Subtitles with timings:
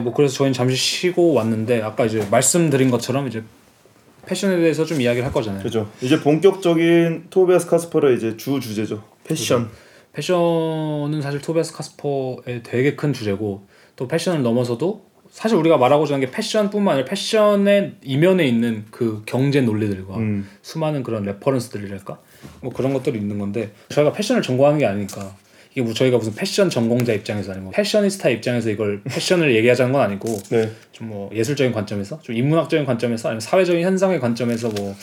[0.00, 3.42] 뭐 그래서 저희는 잠시 쉬고 왔는데 아까 이제 말씀드린 것처럼 이제
[4.26, 5.62] 패션에 대해서 좀 이야기를 할 거잖아요.
[5.62, 5.88] 그죠.
[6.00, 9.02] 이제 본격적인 토비아스 카스퍼의 이제 주 주제죠.
[9.24, 9.70] 패션.
[10.12, 16.32] 패션은 사실 토비아스 카스퍼의 되게 큰 주제고 또 패션을 넘어서도 사실 우리가 말하고자 하는 게
[16.32, 20.48] 패션뿐만 아니라 패션의 이면에 있는 그 경제 논리들과 음.
[20.62, 22.18] 수많은 그런 reference들이랄까
[22.62, 25.36] 뭐 그런 것들이 있는 건데 저희가 패션을 전공하는 게 아니니까
[25.72, 30.36] 이게 뭐 저희가 무슨 패션 전공자 입장에서 아니고 패셔니스타 입장에서 이걸 패션을 얘기하자는 건 아니고
[30.50, 30.70] 네.
[30.92, 34.94] 좀뭐 예술적인 관점에서 좀 인문학적인 관점에서 아니면 사회적인 현상의 관점에서 뭐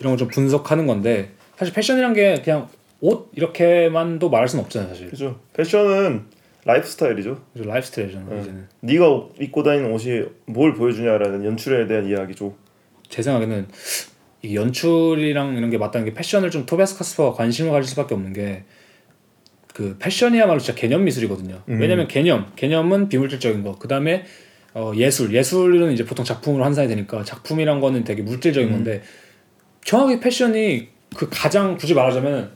[0.00, 2.68] 이런 걸 좀 분석하는 건데 사실 패션이란 게 그냥
[3.00, 5.40] 옷 이렇게만도 말할 수는 없잖아요 사실 그죠.
[5.52, 6.22] 패션은
[6.64, 7.40] 라이프 스타일이죠.
[7.52, 8.40] 그래서 라이프 스타일이잖아요 네.
[8.40, 9.04] 이제는 네가
[9.40, 12.54] 입고 다니는 옷이 뭘 보여주냐라는 연출에 대한 이야기죠.
[13.08, 13.66] 제 생각에는
[14.42, 18.64] 이 연출이랑 이런 게 맞다는 게 패션을 좀 토비아스 카스퍼가 관심을 가질 수밖에 없는 게
[19.74, 21.60] 그 패션이야말로 진짜 개념 미술이거든요.
[21.68, 21.80] 음.
[21.80, 23.76] 왜냐면 개념, 개념은 비물질적인 거.
[23.76, 24.24] 그 다음에
[24.72, 28.72] 어, 예술, 예술은 이제 보통 작품으로 환산이 되니까 작품이란 거는 되게 물질적인 음.
[28.72, 29.02] 건데
[29.84, 32.52] 정확히 패션이 그 가장 굳이 말하자면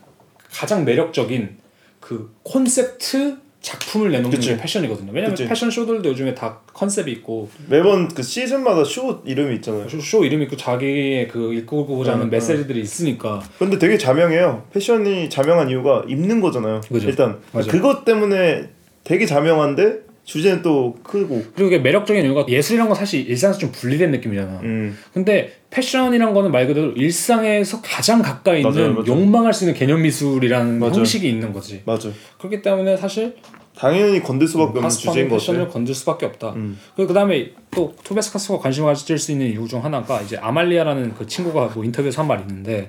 [0.53, 1.59] 가장 매력적인
[1.99, 4.51] 그 콘셉트 작품을 내놓는 그치.
[4.51, 5.11] 게 패션이거든요.
[5.13, 5.49] 왜냐면 그치.
[5.49, 9.89] 패션 쇼들도 요즘에 다 컨셉이 있고 매번 그 시즌마다 쇼 이름이 있잖아요.
[9.89, 14.65] 쇼, 쇼 이름 있고 자기의 그 읽고보자 하는 음, 메시지들이 있으니까 근데 되게 자명해요.
[14.73, 16.81] 패션이 자명한 이유가 입는 거잖아요.
[16.89, 17.09] 그죠.
[17.09, 17.71] 일단 맞아.
[17.71, 18.69] 그것 때문에
[19.03, 21.43] 되게 자명한데 주제는 또 크고.
[21.55, 24.61] 그리고 이게 매력적인 이유가 예술이란 건 사실 일상에서 좀 분리된 느낌이잖아.
[24.63, 24.97] 음.
[25.15, 29.07] 근데 패션이란 거는 말 그대로 일상에서 가장 가까이 있는 맞아요, 맞아요.
[29.07, 30.95] 욕망할 수 있는 개념 미술이라는 맞아요.
[30.95, 31.83] 형식이 있는 거지.
[31.85, 32.09] 맞아.
[32.39, 33.37] 그렇기 때문에 사실
[33.77, 35.69] 당연히 건들 수밖에 없는 주제인 것 패션을.
[35.69, 36.53] 건들 수밖에 없다.
[36.55, 36.79] 음.
[36.97, 41.27] 그 다음에 또 토비아스 카스퍼가 관심을 가질 수 있는 이유 중 하나가 이제 아말리아라는 그
[41.27, 42.89] 친구가 뭐 인터뷰에서 한 말이 있는데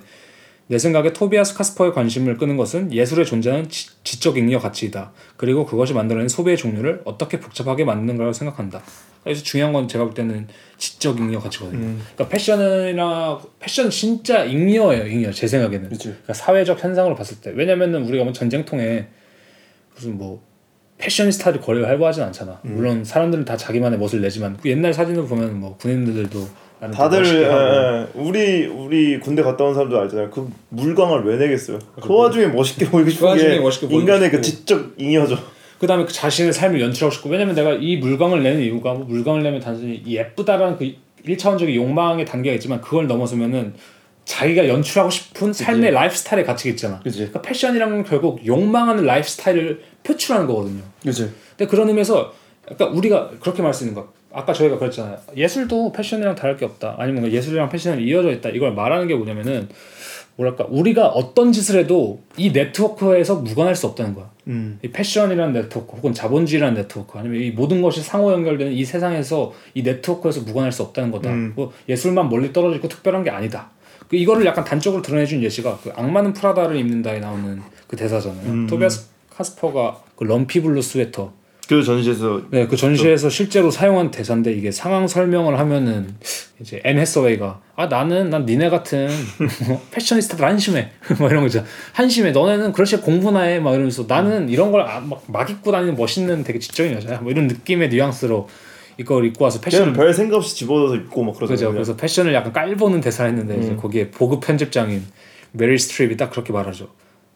[0.69, 5.13] 내 생각에 토비아스 카스퍼의 관심을 끄는 것은 예술의 존재는 지, 지적 잉여 가치이다.
[5.35, 8.83] 그리고 그것이 만들어낸 소비의 종류를 어떻게 복잡하게 만드는가라고 생각한다.
[9.23, 10.47] 그래서 중요한 건 제가 볼 때는
[10.77, 11.79] 지적 잉여 가치거든요.
[11.79, 12.01] 음.
[12.13, 15.31] 그러니까 패션이나 패션은 진짜 잉여예요, 잉여.
[15.31, 15.89] 제 생각에는.
[15.89, 19.07] 그러니까 사회적 현상으로 봤을 때 왜냐면은 우리가 뭐 전쟁통에
[19.95, 20.43] 무슨 뭐
[20.99, 22.61] 패셔니스타들 거리가 활발하진 않잖아.
[22.65, 22.75] 음.
[22.75, 28.01] 물론 사람들은 다 자기만의 멋을 내지만 그 옛날 사진을 보면 뭐 군인들도 다들 하고 예,
[28.01, 28.07] 예.
[28.13, 30.29] 우리 우리 군대 갔다 온 사람들 알잖아요.
[30.29, 31.77] 그 물광을 왜 내겠어요?
[32.01, 34.41] 그 와중에 멋있게 보이고 싶은 와중에 게 멋있게 인간의 그.
[34.41, 35.37] 지적 잉여죠.
[35.79, 39.59] 그다음에 그 자신의 삶을 연출하고 싶고 왜냐면 내가 이 물광을 내는 이유가 뭐 물광을 내면
[39.59, 43.73] 단순히 이 예쁘다라는 그 일차원적인 욕망의 단계가 있지만 그걸 넘어서면은
[44.23, 46.99] 자기가 연출하고 싶은 삶의 라이프 스타일의 가치가 있잖아.
[46.99, 47.17] 그지.
[47.17, 50.83] 그러니까 패션이란 건 결국 욕망하는 라이프 스타일을 표출하는 거거든요.
[51.03, 51.31] 그지.
[51.57, 52.33] 근데 그런 의미에서
[52.69, 55.17] 약간 우리가 그렇게 말할 수 있는 거 아까 저희가 그랬잖아요.
[55.35, 56.95] 예술도 패션이랑 다를 게 없다.
[56.97, 58.49] 아니면 예술이랑 패션이 이어져 있다.
[58.49, 59.67] 이걸 말하는 게 뭐냐면은
[60.35, 64.29] 뭐랄까 우리가 어떤 짓을 해도 이 네트워크에서 무관할 수 없다는 거야.
[64.47, 64.79] 음.
[64.81, 69.83] 이 패션이라는 네트워크 혹은 자본주의라는 네트워크 아니면 이 모든 것이 상호 연결되는 이 세상에서 이
[69.83, 71.29] 네트워크에서 무관할 수 없다는 거다.
[71.29, 71.53] 음.
[71.55, 73.69] 뭐 예술만 멀리 떨어져 있고 특별한 게 아니다.
[74.07, 78.49] 그 이거를 약간 단적으로 드러내준 예시가 그 악마는 프라다를 입는다에 나오는 그 대사잖아요.
[78.49, 78.67] 음.
[78.67, 81.33] 토비아스 카스퍼가 그 Lumpy Blue Sweater
[81.69, 86.15] 그 전시에서 네, 그 전시에서 실제로 사용한 대사인데 이게 상황 설명을 하면은
[86.59, 89.07] 이제 앤 해서웨이가 아 나는 난 니네 같은
[89.67, 90.89] 뭐 패셔니스타들 한심해.
[91.19, 91.63] 막 이런 거죠.
[91.93, 92.31] 한심해.
[92.31, 96.93] 너네는 그렇게 공부나 해 막 이러면서 나는 이런 걸막 막 입고 다니는 멋있는 되게 지적인
[96.95, 98.49] 여자야 뭐 이런 느낌의 뉘앙스로
[98.97, 101.73] 이걸 입고 와서 패션 별 생각 없이 집어넣어서 입고 막 그죠 그러잖아요.
[101.73, 103.77] 그래서 패션을 약간 깔보는 대사를 했는데 이제 음.
[103.77, 105.03] 거기에 보그 편집장인
[105.51, 106.87] 메릴 스트립이 딱 그렇게 말하죠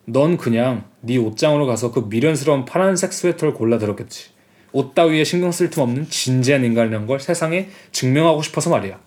[0.05, 4.31] 넌 그냥 네 옷장으로 가서 그 미련스러운 파란색 스웨터를 골라 들었겠지.
[4.73, 8.99] 옷 따위에 신경 쓸 틈 없는 진지한 인간이란 걸 세상에 증명하고 싶어서 말이야.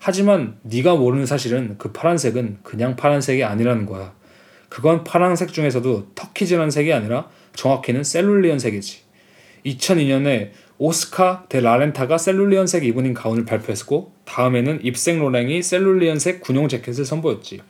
[0.00, 4.14] 하지만 네가 모르는 사실은 그 파란색은 그냥 파란색이 아니라는 거야.
[4.68, 9.02] 그건 파란색 중에서도 turquoise라는 색이 아니라 정확히는 cerulean 색이지.
[9.66, 17.60] 2002년에 오스카 데 라렌타가 cerulean색 이브닝 가운을 발표했고 다음에는 입생 로랑이 cerulean색 군용 재킷을 선보였지.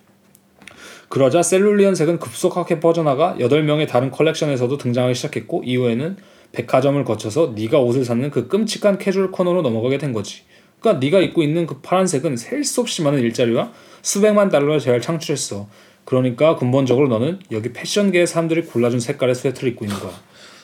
[1.13, 6.17] 그러자 cerulean색은 급속하게 퍼져나가 8명의 다른 컬렉션에서도 등장하기 시작했고 이후에는
[6.53, 10.45] 백화점을 거쳐서 네가 옷을 사는 그 끔찍한 캐주얼 코너로 넘어가게 된 거지.
[10.81, 15.69] 그러니까 네가 입고 있는 그 파란색은 셀 수 없이 많은 일자리와 수백만 달러의 재화를 창출했어.
[16.07, 20.13] 그러니까 근본적으로 너는 여기 패션계의 사람들이 골라준 색깔의 스웨터를 입고 있는 거야.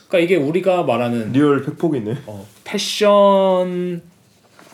[0.08, 2.20] 그러니까 이게 우리가 말하는 real 팩폭이네.
[2.24, 4.00] 어, 패션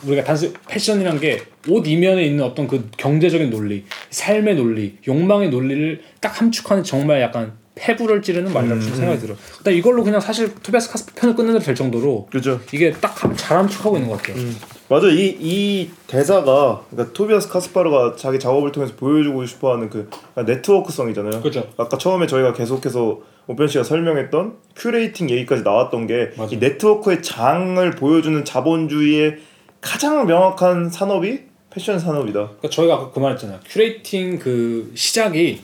[0.05, 5.99] 우리가 단순 패션이란 게 옷 이면에 있는 어떤 그 경제적인 논리, 삶의 논리, 욕망의 논리를
[6.21, 9.35] 딱 함축하는 정말 약간 폐부를 찌르는 말이라고 좀 생각이 들어.
[9.57, 12.61] 근데 이걸로 그냥 사실 토비아스 카스퍼 편을 끝내도 될 정도로 그죠.
[12.71, 14.45] 이게 딱 잘 함축하고 있는 것 같아요.
[14.89, 21.41] 맞아 이 이 대사가 그러니까 토비아스 카스파르가 자기 작업을 통해서 보여주고 싶어하는 그 네트워크성이잖아요.
[21.41, 21.67] 그죠.
[21.77, 26.29] 아까 처음에 저희가 계속해서 오픈 씨가 설명했던 curating 얘기까지 나왔던 게.
[26.51, 29.37] 이 네트워크의 장을 보여주는 자본주의의
[29.81, 32.39] 가장 명확한 산업이 패션 산업이다.
[32.39, 33.59] 그러니까 저희가 아까 그 말했잖아요.
[33.67, 35.61] curating 그 시작이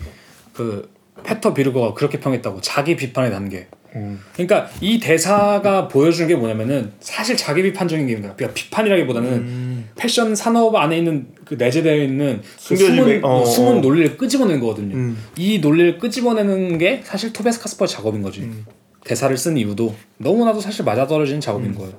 [0.54, 0.90] 그
[1.24, 3.68] 페터 뷔르거가 그렇게 평했다고 자기 비판의 단계.
[4.34, 10.74] 그러니까 이 대사가 보여주는 게 뭐냐면은 사실 자기 비판적인 게 아니라 그러니까 비판이라기보다는 패션 산업
[10.76, 13.82] 안에 있는 그 내재되어 있는 그 숨은 매- 어, 어, 숨은 어.
[13.82, 14.96] 논리를 끄집어내는 거거든요.
[14.96, 15.18] 음.
[15.38, 18.50] 이 논리를 끄집어내는 게 사실 토비아스 카스퍼의 작업인 거지.
[19.04, 21.92] 대사를 쓴 이유도 너무나도 사실 맞아떨어지는 작업인 거예요.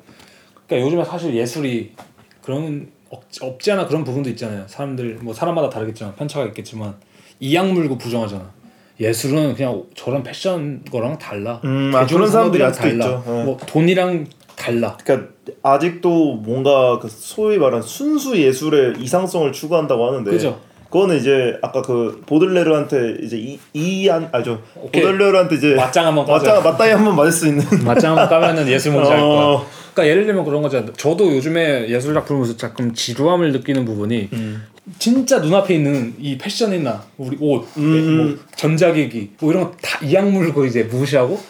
[0.73, 1.93] 그러니까 요즘에 사실 예술이
[2.41, 4.65] 그런 없, 없지 않아 그런 부분도 있잖아요.
[4.67, 6.95] 사람들 뭐 사람마다 다르겠지만 편차가 있겠지만
[7.41, 8.51] 이악 물고 부정하잖아.
[8.99, 11.61] 예술은 그냥 저런 패션 거랑 달라.
[11.65, 13.05] 음, 아, 그런 사람들이 아직도 달라.
[13.07, 13.23] 있죠.
[13.27, 13.43] 어.
[13.45, 14.27] 뭐 돈이랑
[14.57, 14.97] 달라.
[15.05, 15.33] 그러니까
[15.63, 20.59] 아직도 뭔가 그 소위 말하는 순수 예술의 이상성을 추구한다고 하는데 그죠.
[20.93, 24.61] 그거는 이제 아까 그 보들레르한테 이제 이 이안 아죠.
[24.75, 26.63] 보들레르한테 이제 맞짱 한번 맞짱.
[26.63, 29.27] 맞다이 한번 맞을 수 있는 맞짱 한번 까면은 예술 뭔지 알 거야.
[29.31, 29.67] 어.
[29.95, 30.87] 그러니까 예를 들면 그런 거잖아.
[30.97, 34.63] 저도 요즘에 예술 작품을 보면서 조금 지루함을 느끼는 부분이 음.
[34.99, 38.17] 진짜 눈앞에 있는 이 패션이나 우리 옷, 음.
[38.17, 41.41] 뭐 전자기기 뭐 이런 거 다 이악 물고 이제 무시하고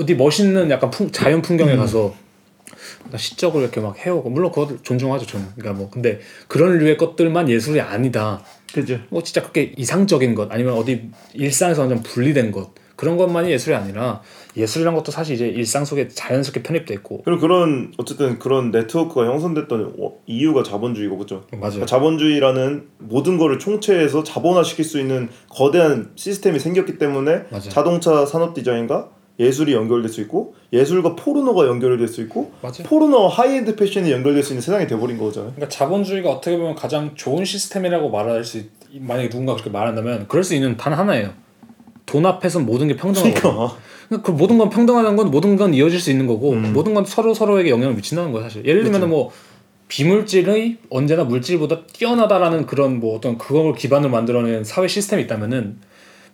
[0.00, 1.78] 어디 멋있는 약간 풍, 자연 풍경에 음.
[1.78, 2.27] 가서 나
[3.16, 5.46] 시적으로 이렇게 막 해오고 물론 그것도 존중하죠 저는.
[5.56, 8.42] 그러니까 뭐 근데 그런 류의 것들만 예술이 아니다.
[8.72, 13.76] 그죠 뭐 진짜 그렇게 이상적인 것 아니면 어디 일상에서 완전 분리된 것 그런 것만이 예술이
[13.76, 14.22] 아니라
[14.56, 19.94] 예술이란 것도 사실 이제 일상 속에 자연스럽게 편입돼 있고 그리고 그런 어쨌든 그런 네트워크가 형성됐던
[20.00, 21.60] 어, 이유가 자본주의고 그죠 맞아요.
[21.60, 27.68] 그러니까 자본주의라는 모든 거를 총체해서 자본화시킬 수 있는 거대한 시스템이 생겼기 때문에 맞아요.
[27.68, 32.82] 자동차 산업 디자인과 예술이 연결될 수 있고 예술과 포르노가 연결될 수 있고 맞아요.
[32.84, 35.52] 포르노와 하이엔드 패션이 연결될 수 있는 세상이 돼버린 거잖아요.
[35.54, 40.42] 그러니까 자본주의가 어떻게 보면 가장 좋은 시스템이라고 말할 수 있, 만약에 누군가 그렇게 말한다면 그럴
[40.42, 41.32] 수 있는 단 하나예요.
[42.04, 43.34] 돈 앞에서 모든 게 평등하고
[44.08, 47.34] 그러니까 그 모든 건 평등하다는 건 모든 건 이어질 수 있는 거고 모든 건 서로
[47.34, 48.64] 서로에게 영향을 미친다는 거야 사실.
[48.64, 49.30] 예를 들면 뭐
[49.88, 55.78] 비물질의 언제나 물질보다 뛰어나다라는 그런 뭐 어떤 그걸 기반으로 만들어낸 사회 시스템이 있다면은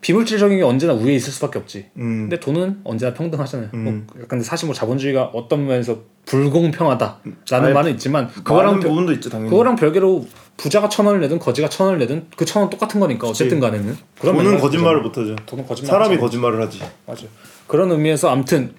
[0.05, 1.87] 비물질적인 게 언제나 위에 있을 수밖에 없지.
[1.97, 2.29] 음.
[2.29, 3.71] 근데 돈은 언제나 평등하잖아요.
[3.73, 9.49] 뭐 약간 사실 뭐 자본주의가 어떤 면에서 불공평하다라는 아예 말은 있지만 그거랑 부분도 있죠 당연히.
[9.51, 10.27] 그거랑 별개로
[10.59, 13.97] 부자가 천 원을 내든 거지가 천 원을 내든 그 천 원 똑같은 거니까 어쨌든 간에는
[14.21, 15.25] 그런 돈은 거짓말을 있잖아.
[15.25, 15.47] 못하죠.
[15.47, 16.19] 돈은 거짓말 사람이.
[16.19, 16.81] 거짓말을 하지.
[17.07, 17.25] 맞아
[17.67, 18.75] 그런 의미에서 아무튼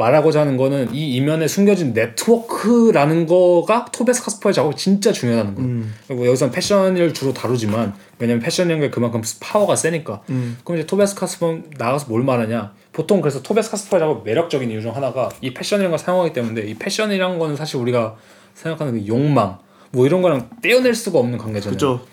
[0.00, 5.68] 말하고자 하는 거는 이 이면에 숨겨진 네트워크라는 거가 토비아스 카스퍼의 작업이 진짜 중요하다는 거예요.
[5.68, 5.94] 음.
[6.08, 10.22] 그리고 여기서는 패션을 주로 다루지만 왜냐면 패션이라는 게 그만큼 파워가 세니까.
[10.30, 10.58] 음.
[10.64, 12.72] 그럼 이제 토비아스 카스퍼 나가서 뭘 말하냐?
[12.92, 16.74] 보통 그래서 토비아스 카스퍼의 작업 매력적인 이유 중 하나가 이 패션이라는 걸 사용하기 때문에 이
[16.74, 18.16] 패션이라는 거는 사실 우리가
[18.54, 19.58] 생각하는 그 욕망
[19.90, 21.76] 뭐 이런 거랑 떼어낼 수가 없는 관계잖아요.
[21.76, 22.06] 그렇죠.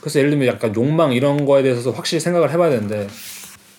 [0.00, 3.06] 그래서 예를 들면 약간 욕망 이런 거에 대해서 확실히 생각을 해봐야 되는데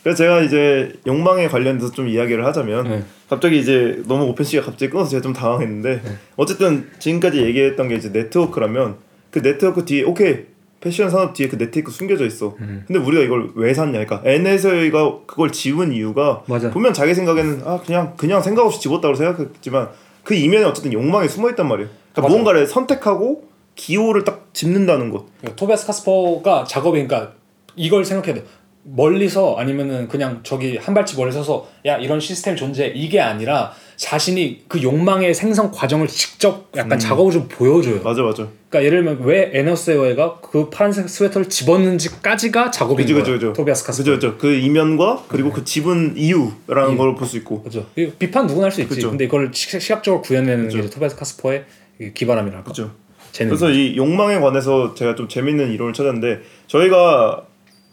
[0.06, 3.04] 그래서 제가 이제 욕망에 관련돼서 좀 이야기를 하자면 네.
[3.28, 6.00] 갑자기 이제 너무 오펜 씨가 갑자기 끊어서 제가 좀 당황했는데
[6.36, 8.98] 어쨌든 지금까지 얘기했던 게 이제 네트워크라면
[9.32, 10.44] 그 네트워크 뒤에 오케이
[10.80, 12.56] 패션 산업 뒤에 그 네트워크 숨겨져 있어.
[12.60, 12.84] 음.
[12.86, 13.94] 근데 우리가 이걸 왜 샀냐?
[13.94, 16.70] 그러니까 NSA가 그걸 지운 이유가 맞아.
[16.70, 19.90] 보면 자기 생각에는 아 그냥 그냥 생각 없이 집었다고 생각했지만
[20.24, 21.90] 그 이면에 어쨌든 욕망이 숨어 있단 말이에요.
[22.14, 22.32] 그러니까.
[22.32, 25.26] 무언가를 선택하고 기호를 딱 집는다는 것.
[25.40, 27.34] 그러니까 토비아스 카스퍼가 작업이 그러니까
[27.76, 28.44] 이걸 생각해야 돼.
[28.88, 34.66] 멀리서 아니면은 그냥 저기 한 발치 멀리 서서 야 이런 시스템 존재 이게 아니라 자신이
[34.68, 38.02] 그 욕망의 생성 과정을 직접 약간 작업을 좀 보여줘요.
[38.04, 38.48] 맞아 맞아.
[38.70, 43.54] 그러니까 예를 들면 왜 앤 해서웨이가 그 파란색 스웨터를 집었는지까지가 작업인 그죠 그죠.
[43.54, 44.04] 토비아스 카스퍼.
[44.04, 44.38] 그죠 그죠.
[44.38, 46.98] 그 이면과 그리고 그 집은 이유라는 이유.
[46.98, 47.64] 걸 볼 수 있고.
[47.64, 47.86] 그죠.
[48.20, 48.94] 비판 누구나 할 수 있지.
[48.94, 49.10] 그죠.
[49.10, 50.80] 근데 이걸 시- 시각적으로 구현해내는 게 그죠.
[50.80, 51.64] 이제 토비아스 카스퍼의
[52.02, 52.66] 이 기발함이랄까.
[52.66, 52.92] 그죠.
[53.32, 53.50] 재능.
[53.50, 57.46] 그래서 이 욕망에 관해서 제가 좀 재밌는 이론을 찾았는데 저희가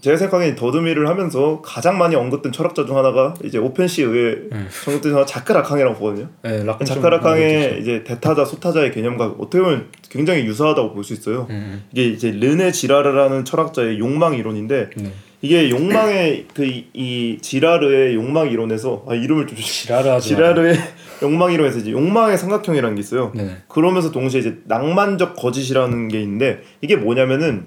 [0.03, 4.35] 제가 생각하기엔 더듬이를 하면서 가장 많이 언급된 철학자 중 하나가 이제 오펜시에 의해
[4.89, 6.29] 언급된 하나 자크라캉이라고 보거든요.
[6.43, 11.47] 네, 자크라캉의 이제 대타자 소타자의 개념과 어떻게 보면 굉장히 유사하다고 볼 수 있어요.
[11.51, 15.13] 음, 이게 이제 르네 지라르라는 철학자의 욕망 이론인데 네.
[15.41, 19.57] 이게 욕망의 그이 지라르의 욕망 이론에서 아 이름을 좀
[19.89, 20.19] 마.
[20.21, 20.77] 지라르의
[21.23, 23.31] 욕망 이론에서 이제 욕망의 삼각형이라는 게 있어요.
[23.37, 23.57] 네네.
[23.69, 27.67] 그러면서 동시에 이제 낭만적 거짓이라는 게 있는데 이게 뭐냐면은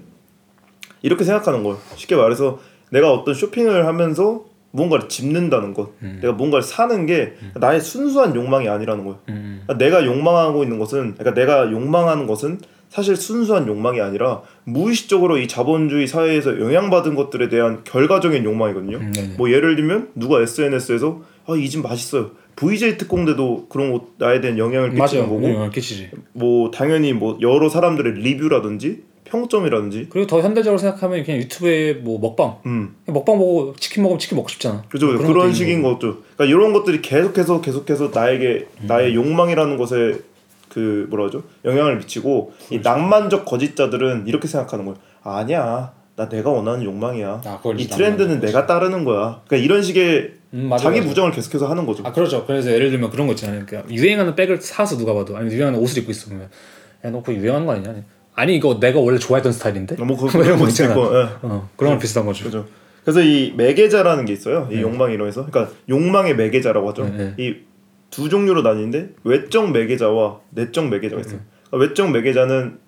[1.02, 1.78] 이렇게 생각하는 거예요.
[1.96, 2.58] 쉽게 말해서
[2.90, 9.04] 내가 어떤 쇼핑을 하면서 무언가를 집는다는 것, 내가 뭔가를 사는 게 나의 순수한 욕망이 아니라는
[9.04, 9.18] 거예요.
[9.30, 9.62] 음.
[9.66, 12.58] 그러니까 내가 욕망하고 있는 것은, 그러니까 내가 욕망하는 것은
[12.90, 18.98] 사실 순수한 욕망이 아니라 무의식적으로 이 자본주의 사회에서 영향받은 것들에 대한 결과적인 욕망이거든요.
[18.98, 19.34] 음.
[19.38, 22.32] 뭐 예를 들면 누가 SNS에서 아 이 집 맛있어요.
[22.56, 25.28] VJ 특공대도 그런 것 나에 대한 영향을 끼치는 맞아요.
[25.34, 26.10] 거고 네, 끼치지.
[26.32, 30.08] 뭐 당연히 뭐 여러 사람들의 리뷰라든지 평점이라든지?
[30.10, 32.58] 그리고 더 현대적으로 생각하면 그냥 유튜브에 뭐 먹방.
[32.66, 32.96] 음.
[33.06, 34.84] 먹방 보고 치킨 먹으면 치킨 먹고 싶잖아.
[34.88, 35.98] 그죠 그런 그런 식인 것도.
[36.36, 40.20] 그러니까 이런 것들이 계속해서 계속해서 나에게 나의 욕망이라는 것에
[40.68, 41.42] 그 뭐라 하죠?
[41.64, 44.98] 영향을 미치고 이 낭만적 거짓자들은 이렇게 생각하는 거예요.
[45.22, 45.92] 아니야.
[46.16, 47.42] 나 내가 원하는 욕망이야.
[47.44, 49.42] 아, 이 트렌드는 내가 따르는 거야.
[49.46, 51.08] 그러니까 이런 식의 음, 맞아, 자기 맞아.
[51.10, 52.02] 부정을 계속해서 하는 거죠.
[52.06, 52.46] 아 그렇죠.
[52.46, 53.64] 그래서 예를 들면 그런 거 있잖아요.
[53.66, 55.36] 그러니까 유행하는 백을 사서 누가 봐도.
[55.36, 56.48] 아니 유행하는 옷을 입고 있어 그러면.
[57.04, 57.94] 야너 그거 유행하는 거 아니냐?
[58.36, 59.96] 아니 이거 내가 원래 좋아했던 스타일인데.
[59.96, 60.90] 뭐 그, 뭐 이런 거 그런 있잖아.
[60.94, 61.28] 있고, 예.
[61.42, 62.44] 어 그런 거 비슷한 거죠.
[62.44, 62.66] 그죠.
[63.02, 64.68] 그래서 이 매개자라는 게 있어요.
[64.70, 64.78] 네.
[64.78, 65.46] 이 욕망 이론에서.
[65.46, 67.04] 그러니까 욕망의 매개자라고 하죠.
[67.04, 67.54] 네, 네.
[68.10, 71.36] 이두 종류로 나뉘는데 외적 매개자와 내적 매개자가 있어요.
[71.36, 71.42] 네.
[71.70, 72.78] 그러니까 외적 매개자는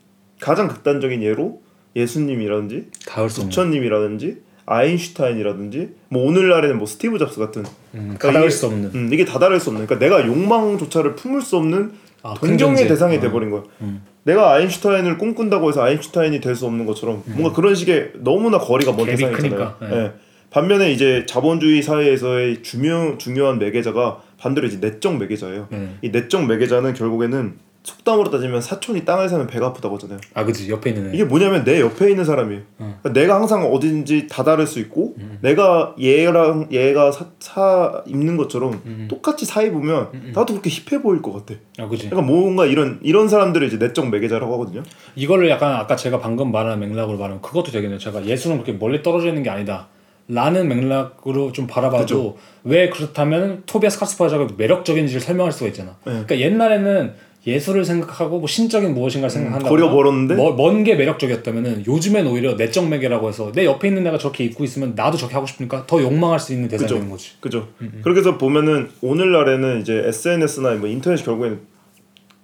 [0.41, 1.63] 가장 극단적인 예로
[1.97, 2.87] 예수님이라든지.
[3.07, 7.63] 부처님이라든지 아인슈타인이라든지 뭐 오늘날에는 뭐 스티브 잡스 같은
[7.95, 8.91] 음, 그러니까 가닿을 이게- 수 없는.
[8.95, 12.89] 음, 이게 다다를 수 없는 그러니까 내가 욕망조차를 품을 수 없는 아, 큰 동경의.
[12.89, 13.21] 대상이 어.
[13.21, 13.63] 돼버린 거야.
[13.81, 14.03] 음.
[14.25, 19.07] 내가 아인슈타인을 꿈꾼다고 해서 아인슈타인이 될 수 없는 것처럼 뭔가 그런 식의 너무나 거리가 먼.
[19.07, 19.89] 크니까, 네.
[19.93, 20.13] 예.
[20.51, 25.69] 반면에 이제 자본주의 사회에서의 중요 중요한 매개자가 반대로 이제 내적 매개자예요.
[25.71, 25.89] 네.
[26.03, 27.55] 이 내적 매개자는 결국에는
[27.89, 30.19] 속담으로 따지면 사촌이 땅을 사면 배가 아프다고 하잖아요.
[30.35, 31.15] 아 그지 옆에 있는 애.
[31.15, 32.63] 이게 뭐냐면 내 옆에 있는 사람이에요.
[32.79, 32.99] 어.
[33.03, 35.39] 그러니까 내가 항상 어딘지 다다를 수 있고 음.
[35.41, 39.09] 내가 얘랑 얘가 사, 사 입는 것처럼 음.
[39.11, 41.59] 똑같이 사 입으면 나도 그렇게 힙해 보일 것 같아.
[41.79, 42.11] 아 그지.
[42.11, 44.83] 그러니까 뭔가 이런 이런 사람들을 이제 내적 매개자라고 하거든요.
[45.17, 47.99] 이거를 약간 아까 제가 방금 말한 맥락으로 말하면 그것도 되겠네요.
[47.99, 49.89] 제가 예수는 그렇게 멀리 떨어져 있는 게 아니다.
[50.31, 55.93] 라는 맥락으로 좀 바라봐도 왜 그렇다면 토비아스 카스파자가 매력적인지를 설명할 수가 있잖아.
[56.05, 56.13] 네.
[56.13, 57.15] 그러니까 옛날에는
[57.49, 59.69] 예술을 생각하고 뭐 신적인 무엇인가를 생각한다.
[59.69, 60.35] 거리가 멀었는데?
[60.35, 65.17] 먼게 매력적이었다면은 요즘엔 오히려 내적 매개라고 해서 내 옆에 있는 애가 저렇게 입고 있으면 나도
[65.17, 66.89] 저렇게 하고 싶으니까 더 욕망할 수 있는 대상이.
[66.89, 67.33] 되는 거지.
[67.41, 67.69] 그죠.
[68.03, 71.61] 그렇게 해서 보면은 오늘날에는 이제 SNS나 뭐 인터넷 결국에는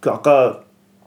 [0.00, 0.61] 그 아까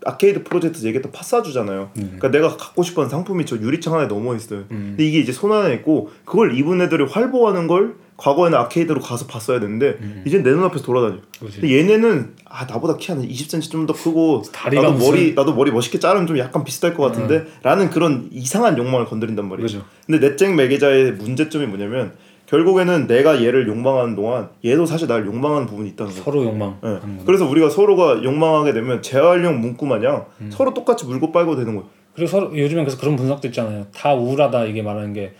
[0.06, 1.89] 아케이드 프로젝트 얘기했던 파사주잖아요.
[1.94, 4.66] 그러니까 내가 갖고 싶은 상품이 저 유리창 안에 넘어 있어요.
[4.70, 9.60] 근데 이게 이제 손 안에 있고 그걸 입은 애들이 활보하는 걸 과거에는 아케이드로 가서 봤어야
[9.60, 11.18] 되는데 이제 내 눈앞에서 돌아다녀.
[11.40, 11.62] 그지.
[11.62, 14.42] 근데 얘네는 아 나보다 키 한 20cm 좀 더 크고
[14.76, 19.06] 나도 무슨- 머리 나도 머리 멋있게 자르면 좀 약간 비슷할 것 같은데라는 그런 이상한 욕망을
[19.06, 19.66] 건드린단 말이에요.
[19.68, 19.86] 그죠.
[20.06, 22.14] 근데 내적 매개자의 문제점이 뭐냐면
[22.48, 26.24] 결국에는 내가 얘를 욕망하는 동안 얘도 사실 날 욕망하는 부분이 있다는 거예요.
[26.24, 26.80] 서로 욕망.
[26.82, 27.02] 거.
[27.26, 31.90] 그래서 우리가 서로가 욕망하게 되면 재활용 문구 마냥 서로 똑같이 물고 빨고 되는 거예요.
[32.16, 33.86] 그리고 서로 요즘엔 그래서 그런 분석도 있잖아요.
[33.94, 35.34] 다 우울하다 이게 말하는 게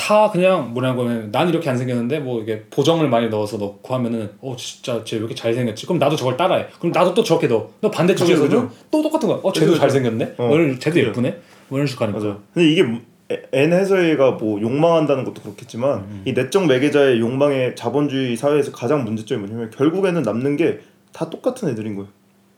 [0.00, 4.30] 다 그냥 뭐라고 하면 난 이렇게 안 생겼는데 뭐 이게 보정을 많이 넣어서 넣고 하면은
[4.40, 5.84] 어 진짜 쟤 왜 이렇게 잘 생겼지?
[5.86, 6.66] 그럼 나도 저걸 따라해.
[6.78, 7.70] 그럼 나도 또 저렇게 넣어.
[7.80, 9.38] 너 반대쪽에서는 그죠, 또 똑같은 거야.
[9.42, 10.34] 어 쟤도 잘 생겼네.
[10.38, 11.08] 어, 뭐 이런 쟤도 그죠.
[11.08, 11.36] 예쁘네.
[11.68, 12.24] 뭐 이런 식으로 하니까.
[12.26, 12.38] 맞아.
[12.54, 12.84] 근데 이게
[13.52, 19.70] N 해서이가 뭐 욕망한다는 것도 그렇겠지만 이 내적 매개자의 욕망의 자본주의 사회에서 가장 문제점이 뭐냐면
[19.70, 20.80] 결국에는 남는 게
[21.12, 22.08] 다 똑같은 애들인 거예요.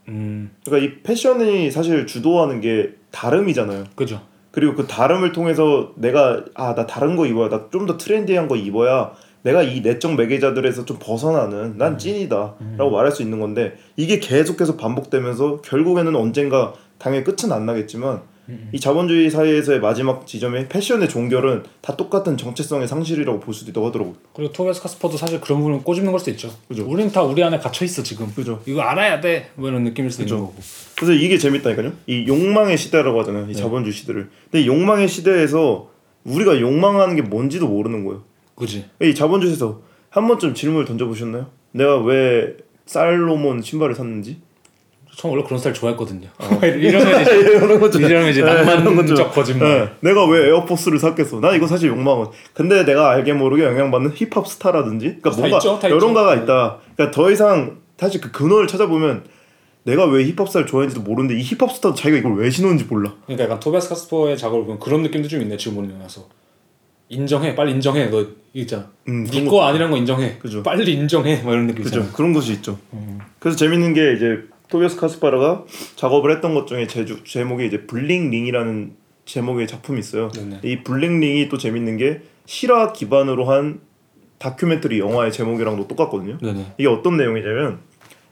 [0.08, 3.84] 음 그러니까 이 패션이 사실 주도하는 게 다름이잖아요.
[3.94, 4.20] 그죠.
[4.52, 8.56] 그리고 그 다름을 통해서 내가 아 나 다른 거 입어야 나 좀 더 트렌디한 거
[8.56, 14.76] 입어야 내가 이 내적 매개자들에서 좀 벗어나는 난 찐이다라고 말할 수 있는 건데 이게 계속해서
[14.76, 18.20] 반복되면서 결국에는 언젠가 당연히 끝은 안 나겠지만
[18.72, 24.14] 이 자본주의 사회에서의 마지막 지점에 패션의 종결은 다 똑같은 정체성의 상실이라고 볼 수도 있다고 하더라고요.
[24.34, 26.50] 그리고 토비아스 카스퍼도 사실 그런 부분을 꼬집는 걸 수도 있죠.
[26.68, 26.84] 그죠.
[26.88, 28.32] 우린 다 우리 안에 갇혀 있어 지금.
[28.34, 28.62] 그죠.
[28.66, 29.50] 이거 알아야 돼.
[29.54, 30.34] 뭐 이런 느낌일 수도 그죠.
[30.34, 30.60] 있는 거고.
[30.96, 31.92] 그래서 이게 재밌다니까요.
[32.06, 33.48] 이 욕망의 시대라고 하잖아요.
[33.50, 34.30] 이 자본주의 시대를.
[34.50, 35.90] 근데 이 욕망의 시대에서
[36.24, 38.22] 우리가 욕망하는 게 뭔지도 모르는 거예요.
[38.54, 38.84] 그지.
[39.02, 39.80] 이 자본주의에서
[40.10, 41.46] 한 번쯤 질문을 던져보셨나요?
[41.72, 42.56] 내가 왜
[42.86, 44.38] 살로몬 신발을 샀는지?
[45.16, 46.28] 전 원래 그런 스타일 좋아했거든요.
[46.62, 49.68] 이러면 이제 이런 거 좀- 이러면 이제 낭만적 거짓말.
[50.00, 51.40] 네, 내가 왜 에어포스를 샀겠어?
[51.40, 52.26] 난 이거 사실 욕망은.
[52.54, 56.44] 근데 내가 알게 모르게 영향받는 힙합 스타라든지, 그러니까 다 뭔가 있죠, 다 여론가가 있죠.
[56.44, 56.78] 있다.
[56.96, 59.24] 그러니까 더 이상 사실 그 근원을 찾아보면
[59.84, 63.12] 내가 왜 힙합 스타를 좋아했는지도 모르는데 이 힙합 스타도 자기가 이걸 왜 신었는지 몰라.
[63.26, 66.26] 그러니까 약간 토비아스 카스퍼의 작업을 보면 그런 느낌도 좀 있네 지금 보는 나서
[67.08, 70.62] 인정해 빨리 인정해 너 있잖아 음, 네 거 아니란 거 인정해 그죠.
[70.62, 72.06] 빨리 인정해 뭐 이런 느낌 그죠?
[72.14, 72.78] 그런 것이 있죠.
[72.94, 73.18] 음.
[73.38, 74.38] 그래서 재밌는 게 이제
[74.72, 75.64] 토비아스 카스퍼가
[75.96, 78.94] 작업을 했던 것 중에 제주, 제목이 이제 블링링이라는
[79.26, 80.30] 제목의 작품이 있어요.
[80.30, 80.60] 네네.
[80.62, 83.80] 이 블링링이 또 재밌는 게 실화 기반으로 한
[84.38, 86.38] 다큐멘터리 영화의 제목이랑도 똑같거든요.
[86.38, 87.80] 네네 이게 어떤 내용이냐면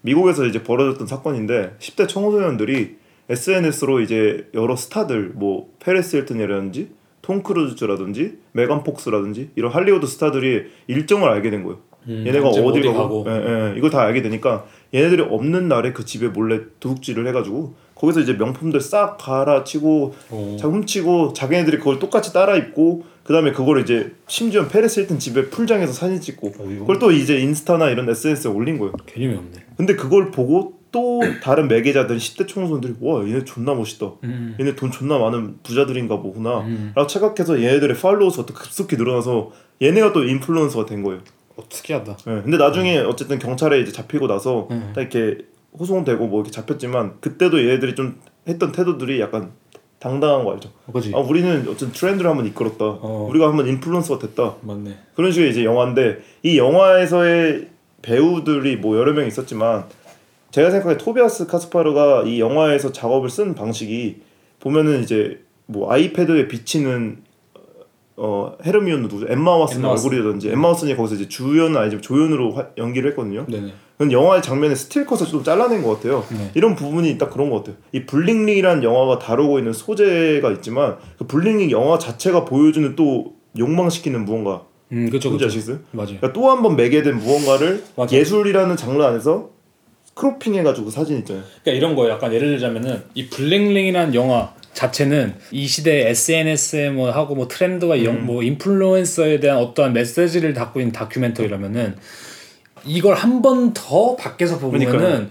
[0.01, 2.97] 미국에서 이제 벌어졌던 사건인데 10대 청소년들이
[3.29, 6.91] SNS로 이제 여러 스타들 뭐 패리스 힐튼이라든지
[7.23, 11.79] 톰 크루즈라든지 메간 폭스라든지 이런 할리우드 스타들이 일정을 알게 된 거예요.
[12.09, 13.25] 음, 얘네가 어디 가고, 가고.
[13.29, 13.33] 예,
[13.73, 14.65] 예, 이걸 다 알게 되니까
[14.95, 20.57] 얘네들이 없는 날에 그 집에 몰래 도둑질을 해가지고 거기서 이제 명품들 싹 갈아치고 오.
[20.57, 25.51] 자 훔치고 자기네들이 그걸 똑같이 따라 입고 그 다음에 그걸 이제 심지어 패리스 힐튼 집에
[25.51, 26.81] 풀장에서 사진 찍고 어이구.
[26.81, 28.93] 그걸 또 이제 인스타나 이런 SNS에 올린 거예요.
[29.07, 34.13] 개념이 없네 근데 그걸 보고 또 다른 매개자들 10대 청소년들이 와 얘네 존나 멋있다.
[34.25, 34.57] 음.
[34.59, 36.63] 얘네 돈 존나 많은 부자들인가 보구나.
[36.63, 36.93] 음.
[36.95, 41.21] 라고 착각해서 얘네들의 팔로워 수가 또 급속히 늘어나서 얘네가 또 인플루언서가 된 거예요.
[41.61, 42.17] 어, 특이하다.
[42.27, 44.93] 예, 근데 나중에 어쨌든 경찰에 이제 잡히고 나서 음.
[44.95, 45.45] 딱 이렇게
[45.79, 49.53] 호송되고 뭐 이렇게 잡혔지만 그때도 얘네들이 좀 했던 태도들이 약간
[49.99, 50.71] 당당한 거 알죠?
[50.93, 51.13] 그지?
[51.15, 52.85] 아 우리는 어쨌든 트렌드를 한번 이끌었다.
[52.85, 53.27] 어.
[53.31, 54.57] 우리가 한번 인플루언서가 됐다.
[54.63, 54.97] 맞네.
[55.15, 57.69] 그런 식의 이제 영화인데 이 영화에서의
[58.03, 59.85] 배우들이 뭐 여러 명 있었지만
[60.51, 64.23] 제가 생각해 토비아스 카스파르가 이 영화에서 작업을 쓴 방식이
[64.59, 67.23] 보면은 이제 뭐 아이패드에 비치는
[68.23, 69.83] 어 헤르미온느 누구 엠마 왓슨.
[69.83, 73.47] 얼굴이라든지 엠마 왓슨이 거기서 이제 주연은 아니지만 조연으로 화- 연기를 했거든요.
[73.49, 73.73] 네네.
[73.97, 76.23] 그건 영화의 장면에 스틸컷을 좀 잘라낸 것 같아요.
[76.31, 76.51] 네.
[76.55, 77.77] 이런 부분이 딱 그런 것 같아요.
[77.93, 84.65] 이 블링링이라는 영화가 다루고 있는 소재가 있지만 그 블링링 영화 자체가 보여주는 또 욕망시키는 무언가
[84.93, 85.47] 음, 그쵸, 뭔지.
[85.47, 85.79] 아시겠어요?
[85.93, 86.17] 맞아요.
[86.21, 87.83] 그러니까 또 한 번 매개된 무언가를.
[88.13, 89.49] 예술이라는 장르 안에서
[90.15, 91.45] cropping 해가지고 사진 있잖아요.
[91.63, 92.13] 그러니까 이런 거예요.
[92.13, 98.05] 약간 예를 들자면은 이 블링링이라는 영화 자체는 이 시대 SNS에 뭐 하고 뭐 트렌드와 음.
[98.05, 101.97] 영, 뭐 인플루언서에 대한 어떠한 메시지를 담고 있는 다큐멘터리라면은
[102.85, 105.27] 이걸 한 번 더 밖에서 보면은 그러니까요.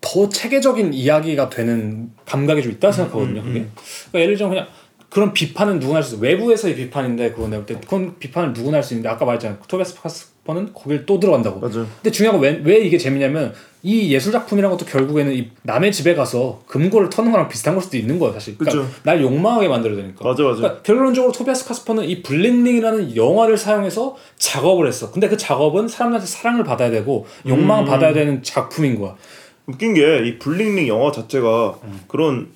[0.00, 3.40] 더 체계적인 이야기가 되는 감각이 좀 있다 고 생각하거든요.
[3.40, 3.66] 음, 그게.
[4.10, 4.66] 그러니까 예를 들면 그냥
[5.08, 6.22] 그런 비판은 누구나 할 수 있어.
[6.22, 9.60] 외부에서의 비판인데 그건 내가 볼때 그건 비판을 누구나 할 수 있는데 아까 말했잖아요.
[9.66, 11.60] 토베스 카스퍼는 거길 또 들어간다고.
[11.60, 11.86] 맞아요.
[12.02, 13.54] 근데 중요한 건 왜, 왜 이게 재미냐면
[13.86, 17.98] 이 예술 작품이란 것도 결국에는 이 남의 집에 가서 금고를 터는 거랑 비슷한 걸 수도
[17.98, 18.56] 있는 거야 사실.
[18.56, 18.94] 그러니까 그쵸.
[19.02, 20.26] 날 욕망하게 만들어야 되니까.
[20.26, 20.56] 맞아, 맞아.
[20.56, 25.10] 그러니까 결론적으로 토비아스 카스퍼는 이 블링링이라는 영화를 사용해서 작업을 했어.
[25.10, 27.86] 근데 그 작업은 사람들한테 사랑을 받아야 되고 욕망 을 음.
[27.86, 29.16] 받아야 되는 작품인 거야.
[29.66, 32.00] 웃긴 게 이 블링링 영화 자체가 음.
[32.08, 32.48] 그런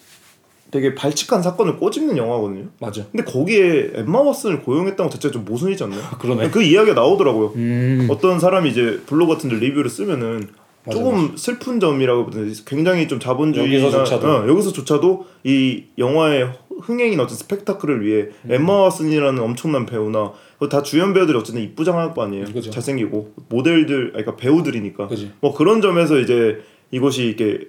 [0.70, 2.68] 되게 발칙한 사건을 꼬집는 영화거든요.
[2.80, 3.04] 맞아.
[3.12, 6.00] 근데 거기에 엠마 왓슨을 고용했다는 것 자체가 좀 모순이지 않나요?
[6.18, 6.48] 그러네.
[6.50, 7.52] 그 이야기가 나오더라고요.
[7.56, 8.08] 음.
[8.10, 10.48] 어떤 사람이 이제 블로그 같은 데 리뷰를 쓰면은
[10.88, 12.52] 맞아, 조금 슬픈 점이라고 해야 되나?
[12.66, 14.28] 굉장히 좀 자본주의나 여기서조차도.
[14.28, 18.52] 어, 여기서조차도 이 영화의 흥행이나 어떤 스펙타클을 위해 음.
[18.52, 20.32] 엠마 왓슨이라는 엄청난 배우나
[20.70, 22.46] 다 주연 배우들이 어쨌든 이쁘장할 거 아니에요.
[22.46, 22.70] 그죠.
[22.70, 25.32] 잘생기고 모델들 그러니까 배우들이니까 그지.
[25.40, 27.68] 뭐 그런 점에서 이제 이것이 이게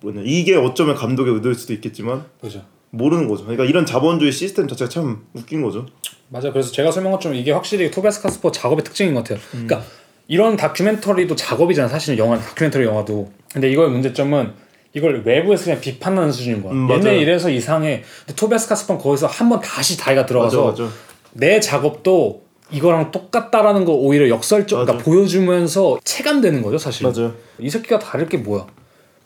[0.00, 2.64] 뭐냐 이게 어쩌면 감독의 의도일 수도 있겠지만 그죠.
[2.90, 3.44] 모르는 거죠.
[3.44, 5.86] 그러니까 이런 자본주의 시스템 자체가 참 웃긴 거죠.
[6.28, 6.50] 맞아.
[6.50, 9.38] 그래서 제가 설명한 것처럼 이게 확실히 토비아스 카스퍼 작업의 특징인 것 같아요.
[9.54, 9.66] 음.
[9.66, 9.90] 그러니까
[10.28, 11.88] 이런 다큐멘터리도 작업이잖아.
[11.88, 13.30] 사실은 영화 다큐멘터리 영화도.
[13.52, 14.52] 근데 이거의 문제점은
[14.94, 16.72] 이걸 외부에서 그냥 비판하는 수준인 거야.
[16.72, 17.18] 음, 얘네 맞아요.
[17.18, 18.02] 이래서 이상해.
[18.26, 20.94] 근데 토비아스 카스퍼는 거기서 한 번 다시 다이가 들어가서 맞아 맞아.
[21.32, 25.04] 내 작업도 이거랑 똑같다라는 거 오히려 역설적, 그러니까 맞아.
[25.04, 27.06] 보여주면서 체감되는 거죠, 사실.
[27.06, 27.34] 맞아요.
[27.58, 28.66] 이 새끼가 다를 게 뭐야?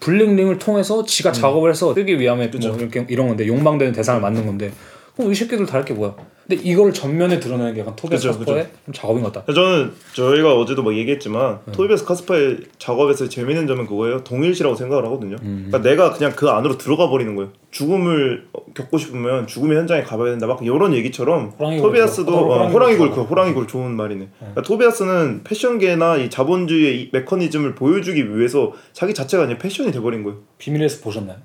[0.00, 4.70] 블링링을 통해서 지가 작업을 해서 뜨기 위함에 뭐 이렇게 이런 건데 욕망되는 대상을 만든 건데
[5.16, 6.14] 그럼 이 새끼들 다를 게 뭐야?
[6.46, 9.52] 근데 이거를 전면에 드러내는 게 약간 토비아스 그죠, 카스퍼의 좀 작업인 것 같다.
[9.52, 11.72] 저는 저희가 어제도 막 얘기했지만 네.
[11.72, 14.22] 토비아스 카스퍼의 작업에서 재밌는 점은 그거예요.
[14.22, 15.36] 동일시라고 생각을 하거든요.
[15.42, 15.66] 음.
[15.68, 17.50] 그러니까 내가 그냥 그 안으로 들어가 버리는 거예요.
[17.72, 20.46] 죽음을 겪고 싶으면 죽음의 현장에 가봐야 된다.
[20.46, 21.88] 막 이런 얘기처럼 호랑이 좋아.
[21.88, 23.24] 어, 어, 호랑이 호랑이 굴 굴, 좋아.
[23.24, 24.28] 그 호랑이 굴 좋은 말이네.
[24.38, 30.38] 그러니까 토비아스는 패션계나 이 자본주의의 이 메커니즘을 보여주기 위해서 자기 자체가 그냥 패션이 돼버린 거예요.
[30.58, 31.38] 비밀의 숲 보셨나요?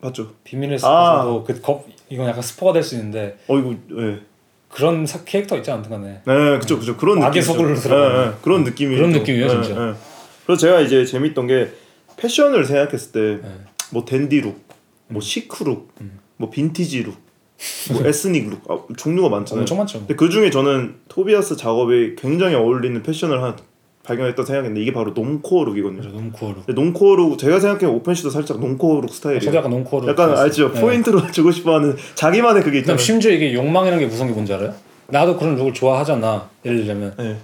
[0.00, 0.28] 맞죠?
[0.44, 1.42] 비밀의 숲 아.
[1.46, 4.18] 그 겁, 이건 약간 스포가 될 수 있는데 어 이거 예.
[4.68, 6.22] 그런 사, 캐릭터 있지 않던가네.
[6.24, 6.96] 네, 그죠, 그죠.
[6.96, 7.52] 그런 악의 느낌이죠.
[7.52, 8.16] 속으로 들어가는.
[8.22, 8.32] 예, 예.
[8.42, 9.96] 그런 느낌이 그런 느낌이에요, 진짜.
[10.46, 11.72] 그래서 제가 이제 재밌던 게
[12.16, 13.54] 패션을 생각했을 때 네.
[13.90, 15.12] 뭐 dandy look, 음.
[15.14, 15.92] 뭐 chic look,
[16.36, 17.16] 뭐 vintage look,
[17.92, 19.62] 뭐 ethnic look 아, 종류가 많잖아요.
[19.62, 19.98] 엄청 많죠.
[20.00, 23.56] 근데 그 중에 저는 토비아스 작업에 굉장히 어울리는 패션을 하나
[24.04, 25.74] 발견했던 생각인데 이게 바로 normcore look.
[25.74, 29.40] 근데 normcore look 제가 생각해 오펜시도 살짝 normcore look 스타일이에요.
[29.40, 30.08] 저도 약간 normcore look.
[30.08, 30.72] 약간 알죠?
[30.72, 30.80] 네.
[30.80, 32.98] 포인트로 주고 싶어하는 자기만의 그게 있잖아요.
[32.98, 34.74] 심지어 이게 욕망이라는 게 무서운 게 뭔지 알아요?
[35.08, 36.48] 나도 그런 룩을 좋아하잖아.
[36.64, 37.36] 예를 들자면 네.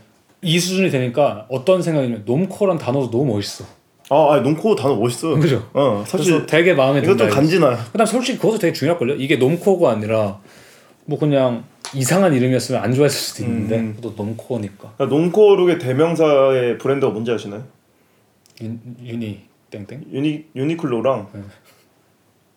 [0.42, 3.64] 이 수준이 되니까 어떤 생각이냐면 normcore란 단어도 너무 멋있어.
[4.08, 5.38] 아, 아니, normcore 단어 멋있어요.
[5.40, 5.68] 그죠?
[5.74, 7.24] 어, 사실 되게 마음에 든다.
[7.24, 7.76] 좀 간지나요.
[7.90, 9.14] 그다음 솔직히 그것도 되게 중요할 걸요.
[9.14, 10.38] 이게 놈코어가 아니라
[11.04, 13.96] 뭐 그냥 이상한 이름이었으면 안 좋아했을 수도 있는데 음.
[14.00, 17.64] 또 normcore니까 그러니까 normcore look의 대명사의 브랜드가 뭔지 아시나요?
[18.62, 20.06] 윤, 윤이 땡땡.
[20.12, 21.40] 유니 유니클로랑 네.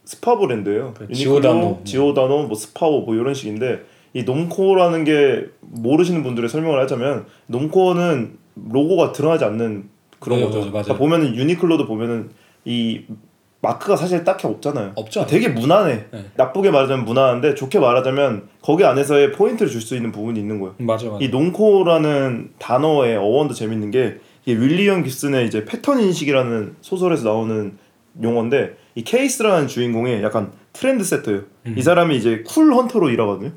[0.06, 0.94] 스파 브랜드예요.
[1.02, 1.82] 유니클로, 지오다노.
[1.84, 8.38] 지오다노, 뭐 스파오 뭐 이런 식인데 이 normcore라는 게 모르시는 분들의 설명을 하자면 normcore는
[8.72, 9.90] 로고가 드러나지 않는
[10.20, 10.60] 그런 네, 거죠.
[10.60, 10.84] 맞아요, 맞아요.
[10.84, 12.30] 그러니까 보면은 유니클로도 보면은
[12.66, 13.04] 이
[13.62, 14.94] 마크가 사실 딱히 없잖아요.
[14.96, 15.26] 없죠.
[15.26, 16.06] 되게 무난해.
[16.12, 16.26] 네.
[16.36, 20.76] 나쁘게 말하자면 무난한데 좋게 말하자면 거기 안에서의 포인트를 줄 수 있는 부분이 있는 거예요.
[20.78, 21.18] 맞아 맞아.
[21.20, 27.78] 이 normcore라는 단어의 어원도 재밌는 게 이게 윌리엄 깁슨의 이제 패턴 인식이라는 소설에서 나오는
[28.22, 31.42] 용어인데 이 케이스라는 주인공이 약간 trend setter예요.
[31.76, 33.52] 이 사람이 이제 cool hunter로 일하거든요.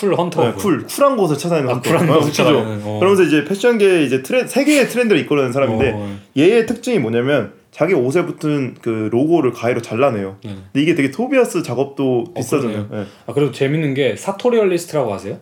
[0.00, 0.44] cool hunter.
[0.44, 1.90] 네, 쿨 쿨한 곳을 찾아내는 아, 헌터.
[1.90, 2.32] 쿨한 어, 곳을?
[2.32, 2.98] 찾아내는, 어.
[2.98, 6.16] 그러면서 이제 패션계 이제 트렌 세계의 트렌드를 이끌어내는 사람인데 어.
[6.38, 10.36] 얘의 특징이 뭐냐면 자기 옷에 붙은 그 로고를 가위로 잘라내요.
[10.44, 10.54] 네.
[10.72, 12.88] 근데 이게 되게 토비아스 작업도 비슷하잖아요.
[12.88, 13.04] 그러네요.
[13.04, 13.10] 네.
[13.26, 15.38] 아 그리고 재밌는 게 사토리얼리스트라고 아세요?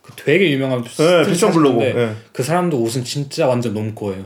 [0.00, 1.80] 그 되게 유명한 네, 패션 블로거.
[1.80, 2.14] 네.
[2.32, 4.24] 그 사람도 옷은 진짜 완전 normcore예요.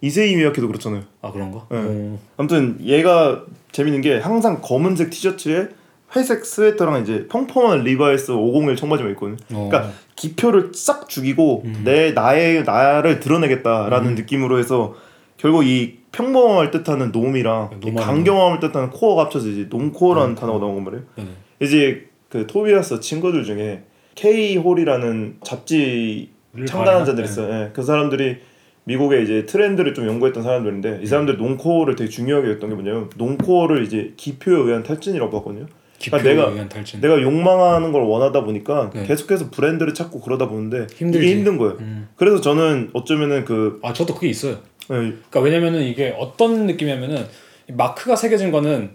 [0.00, 1.04] 이세이 미야케도 그렇잖아요.
[1.22, 1.66] 아 그런가?
[1.70, 1.78] 네.
[1.78, 2.18] 오.
[2.36, 5.68] 아무튼 얘가 재밌는 게 항상 검은색 티셔츠에
[6.16, 9.36] 회색 스웨터랑 이제 평평한 리바이스 501 청바지만 입거든요.
[9.52, 9.68] 어.
[9.70, 11.82] 그러니까 기표를 싹 죽이고 음.
[11.84, 14.94] 내 나의 나를 드러내겠다라는 느낌으로 해서
[15.36, 20.34] 결국 이 평범함을 뜻하는 norm이랑 강경함을 뜻하는 core가 합쳐서 이제 normcore라는 음.
[20.34, 21.04] 단어가 나온 건 말이에요.
[21.16, 21.28] 네네.
[21.60, 23.82] 이제 그 토비아스 친구들 중에
[24.14, 27.32] K-Hole이라는 잡지 를 창단한 발행한- 자들이 네.
[27.32, 27.54] 있어요.
[27.54, 28.36] 예, 그 사람들이
[28.84, 33.08] 미국의 이제 트렌드를 좀 연구했던 사람들인데 이 사람들 이 normcore를 되게 중요하게 했던 게 뭐냐면
[33.16, 35.66] normcore를 이제 기표에 의한 탈진이라고 봤거든요.
[36.04, 37.00] 그러니까 내가- 탈진.
[37.00, 39.06] 내가 욕망하는 걸 원하다 보니까 네.
[39.06, 41.26] 계속해서 브랜드를 찾고 그러다 보는데 힘들지.
[41.26, 41.76] 이게 힘든 거예요.
[41.80, 42.08] 음.
[42.16, 44.58] 그래서 저는 어쩌면은 그 아 저도 그게 있어요.
[44.90, 47.26] 예, 그러니까 왜냐면은 이게 어떤 느낌이냐면은
[47.68, 48.90] 이 마크가 새겨진 거는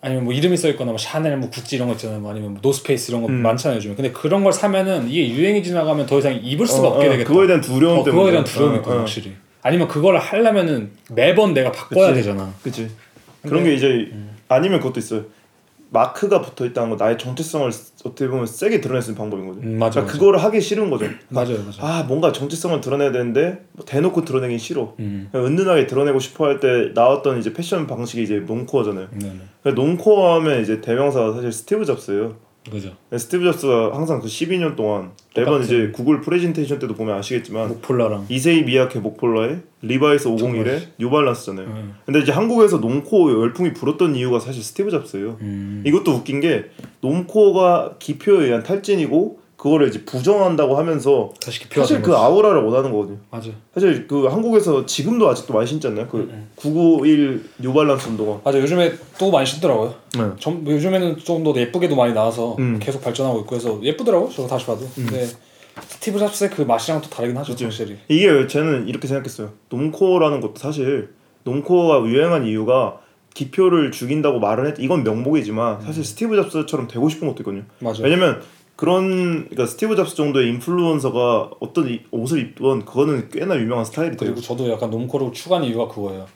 [0.00, 2.20] 아니면 뭐 이름이 써 있거나 뭐 샤넬 뭐 구찌 이런 거 있잖아요.
[2.20, 3.42] 뭐 아니면 뭐 노스페이스 이런 거 음.
[3.42, 3.94] 많잖아요 요즘에.
[3.94, 7.28] 근데 그런 걸 사면은 이게 유행이 지나가면 더 이상 입을 수가 어, 없게 어, 되겠다.
[7.28, 9.00] 그거에 대한 두려움 어, 때문에 그거에 대한 두려움이 어, 있거든 어.
[9.00, 9.32] 확실히.
[9.62, 12.20] 아니면 그걸 하려면은 매번 내가 바꿔야 그치.
[12.20, 12.54] 되잖아.
[12.62, 12.88] 그치
[13.42, 14.12] 그런 게 이제
[14.48, 15.24] 아니면 그것도 있어요.
[15.90, 17.70] 마크가 붙어 있다는 거 나의 정체성을
[18.04, 19.60] 어떻게 보면 세게 드러낼 수 있는 방법인 거죠.
[19.60, 20.12] 음, 맞아, 그러니까 맞아.
[20.12, 21.06] 그거를 하기 싫은 거죠.
[21.30, 21.72] 맞아요, 맞아요.
[21.80, 24.94] 아 뭔가 정체성을 드러내야 되는데 뭐 대놓고 드러내긴 싫어.
[24.98, 25.30] 음.
[25.34, 29.08] 은은하게 드러내고 싶어 할 때 나왔던 이제 패션 방식이 이제 논코어잖아요.
[29.12, 29.34] 네네.
[29.62, 32.36] 그러니까 normcore 하면 이제 대명사가 사실 스티브 잡스예요.
[32.70, 32.92] 그죠.
[33.16, 38.26] 스티브 잡스가 항상 그 12년 동안 매번 이제 구글 프레젠테이션 때도 보면 아시겠지만 목폴라랑.
[38.28, 41.66] 이세이 미야케 목폴라에 리바이스 501에 뉴발란스잖아요.
[41.66, 41.94] 음.
[42.04, 45.36] 근데 이제 한국에서 normcore 열풍이 불었던 이유가 사실 스티브 잡스예요.
[45.40, 45.82] 음.
[45.86, 46.66] 이것도 웃긴 게
[47.00, 52.12] 놈코어가 기표에 의한 탈진이고 그거를 이제 부정한다고 하면서 사실 된그 거지.
[52.12, 53.18] 아우라를 원하는 거거든요.
[53.30, 53.50] 맞아.
[53.72, 56.06] 사실 그 한국에서 지금도 아직도 많이 신지 않나요?
[56.08, 58.38] 그 음, 991 뉴발란스 운동화.
[58.44, 58.60] 맞아.
[58.60, 59.94] 요즘에 또 많이 신더라고요.
[60.18, 60.24] 네.
[60.38, 62.78] 좀 요즘에는 좀더 예쁘게도 많이 나와서 음.
[62.80, 64.28] 계속 발전하고 있고 해서 예쁘더라고.
[64.30, 64.86] 저거 다시 봐도.
[64.94, 65.26] 근데
[65.80, 67.52] 스티브 잡스의 그 맛이랑 또 다르긴 하죠.
[67.52, 67.64] 그치.
[67.64, 67.96] 확실히.
[68.08, 69.52] 이게 왜 저는 이렇게 생각했어요.
[69.70, 71.14] 놈코어라는 것도 사실
[71.44, 72.98] 놈코어가 유행한 이유가
[73.34, 74.74] 기표를 죽인다고 말을 했.
[74.78, 77.64] 이건 명목이지만 사실 스티브 잡스처럼 되고 싶은 것도 있거든요.
[77.80, 78.02] 맞아.
[78.02, 78.40] 왜냐면
[78.76, 84.30] 그런 그러니까 스티브 잡스 정도의 인플루언서가 어떤 이- 옷을 입던 그거는 꽤나 유명한 스타일이 돼요.
[84.30, 86.26] 그리고 저도 약간 normcore를 추구하는 이유가 그거예요.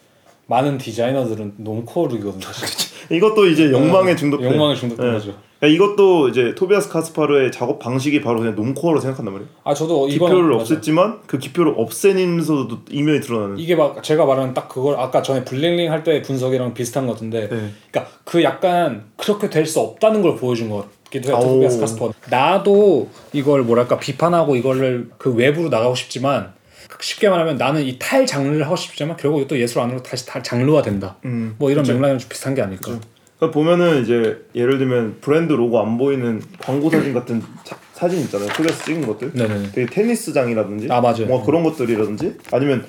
[0.47, 2.41] 많은 디자이너들은 normcore이거든요.
[2.41, 2.91] 사실.
[3.15, 4.45] 이것도 이제 욕망에 중독돼.
[4.47, 5.13] 욕망에 중독된 네.
[5.13, 5.31] 거죠.
[5.63, 9.51] 야, 이것도 이제 토비아스 카스파르의 작업 방식이 바로 그냥 normcore로 생각한단 말이에요.
[9.63, 10.57] 아 저도 기표를.
[10.57, 13.59] 없앴지만 그 기표를 없애면서도 이면이 드러나는.
[13.59, 17.13] 이게 막 제가 말하는 딱 그걸 아까 전에 Bling Ring 할 때 분석이랑 비슷한 것
[17.15, 17.71] 같은데 네.
[17.93, 21.37] 그러니까 그 약간 그렇게 될 수 없다는 걸 보여준 것같 기도 해요.
[21.37, 21.43] 아오.
[21.55, 22.13] 토비아스 카스퍼.
[22.31, 26.53] 나도 이걸 뭐랄까 비판하고 이거를 그 외부로 나가고 싶지만
[27.01, 30.83] 쉽게 말하면 나는 이 탈 장르를 하고 싶지만 결국 또 예술 안으로 다시 다 장르화
[30.83, 31.17] 된다.
[31.25, 31.55] 음.
[31.59, 32.99] 뭐 이런 맥락이랑 좀 비슷한 게 아닐까.
[33.39, 38.49] 그러니까 보면은 이제 예를 들면 브랜드 로고 안 보이는 광고 사진 같은 차- 사진 있잖아요.
[38.51, 39.33] 토비아스 찍은 것들.
[39.33, 39.71] 네네.
[39.73, 41.27] 되게 테니스장이라든지 아, 맞아요.
[41.27, 42.85] 뭔가 그런 것들이라든지 아니면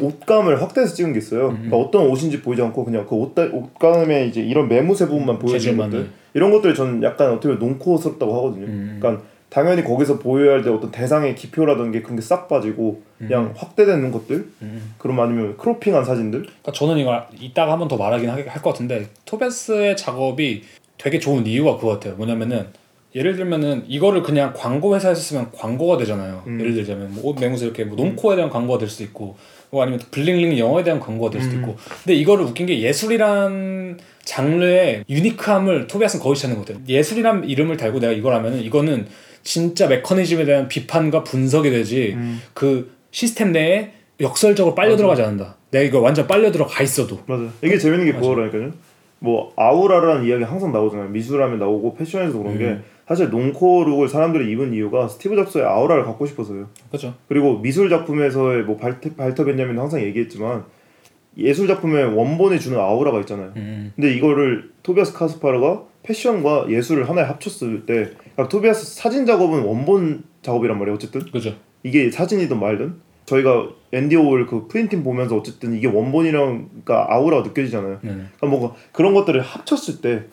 [0.00, 1.48] 옷감을 확대해서 찍은 게 있어요.
[1.48, 5.76] 음, 그러니까 어떤 옷인지 보이지 않고 그냥 그 옷, 옷감에 이제 이런 매무새 부분만 보여주는
[5.76, 6.06] 것들 네.
[6.34, 8.66] 이런 것들이 저는 약간 어떻게 보면 논코스럽다고 하거든요.
[8.66, 8.96] 음.
[9.00, 14.10] 그러니까 당연히 거기서 보여야 할 때 어떤 대상의 기표라든지 그런 게 싹 빠지고 그냥 확대되는
[14.10, 14.94] 것들 음.
[14.98, 19.96] 그럼 아니면 크로핑한 사진들 그러니까 저는 이걸 이따가 한번 더 말하긴 할 것 같은데 토베스의
[19.96, 20.62] 작업이
[20.98, 22.14] 되게 좋은 이유가 그거 같아요.
[22.16, 22.66] 뭐냐면은
[23.14, 26.42] 예를 들면은 이거를 그냥 광고 회사에서 쓰면 광고가 되잖아요.
[26.48, 26.60] 음.
[26.60, 29.36] 예를 들자면 뭐 옷 매무새 이렇게 뭐 놈코에 대한 광고가 될 수도 있고
[29.70, 31.60] 뭐 아니면 Bling Ring 영화에 대한 광고가 될 수도 음.
[31.60, 36.82] 있고 근데 이거를 웃긴 게 예술이란 장르의 unique함을 토비아스는 거의 찾는 것 같아요.
[36.88, 39.06] 예술이란 이름을 달고 내가 이걸 하면은 이거는
[39.42, 42.40] 진짜 메커니즘에 대한 비판과 분석이 되지 음.
[42.52, 45.56] 그 시스템 내에 역설적으로 빨려 들어가지 않는다.
[45.70, 47.44] 내가 이거 완전 빨려 들어가 있어도 맞아.
[47.62, 48.72] 이게 재밌는 게 그거라니까요.
[49.18, 51.08] 뭐 아우라라는 이야기 항상 나오잖아요.
[51.08, 56.26] 미술하면 나오고 패션에서 그런 게 사실 normcore look을 사람들이 입은 이유가 스티브 잡스의 아우라를 갖고
[56.26, 56.68] 싶어서요.
[56.88, 57.14] 그렇죠.
[57.28, 60.64] 그리고 미술 작품에서의 뭐 발터, 발터 벤야민은 항상 얘기했지만
[61.38, 63.52] 예술 작품의 원본이 주는 아우라가 있잖아요.
[63.56, 63.92] 음.
[63.94, 70.78] 근데 이거를 토비아스 카스파르가 패션과 예술을 하나에 합쳤을 때 그러니까 토비아스 사진 작업은 원본 작업이란
[70.78, 70.94] 말이에요.
[70.94, 71.54] 어쨌든 그죠.
[71.82, 72.94] 이게 사진이든 말든
[73.26, 77.98] 저희가 앤디 워홀 그 printing 보면서 어쨌든 이게 원본이랑 그러니까 아우라가 느껴지잖아요.
[78.02, 78.10] 네.
[78.10, 80.24] 그러니까 뭔가 그런 것들을 합쳤을 때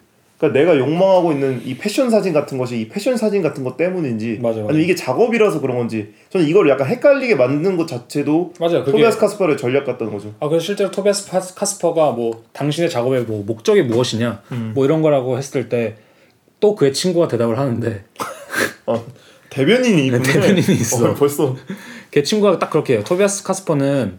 [0.44, 4.40] 그러니까 내가 욕망하고 있는 이 패션 사진 같은 것이 이 패션 사진 같은 것 때문인지
[4.42, 4.70] 맞아, 맞아.
[4.70, 8.80] 아니면 이게 작업이라서 그런 건지 저는 이걸 약간 헷갈리게 만드는 것 자체도 맞아요.
[8.80, 10.34] 그게 토비아스 카스파르의 전략 같다는 거죠.
[10.40, 14.42] 아 그래서 실제로 토비아스 카스퍼가 뭐 당신의 작업의 뭐 목적이 무엇이냐
[14.74, 15.96] 뭐 이런 거라고 했을 때
[16.64, 18.06] 또 그의 친구가 대답을 하는데
[18.86, 19.06] 어,
[19.50, 20.10] 대변인이.
[20.12, 21.10] 네, 대변인이 있어.
[21.10, 21.58] 어, 벌써
[22.10, 23.04] 걔 친구가 딱 그렇게 해요.
[23.06, 24.18] 토비아스 카스퍼는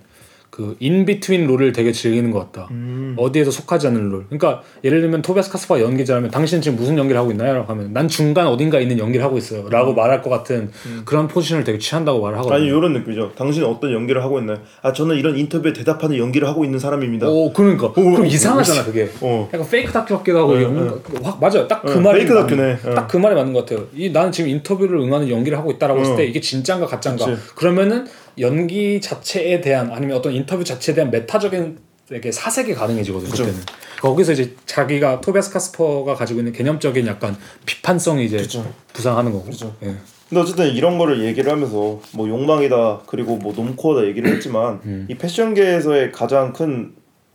[0.54, 2.68] 그 in-between role을 되게 즐기는 것 같다.
[2.70, 3.16] 음.
[3.18, 4.24] 어디에도 속하지 않는 role.
[4.28, 7.54] 그러니까 예를 들면 토비아스 카스파가 연기자라면 당신 지금 무슨 연기를 하고 있나요?
[7.54, 9.68] 라고 하면 난 중간 어딘가 있는 연기를 하고 있어요.
[9.68, 10.70] 라고 말할 것 같은
[11.04, 12.56] 그런 포지션을 되게 취한다고 말을 하거든요.
[12.56, 12.60] 음.
[12.60, 13.32] 아니 이런 느낌이죠.
[13.34, 14.58] 당신은 어떤 연기를 하고 있나요?
[14.80, 17.28] 아 저는 이런 인터뷰에 대답하는 연기를 하고 있는 사람입니다.
[17.28, 19.10] 오 그러니까 그럼 오, 이상하잖아 그게.
[19.22, 19.50] 어.
[19.52, 21.66] 약간 fake 다큐 같기도 하고 이게 뭔가 확 맞아요.
[21.66, 22.78] 딱그 어, 말이 페이크 다큐네.
[22.84, 22.94] 어.
[22.94, 23.88] 딱그 말이 맞는 것 같아요.
[23.92, 26.16] 이 나는 지금 인터뷰를 응하는 연기를 하고 있다라고 했을 어.
[26.16, 27.26] 때 이게 진짜인가 가짜인가.
[27.26, 27.42] 그치.
[27.56, 28.06] 그러면은
[28.38, 31.78] 연기 자체에 대한 아니면 어떤 인터뷰 자체에 대한 메타적인
[32.12, 33.30] 이게 사색이 가능해지거든요.
[33.30, 33.44] 그쵸.
[33.44, 33.64] 그때는
[34.00, 38.70] 거기서 이제 자기가 토비아스 카스퍼가 가지고 있는 개념적인 약간 비판성이 이제 그쵸.
[38.92, 39.46] 부상하는 거고.
[39.46, 39.74] 그쵸.
[39.82, 39.94] 예.
[40.28, 45.06] 근데 어쨌든 이런 거를 얘기를 하면서 뭐 욕망이다 그리고 뭐 놈코어다 얘기를 했지만 음.
[45.08, 46.92] 이 패션계에서의 가장 큰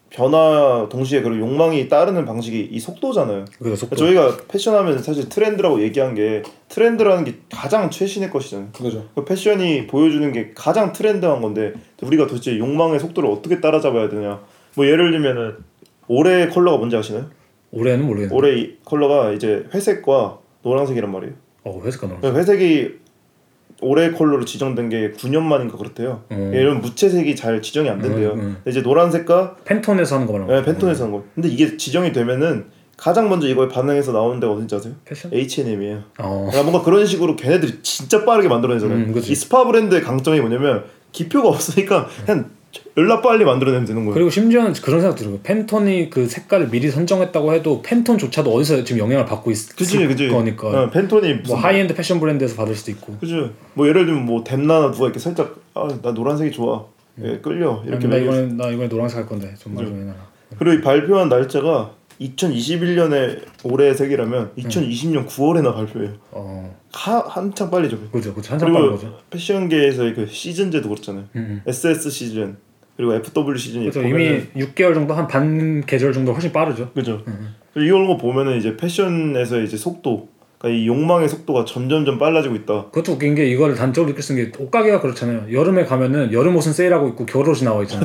[0.10, 3.46] 변화 동시에 그리고 욕망이 따르는 방식이 이 속도잖아요.
[3.60, 3.96] 그래서 속도.
[3.96, 8.70] 저희가 패션하면 사실 트렌드라고 얘기한 게 트렌드라는 게 가장 최신의 것이잖아요.
[8.74, 9.06] 그죠.
[9.14, 14.42] 그 패션이 보여주는 게 가장 트렌드한 건데 우리가 도대체 욕망의 속도를 어떻게 따라잡아야 되냐?
[14.76, 15.58] 뭐 예를 들면은
[16.08, 17.26] 올해 컬러가 뭔지 아시나요?
[17.72, 18.36] 올해는 모르겠는데.
[18.36, 21.34] 올해 이 컬러가 이제 회색과 노란색이란 말이에요.
[21.66, 22.20] 어 회색가 나와.
[22.20, 23.00] 그 회색이
[23.82, 26.24] 올해 컬러로 지정된 게 9년 만인가 그렇대요.
[26.32, 26.52] 음.
[26.54, 28.34] 이런 무채색이 잘 지정이 안 된대요.
[28.34, 28.58] 음, 음.
[28.68, 30.66] 이제 노란색과 팬톤에서 하는 거 말하는 네, 거.
[30.66, 31.24] 팬톤에서 한 거.
[31.36, 32.66] 근데 이게 지정이 되면은
[32.98, 34.94] 가장 먼저 이거에 반응해서 나오는 데가 어딘지 아세요?
[35.06, 35.34] 패션?
[35.34, 36.04] H&M이에요.
[36.20, 36.48] 어.
[36.52, 38.98] 그러니까 뭔가 그런 식으로 걔네들이 진짜 빠르게 만들어내잖아요.
[38.98, 39.14] 음.
[39.16, 42.50] 이 스파 브랜드의 강점이 뭐냐면 기표가 없으니까 그냥
[42.98, 44.14] 열라 빨리 만들어내면 되는 거예요.
[44.14, 45.40] 그리고 심지어는 그런 생각 들어요.
[45.42, 50.28] 팬톤이 그 색깔을 미리 선정했다고 해도 팬톤조차도 어디서 지금 영향을 받고 있을 그지 그지.
[50.28, 50.68] 거니까.
[50.68, 53.18] 어, 팬톤이 뭐 하이엔드 패션 브랜드에서 받을 수도 있고.
[53.20, 53.52] 그지.
[53.74, 56.86] 뭐 예를 들면 뭐 뎀나나 누가 이렇게 살짝 아 나 노란색이 좋아.
[57.24, 60.16] 예, 끌려 이렇게 나 이번에 나 이번에 노란색 할 건데 좀말 좀 해놔라.
[60.58, 66.14] 그리고 이 발표한 날짜가 2021년에 올해 색이라면 2020년 9월에나 발표해요.
[66.32, 67.98] 어, 하, 한창 빨리죠.
[68.12, 68.54] 그죠, 그죠.
[68.54, 69.18] 한참 빠른 거죠.
[69.30, 71.26] 패션계에서의 그 시즌제도 그렇잖아요.
[71.36, 71.62] 음, 음.
[71.68, 72.58] SS 시즌
[72.98, 74.02] 그리고 FW 시즌이 그죠.
[74.02, 76.92] 이미 6개월 정도 한 반 계절 정도 훨씬 빠르죠.
[76.94, 77.24] 그죠.
[77.28, 77.56] 음.
[77.76, 80.28] 이런 거 보면은 이제 패션에서의 이제 속도,
[80.58, 82.86] 그러니까 이 욕망의 속도가 점점점 빨라지고 있다.
[82.86, 85.54] 그것도 웃긴 게 이거를 단적으로 느낄 수 있는 게 옷가게가 그렇잖아요.
[85.54, 88.04] 여름에 가면은 여름 옷은 세일하고 있고 겨울 옷이 나와 있잖아요.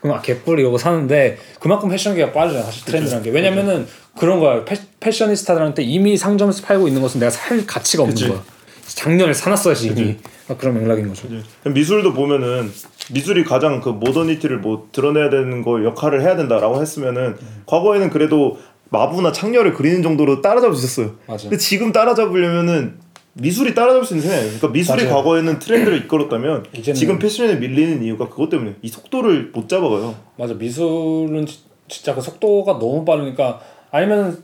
[0.00, 3.30] 그럼 아 개뿔 이러고 사는데 그만큼 패션계가 빠르잖아 사실 트렌드라는 게.
[3.30, 3.86] 왜냐면은
[4.18, 4.64] 그런 거야.
[4.64, 8.28] 패, 패셔니스타들한테 이미 상점에서 팔고 있는 것은 내가 살 가치가 없는 그치.
[8.28, 8.42] 거야.
[8.86, 10.16] 작년에 사놨어야지 이미.
[10.48, 11.28] 막 그런 맥락인 거죠.
[11.64, 12.72] 미술도 보면은
[13.12, 17.36] 미술이 가장 그 모더니티를 뭐 드러내야 되는 거 역할을 해야 된다라고 했으면은
[17.66, 18.58] 과거에는 그래도
[18.88, 21.14] 마부나 창녀를 그리는 정도로 따라잡을 수 있었어요.
[21.26, 22.98] 맞아 근데 지금 따라잡으려면은
[23.34, 24.46] 미술이 따라잡을 수 있는 세상이에요.
[24.58, 25.16] 그러니까 미술이 맞아요.
[25.16, 26.64] 과거에는 트렌드를 이끌었다면
[26.94, 30.14] 지금 패션에 밀리는 이유가 그것 때문에 이 속도를 못 잡아가요.
[30.36, 34.42] 맞아 미술은 지- 진짜 그 속도가 너무 빠르니까 아니면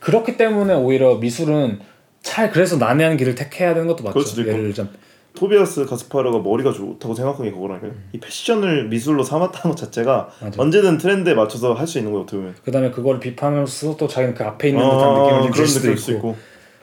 [0.00, 1.80] 그렇기 때문에 오히려 미술은
[2.22, 4.40] 잘 그래서 난해한 길을 택해야 되는 것도 맞죠 있고.
[4.48, 4.92] 예를 들자면
[5.34, 7.92] 토비아스 가스파르가 머리가 좋다고 생각한 게 그거라니까요.
[8.12, 10.44] 이 패션을 미술로 삼았다는 것 자체가 음.
[10.46, 10.62] 맞아.
[10.62, 12.22] 언제든 트렌드에 맞춰서 할 수 있는 거예요.
[12.22, 12.54] 어떻게 보면.
[12.64, 15.88] 그다음에 그걸 비판으로서 또 자기는 그 앞에 있는 듯한 아, 느낌을 좀 그런 줄 수도
[15.90, 16.36] 느낌일 있고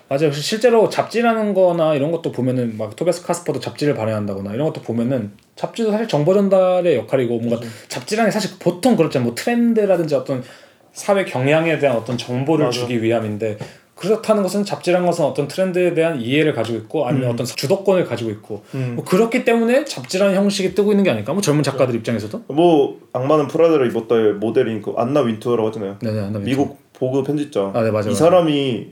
[0.08, 0.32] 맞아요.
[0.32, 5.92] 실제로 잡지라는 거나 이런 것도 보면은 막 토베스 카스퍼도 잡지를 발행한다거나 이런 것도 보면은 잡지도
[5.92, 9.26] 사실 정보 전달의 역할이고 뭔가 잡지라는 게 사실 보통 그렇잖아요.
[9.28, 10.44] 뭐 트렌드라든지 어떤
[10.94, 12.80] 사회 경향에 대한 어떤 정보를 맞아.
[12.80, 13.58] 주기 위함인데
[13.96, 18.64] 그렇다는 것은 잡지라는 것은 어떤 트렌드에 대한 이해를 가지고 있고 아니면 어떤 주도권을 가지고 있고
[18.76, 18.94] 음.
[18.98, 21.32] 뭐 그렇기 때문에 잡지라는 형식이 뜨고 있는 게 아닐까?
[21.34, 25.98] 뭐 젊은 작가들 입장에서도 뭐 악마는 프라다를 입었다의 모델인 그 안나 윈투어라고 하잖아요.
[26.02, 27.72] 네네 안 미국 보그 편집자.
[27.74, 28.14] 아, 네, 맞아요, 이 맞아요.
[28.14, 28.88] 사람이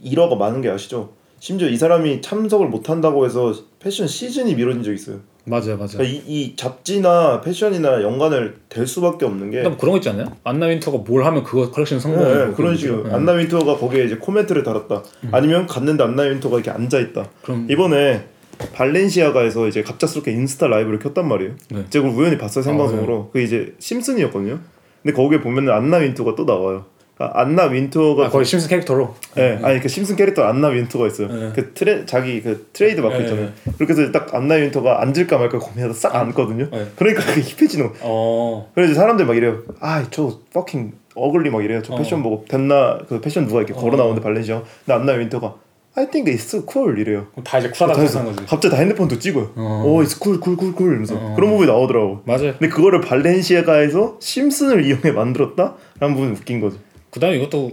[0.00, 1.10] 일화가 많은 게 아시죠?
[1.38, 5.20] 심지어 이 사람이 참석을 못 한다고 해서 패션 시즌이 미뤄진 적이 있어요.
[5.44, 5.90] 맞아요 맞아요.
[5.92, 10.32] 그러니까 이, 이 잡지나 패션이나 연관을 될 수밖에 없는 게 그런 거 있지 않나요?
[10.42, 14.64] 안나 윈터가 뭘 하면 그거 컬렉션 네, 성공하는 그런 식으로 안나 윈터가 거기에 이제 코멘트를
[14.64, 15.04] 달았다.
[15.30, 17.28] 아니면 갔는데 안나 윈터가 이렇게 앉아 있다.
[17.42, 18.24] 그럼 이번에
[18.72, 21.52] 발렌시아가에서 이제 갑작스럽게 인스타 라이브를 켰단 말이에요.
[21.70, 21.84] 네.
[21.90, 23.30] 제가 우연히 봤어요 생방송으로.
[23.32, 24.58] 그 이제 심슨이었거든요.
[25.02, 26.86] 근데 거기에 보면은 안나 윈터가 또 나와요.
[27.18, 31.28] 아, 안나 윈터가 아, 거의 심슨 캐릭터로 예, 아니 그 심슨 캐릭터 안나 윈터가 있어요.
[31.28, 31.52] 네.
[31.54, 33.48] 그 트레 자기 그 트레이드 마크 네, 있잖아요.
[33.78, 36.68] 그렇게 해서 딱 안나 윈터가 앉을까 말까 고민하다 싹 앉거든요.
[36.70, 36.86] 네.
[36.96, 37.94] 그러니까 그게 힙해지는 거.
[38.02, 39.62] 어 그래서 사람들 막 이래요.
[39.80, 41.80] 아, 저 fucking ugly 막 이래요.
[41.82, 41.96] 저 어.
[41.96, 44.62] 패션 보고 됐나 그 패션 누가 이렇게 걸어 나오는데 발렌시아.
[44.84, 45.54] 근데 안나 윈터가
[45.98, 47.28] I think it's so cool 이래요.
[47.42, 48.46] 다 이제 쿨하다고 다 생각한 거지.
[48.46, 49.52] 갑자기 다 핸드폰도 찍어요.
[49.56, 49.82] 어.
[49.86, 51.32] 오, it's cool, cool, cool, cool 이러면서 어.
[51.34, 52.20] 그런 부분이 나오더라고.
[52.26, 52.52] 맞아요.
[52.58, 56.76] 근데 그거를 발렌시아가에서 심슨을 이용해 만들었다라는 부분이 웃긴 거죠.
[57.16, 57.70] 그다음에 이것도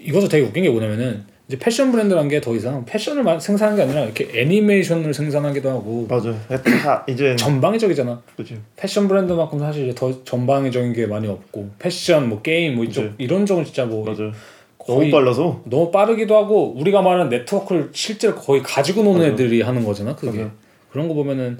[0.00, 4.04] 이것도 되게 웃긴 게 뭐냐면은 이제 패션 브랜드라는 게더 이상 패션을 만- 생산하는 게 아니라
[4.04, 6.36] 이렇게 애니메이션을 생산하기도 하고 맞아요.
[6.82, 8.22] 다 이제 전방위적이잖아.
[8.36, 8.54] 그죠.
[8.76, 13.14] 패션 브랜드만큼 사실 이제 더 전방위적인 게 많이 없고 패션 뭐 게임 뭐 이쪽 그치.
[13.18, 14.32] 이런 쪽은 진짜 뭐 맞아요.
[14.78, 19.32] 거의 너무 빨라서 너무 빠르기도 하고 우리가 말하는 네트워크를 실제로 거의 가지고 노는 맞아.
[19.32, 20.52] 애들이 하는 거잖아 그게 맞아.
[20.92, 21.58] 그런 거 보면은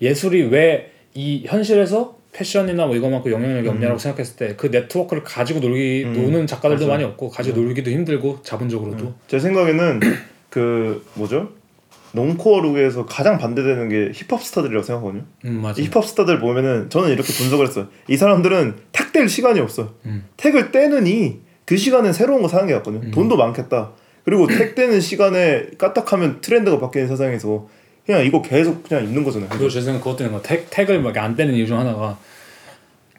[0.00, 6.04] 예술이 왜 이 현실에서 패션이나 뭐 이거만큼 영향력이 없냐라고 생각했을 때 그 네트워크를 가지고 놀기
[6.04, 6.92] 음, 노는 작가들도 맞아요.
[6.92, 10.00] 많이 없고 가지고 놀기도 힘들고 자본적으로도 제 생각에는
[10.50, 11.50] 그 뭐죠?
[12.12, 15.24] normcore 룩에서 가장 반대되는 게 힙합 스타들이라고 생각하거든요.
[15.44, 17.88] 음 맞아 이 힙합 스타들 보면은 저는 이렇게 분석을 했어요.
[18.08, 19.90] 이 사람들은 택 뗄 시간이 없어요.
[20.06, 20.24] 음.
[20.36, 23.10] 택을 떼느니 그 시간에 새로운 거 사는 게 낫거든요.
[23.10, 23.92] 돈도 많겠다.
[24.24, 27.68] 그리고 택 떼는 시간에 까딱하면 트렌드가 바뀌는 세상에서
[28.08, 29.50] 그냥 이거 계속 그냥 입는 거잖아요.
[29.50, 32.16] 그리고 제 생각 그것도 있는 거 택, 택을 막 안 떼는 이유 중 하나가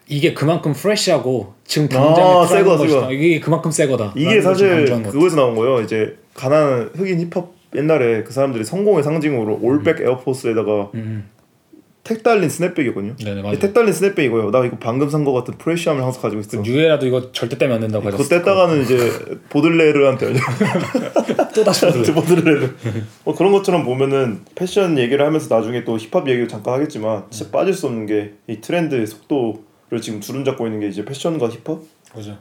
[0.08, 3.02] 이게 그만큼 fresh하고 지금 당장에 아, 새 거, 것이다.
[3.02, 3.12] 새거.
[3.12, 4.84] 이게 그만큼 새 거다 이게 사실.
[4.86, 5.80] 그거에서 나온 거예요.
[5.82, 11.30] 이제 가난한 흑인 힙합 옛날에 그 사람들이 성공의 상징으로 올백 에어포스에다가 음,
[12.02, 13.14] 택 달린 스냅백이거든요.
[13.16, 14.50] 네네 이 맞아 택 달린 스냅백이고요.
[14.50, 16.62] 나 이거 방금 산 거 같은 fresh함을 항상 가지고 있어.
[16.62, 18.96] 그 뉴에라도 이거 절대 떼면 안 된다고 그거 떼다가는 이제
[19.50, 20.32] 보들레르한테
[21.54, 22.12] 또 다시 보여줘.
[22.14, 22.70] 보들레르.
[23.24, 27.74] 뭐 그런 것처럼 보면은 패션 얘기를 하면서 나중에 또 힙합 얘기를 잠깐 하겠지만 진짜 빠질
[27.74, 31.78] 수 없는 게 이 트렌드의 속도를 지금 주름 잡고 있는 게 이제 패션과 힙합.
[32.14, 32.38] 맞아.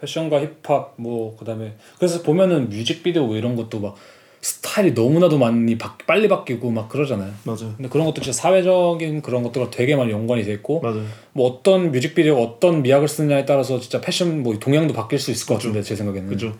[0.00, 3.94] 패션과 힙합 뭐 그다음에 그래서 보면은 뮤직비디오 뭐 이런 것도 막
[4.42, 7.32] 스타일이 너무나도 많이 바, 빨리 바뀌고 막 그러잖아요.
[7.44, 7.74] 맞아요.
[7.76, 11.04] 근데 그런 것도 진짜 사회적인 그런 것들과 되게 많이 연관이 돼 있고 맞아요.
[11.32, 15.54] 뭐 어떤 뮤직비디오 어떤 미학을 쓰느냐에 따라서 진짜 패션 뭐 동향도 바뀔 수 있을 것
[15.54, 16.28] 같은데 제 생각에는.
[16.28, 16.52] 그죠.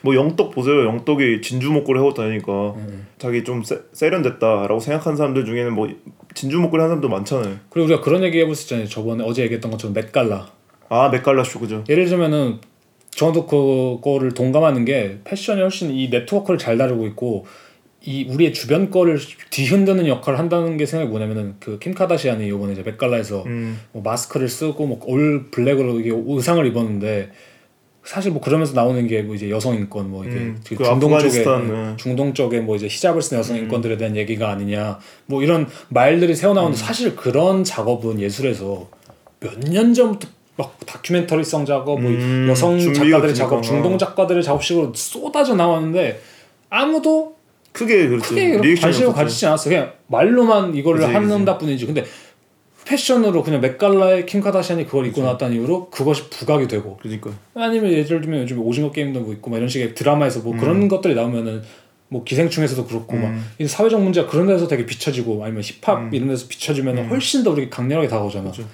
[0.00, 0.84] 뭐 영떡 보세요.
[0.86, 3.06] 영떡이 진주 목걸이 하고 다니니까 음.
[3.18, 5.88] 자기 좀 세, 세련됐다라고 생각하는 사람들 중에는 뭐
[6.34, 7.56] 진주 목걸이 하는 사람도 많잖아요.
[7.70, 8.88] 그리고 우리가 그런 얘기 해볼 수 있잖아요.
[8.88, 10.50] 저번에 어제 얘기했던 것처럼 맷갈라.
[10.88, 11.84] 아 맥갈라 쇼 그죠.
[11.88, 12.58] 예를 들면은
[13.10, 17.46] 저도 그거를 동감하는 게 패션이 훨씬 이 네트워크를 잘 다루고 있고
[18.04, 19.18] 이 우리의 주변 거를
[19.50, 23.80] 뒤흔드는 역할을 한다는 게 생각이 뭐냐면은 그 킴 카다시안이 이번에 이제 맥갈라에서 음.
[23.92, 27.30] 뭐 마스크를 쓰고 뭐 올 블랙으로 이게 의상을 입었는데
[28.04, 31.28] 사실 뭐 그러면서 나오는 게 뭐 이제 여성 인권 뭐 이게 음, 그그 중동 쪽에
[31.42, 31.44] 네.
[31.74, 31.94] 음.
[31.98, 36.54] 중동 쪽에 뭐 이제 히잡을 쓴 여성 인권들에 대한 얘기가 아니냐 뭐 이런 말들이 새어
[36.54, 36.86] 나오는데 음.
[36.86, 38.88] 사실 그런 작업은 예술에서
[39.40, 43.34] 몇 년 전부터 막 다큐멘터리성 작업, 뭐 음, 여성 작가들의.
[43.34, 46.20] 작업, 중동 작가들의 작업식으로 쏟아져 나왔는데
[46.68, 47.36] 아무도
[47.72, 48.28] 크게 그렇죠.
[48.28, 49.12] 크게 관심을.
[49.12, 49.70] 가지지 않았어.
[49.70, 51.86] 그냥 말로만 이거를 그치, 한다 뿐이지.
[51.86, 52.04] 근데
[52.86, 57.30] 패션으로 그냥 맥갈라의 킴 카다시안이 그걸 입고 나왔다는 이유로 그것이 부각이 되고 그러니까.
[57.54, 60.58] 아니면 예를 들면 요즘 오징어 게임도 뭐 있고 막 이런 식의 드라마에서 뭐 음.
[60.58, 61.62] 그런 것들이 나오면은
[62.08, 66.48] 뭐 기생충에서도 그렇고 막 이 사회적 문제가 그런 데서 되게 비춰지고 아니면 힙합 이런 데서
[66.48, 68.46] 비춰지면은 훨씬 더 우리가 강렬하게 다가오잖아.
[68.46, 68.50] 음.
[68.50, 68.68] 그렇죠.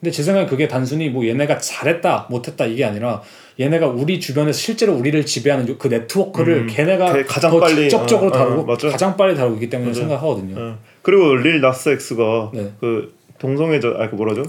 [0.00, 3.22] 근데 제 생각에 그게 단순히 뭐 얘네가 잘했다 못했다 이게 아니라
[3.58, 6.66] 얘네가 우리 주변에서 실제로 우리를 지배하는 요- 그 네트워크를 음.
[6.68, 8.90] 걔네가 게- 가장 더 빨리- 직접적으로 어, 어, 다루고 맞죠.
[8.90, 10.00] 가장 빨리 다루고 있기 때문에 맞아요.
[10.00, 10.54] 생각하거든요.
[10.58, 10.78] 어.
[11.00, 12.72] 그리고 릴 나스 엑스가 네.
[12.78, 14.42] 그 동성애자 아 그 뭐라죠?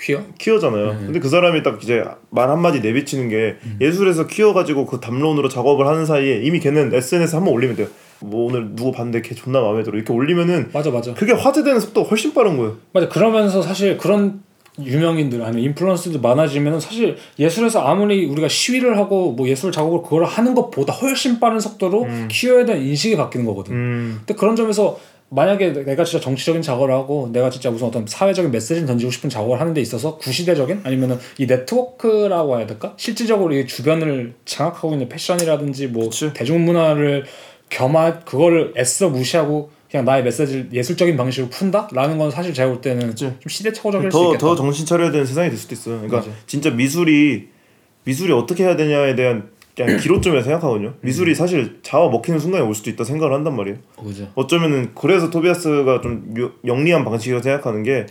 [0.00, 0.22] 퀴어?
[0.38, 0.96] 퀴어잖아요.
[1.00, 5.86] 근데 그 사람이 딱 이제 말 한마디 내비치는 게 예술에서 퀴어 가지고 그 담론으로 작업을
[5.86, 7.86] 하는 사이에 이미 걔는 SNS 한번 올리면 돼요.
[8.20, 11.12] 뭐 오늘 누구 봤는데 걔 존나 마음에 들어 이렇게 올리면은 맞아 맞아.
[11.14, 12.78] 그게 화제되는 속도가 훨씬 빠른 거예요.
[12.92, 14.40] 맞아 그러면서 사실 그런
[14.80, 20.54] 유명인들 아니면 인플루언서들 많아지면 사실 예술에서 아무리 우리가 시위를 하고 뭐 예술 작업을 그걸 하는
[20.54, 23.74] 것보다 훨씬 빠른 속도로 퀴어에 대한 인식이 바뀌는 거거든.
[23.74, 24.14] 음.
[24.20, 28.84] 근데 그런 점에서 만약에 내가 진짜 정치적인 작업을 하고 내가 진짜 무슨 어떤 사회적인 메시지를
[28.84, 32.92] 던지고 싶은 작업을 하는 데 있어서 구시대적인 아니면은 이 네트워크라고 해야 될까?
[32.98, 36.34] 실질적으로 이 주변을 장악하고 있는 패션이라든지 뭐 그치.
[36.34, 37.24] 대중문화를
[37.70, 43.08] 겸한 그거를 애써 무시하고 그냥 나의 메시지를 예술적인 방식으로 푼다라는 건 사실 제가 볼 때는
[43.08, 43.26] 그치.
[43.26, 44.38] 좀 시대착오적일 수 더, 있겠다.
[44.46, 45.96] 더 정신 차려야 되는 세상이 될 수도 있어요.
[45.96, 46.30] 그러니까 맞아.
[46.46, 47.48] 진짜 미술이
[48.04, 50.94] 미술이 어떻게 해야 되냐에 대한 그냥 기로점이라 생각하거든요.
[51.02, 53.76] 미술이 사실 자아 먹히는 순간이 올 수도 있다 생각을 한단 말이에요.
[54.02, 54.28] 그죠.
[54.34, 58.06] 어쩌면은 그래서 토비아스가 좀 유- 영리한 방식이라고 생각하는 게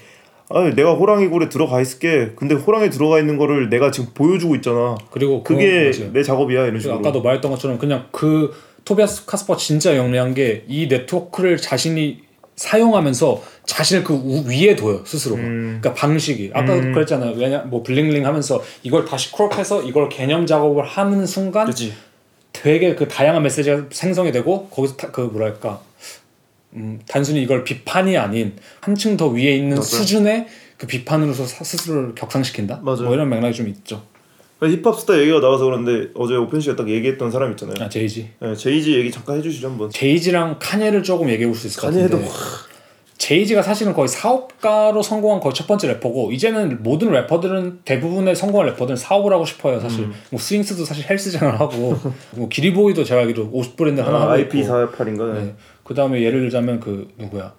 [0.49, 2.33] 아, 내가 호랑이 굴에 들어가 있을게.
[2.35, 4.97] 근데 호랑이 들어가 있는 거를 내가 지금 보여주고 있잖아.
[5.09, 5.89] 그리고 그게.
[6.13, 6.99] 내 작업이야 이런 식으로.
[6.99, 8.51] 아까도 말했던 것처럼 그냥 그
[8.85, 12.21] 토비아스 카스퍼 진짜 영리한 게 이 네트워크를 자신이
[12.55, 15.35] 사용하면서 자신을 그 우- 위에 둬요 스스로.
[15.35, 15.79] 음.
[15.81, 17.33] 그러니까 방식이 아까도 그랬잖아요.
[17.35, 21.93] 왜냐 뭐 bling bling 하면서 이걸 다시 crop해서 이걸 개념 작업을 하는 순간 그렇지.
[22.53, 25.81] 되게 그 다양한 메시지가 생성이 되고 거기서 타, 그 뭐랄까
[26.73, 29.81] 음, 단순히 이걸 비판이 아닌 한층 더 위에 있는 맞아요.
[29.83, 30.47] 수준의
[30.77, 32.79] 그 비판으로서 사- 스스로를 격상시킨다.
[32.83, 33.03] 맞아요.
[33.03, 34.03] 뭐 이런 맥락이 좀 있죠.
[34.67, 37.75] 힙합 스타 얘기가 나와서 그런데 어제 오펜 씨가 딱 얘기했던 사람 있잖아요.
[37.79, 38.29] 아 제이지.
[38.39, 39.89] 네, 제이지 얘기 잠깐 해주시죠 한번.
[39.89, 42.27] 제이지랑 카니에를 조금 얘기해 볼 수 있을 것 같은데
[43.17, 48.97] 제이지가 사실은 거의 사업가로 성공한 거의 첫 번째 래퍼고 이제는 모든 래퍼들은 대부분의 성공한 래퍼들은
[48.97, 50.13] 사업을 하고 싶어요 사실 음.
[50.31, 51.95] 뭐 스윙스도 사실 헬스장을 하고
[52.35, 55.33] 뭐 기리보이도 제가 알기로 옷 브랜드 하나 아, 하고 IP 있고 48인가?
[55.35, 55.53] 네.
[55.83, 57.53] 그 다음에 예를 들자면 그 누구야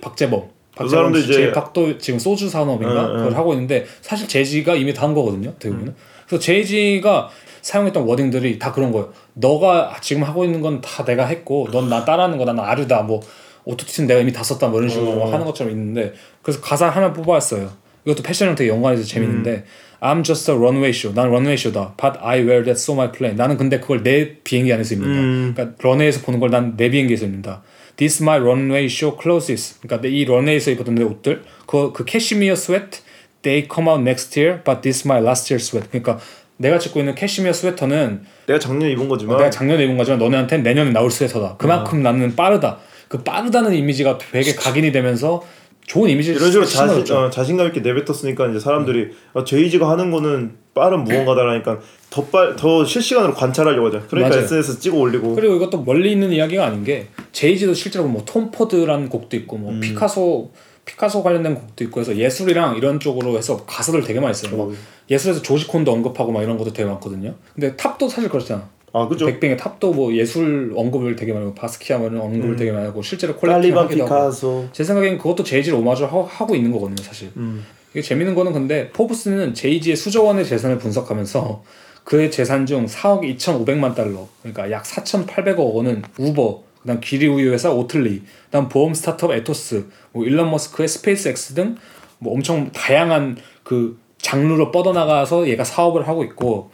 [0.00, 3.16] 박재범 그 박재범 사람도 이제- 제이팍도 지금 소주 산업인가 응, 응.
[3.16, 5.96] 그걸 하고 있는데 사실 제이지가 이미 다 한 거거든요 어떻게 보면
[6.30, 7.28] 그래서 제이지가
[7.60, 12.04] 사용했던 wording들이 다 그런 거예요 너가 지금 하고 있는 건 다 내가 했고 넌 나
[12.04, 13.20] 따라하는 거다 너 아류다 뭐
[13.66, 15.32] 오토튠 내가 이미 다 썼다 뭐 이런 식으로 어.
[15.32, 17.70] 하는 것처럼 있는데 그래서 가사 하나 뽑아왔어요.
[18.06, 19.64] 이것도 패션이랑 되게 연관해서 재밌는데
[20.00, 21.14] I'm just a runway show.
[21.14, 21.94] 난 runway show다.
[22.00, 23.36] But I wear that on my plane.
[23.36, 25.20] 나는 근데 그걸 내 비행기 안에서 입는다.
[25.20, 25.52] 음.
[25.54, 27.62] 그러니까 런웨이에서 보는 걸 난 내 비행기에서 입는다.
[27.96, 29.78] This my runway show clothes.
[29.82, 33.00] 그러니까 내 이 런웨이에서 입었던 내 옷들 그, 그 cashmere sweat
[33.42, 35.88] they come out next year but this my last year sweat.
[35.90, 36.18] 그러니까
[36.56, 40.90] 내가 입고 있는 캐시미어 스웨터는 내가 작년에 입은 거지만 내가 작년에 입은 거지만 너네한테는 내년에
[40.90, 41.56] 나올 스웨터다.
[41.56, 42.78] 그만큼 나는 빠르다.
[43.08, 45.42] 그 빠르다는 이미지가 되게 각인이 되면서
[45.86, 46.66] 좋은 이미지를 이런 식으로.
[46.66, 51.80] 자신, 어, 자신감 있게 내뱉었으니까 이제 사람들이 어, 제이지가 하는 거는 빠른 무언가다라니까
[52.10, 54.02] 더 빨 더 실시간으로 관찰하려고 하죠.
[54.08, 54.44] 그러니까 맞아요.
[54.44, 59.08] SNS 찍어 올리고 그리고 이것도 멀리 있는 이야기가 아닌 게 제이지도 실제로 뭐 톰 포드라는
[59.08, 59.80] 곡도 있고 뭐 음.
[59.80, 60.50] 피카소
[60.90, 64.56] 피카소 관련된 곡도 있고 해서 예술이랑 이런 쪽으로 해서 가사들 되게 많이 써요.
[64.56, 64.72] 막 어.
[65.08, 67.34] 예술에서 조지 콘도 언급하고 막 이런 것도 되게 많거든요.
[67.54, 68.68] 근데 탑도 사실 그렇잖아.
[68.92, 69.26] 아 그죠.
[69.26, 73.02] 빅뱅의 탑도 뭐 예술 언급을 되게 많이 하고 바스키아 뭐 이런 언급을 되게 많이 하고
[73.02, 73.78] 실제로 collecting 음.
[73.78, 74.68] 하기도 하고.
[74.72, 77.30] 제 생각엔 그것도 제이지를 오마주 하고, 하고 있는 거거든요, 사실.
[77.36, 77.64] 음.
[77.92, 81.62] 이게 재밌는 거는 근데 포브스는 제이지의 수조 원의 재산을 분석하면서
[82.02, 87.70] 그의 재산 중 4억 2,500만 달러, 그러니까 약 4,800억 원은 우버, 그다음 귀리 우유 회사
[87.70, 91.76] 오틀리, 그다음 보험 스타트업 에토스, 뭐 일론 머스크의 스페이스X 등
[92.20, 96.70] 뭐 엄청 다양한 그 장르로 뻗어나가서 얘가 사업을 하고 있고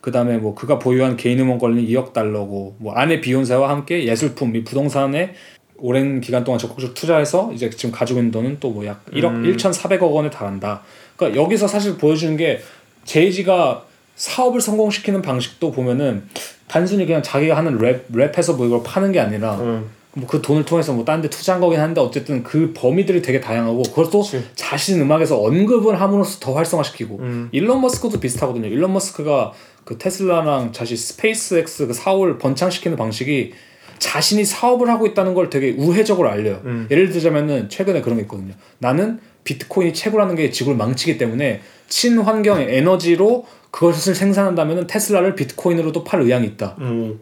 [0.00, 4.52] 그 다음에 뭐 그가 보유한 개인 음원 권리는 2억 달러고 뭐 아내 비욘세와 함께 예술품
[4.52, 5.34] 및 부동산에
[5.76, 10.10] 오랜 기간 동안 적극적으로 투자해서 이제 지금 가지고 있는 돈은 또 뭐 약 1억 1,400억
[10.10, 10.82] 원에 달한다.
[11.16, 12.60] 그러니까 여기서 사실 보여주는 게
[13.04, 13.84] 제이지가
[14.16, 16.24] 사업을 성공시키는 방식도 보면은
[16.68, 19.90] 단순히 그냥 자기가 하는 랩 랩해서 뭐 이걸 파는 게 아니라 음.
[20.12, 23.82] 뭐 그 돈을 통해서 뭐 딴 데 투자한 거긴 한데 어쨌든 그 범위들이 되게 다양하고
[23.82, 27.48] 그것도 자신 음악에서 언급을 함으로써 더 활성화시키고 음.
[27.52, 28.68] 일론 머스크도 비슷하거든요.
[28.68, 29.52] 일론 머스크가
[29.84, 33.52] 그 테슬라랑 자신 스페이스X 그 사업을 번창시키는 방식이
[33.98, 36.62] 자신이 사업을 하고 있다는 걸 되게 우회적으로 알려요.
[36.64, 36.86] 음.
[36.90, 38.54] 예를 들자면은 최근에 그런 게 있거든요.
[38.78, 46.46] 나는 비트코인이 최고라는 게 지구를 망치기 때문에 친환경 에너지로 그것을 생산한다면은 테슬라를 비트코인으로도 팔 의향이
[46.46, 46.76] 있다.
[46.80, 47.20] 음.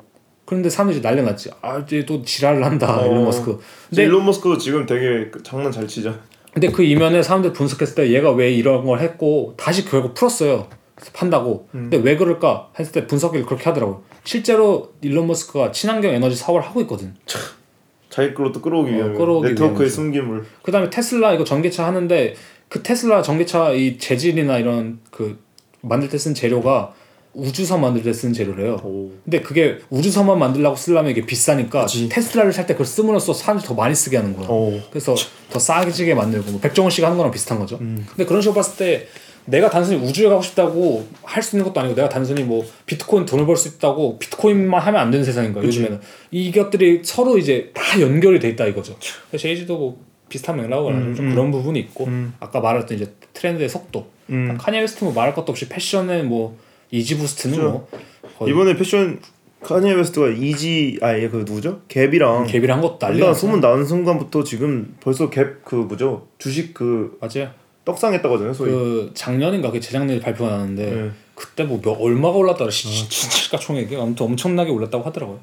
[0.49, 1.51] 그런데 사람들이 난리 났지.
[1.61, 3.01] 아, 이제 또 지랄을 한다.
[3.03, 3.07] 어.
[3.07, 3.61] 일론 머스크.
[3.90, 6.18] 근데 일론 머스크도 지금 되게 그 장난 잘 치죠.
[6.55, 10.66] 근데 그 이면에 사람들 분석했을 때 얘가 왜 이런 걸 했고 다시 결국 풀었어요.
[11.12, 11.68] 판다고.
[11.74, 11.90] 음.
[11.90, 14.03] 근데 왜 그럴까 했을 때 분석을 그렇게 하더라고요.
[14.24, 17.14] 실제로 일론 머스크가 친환경 에너지 사업을 하고 있거든.
[18.09, 19.90] 자기 걸로 또 끌어오기 어, 위해 끌어오기 네트워크의.
[19.90, 20.46] 숨김을.
[20.62, 22.34] 그다음에 테슬라 이거 전기차 하는데
[22.70, 25.38] 그 테슬라 전기차 이 재질이나 이런 그
[25.82, 26.94] 만들 때 쓴 재료가
[27.39, 28.80] 우주선 만들 때 쓴 재료래요.
[28.84, 29.11] 오.
[29.24, 32.09] 근데 그게 우주선만 만들려고 쓰려면 이게 비싸니까 그치.
[32.09, 34.49] 테슬라를 살 때 그걸 씀으로써 사람들이 더 많이 쓰게 하는 거야.
[34.49, 34.80] 오.
[34.91, 35.14] 그래서
[35.51, 37.78] 더 싸지게 만들고 뭐 백종원 씨가 하는 거랑 비슷한 거죠.
[37.78, 39.07] 근데 그런 식으로 봤을 때
[39.47, 43.47] 내가 단순히 우주에 가고 싶다고 할 수 있는 것도 아니고 내가 단순히 뭐 비트코인 돈을
[43.47, 46.01] 벌 수 있다고 비트코인만 하면 안 되는 세상인 거야 요즘에는
[46.32, 48.97] 이것들이 서로 이제 다 연결이 돼 있다 이거죠.
[49.30, 52.34] 그래서 제이지도 뭐 비슷한 맥락을 가지고 좀 그런 부분이 있고 음.
[52.41, 54.07] 아까 말했던 이제 트렌드의 속도.
[54.28, 54.59] 음.
[54.61, 56.59] 카니에 웨스트 뭐 말할 것도 없이 패션의 뭐
[56.91, 57.86] Yeezy Boost는 그죠.
[58.39, 59.20] 뭐 이번에 패션
[59.62, 61.80] 카니에 웨스트가 Yeezy 아예 그 누구죠?
[61.89, 63.34] Gap이랑 Gap이랑 한 것도 난리 났어.
[63.34, 66.28] 소문 나는 순간부터 지금 벌써 갭 그 뭐죠?
[66.39, 67.51] 주식 그 맞아요.
[67.84, 68.55] 떡상했다고 하잖아요.
[68.55, 68.70] 소위.
[68.70, 71.11] 그 작년인가 그 재작년에 발표가 나는데 네.
[71.34, 75.41] 그때 뭐 몇, 얼마가 올랐더라 시- 시가총액이 아무튼 엄청나게 올랐다고 하더라고요.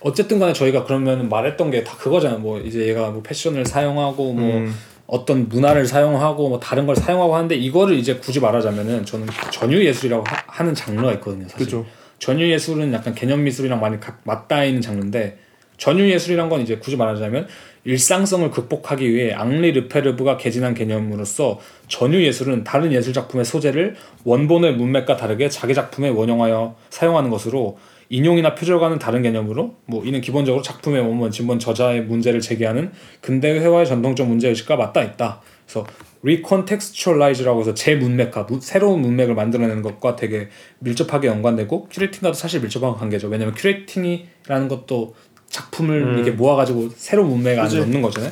[0.00, 2.38] 어쨌든 간에 저희가 그러면 말했던 게 다 그거잖아요.
[2.38, 4.74] 뭐 이제 얘가 뭐 패션을 사용하고 뭐 음.
[5.06, 10.24] 어떤 문화를 사용하고 뭐 다른 걸 사용하고 하는데 이거를 이제 굳이 말하자면은 저는 전유 예술이라고
[10.46, 11.44] 하, 는 장르가 있거든요.
[11.48, 11.58] 사실.
[11.66, 11.86] 그죠.
[12.18, 15.38] 전유 예술은 약간 개념 미술이랑 많이 가- 맞닿아 있는 장르인데
[15.76, 17.48] 전유 예술이란 건 이제 굳이 말하자면
[17.84, 25.16] 일상성을 극복하기 위해 앙리 르페르브가 개진한 개념으로서 전유 예술은 다른 예술 작품의 소재를 원본의 문맥과
[25.16, 27.76] 다르게 자기 작품에 원용하여 사용하는 것으로
[28.14, 33.86] 인용이나 표절과는 다른 개념으로 뭐 이는 기본적으로 작품의 원본 진본 저자의 문제를 제기하는 근대 회화의
[33.86, 35.40] 전통적 문제 의식과 맞닿아 있다.
[35.66, 35.84] 그래서
[36.22, 40.48] recontextualize라고 해서 재문맥화, 무- 새로운 문맥을 만들어내는 것과 되게
[40.78, 43.26] 밀접하게 연관되고 curating과도 사실 밀접한 관계죠.
[43.28, 45.14] 왜냐면 curating이라는 것도
[45.48, 47.68] 작품을 이게 모아가지고 새로운 문맥 안에.
[47.80, 48.30] 넣는 거잖아요.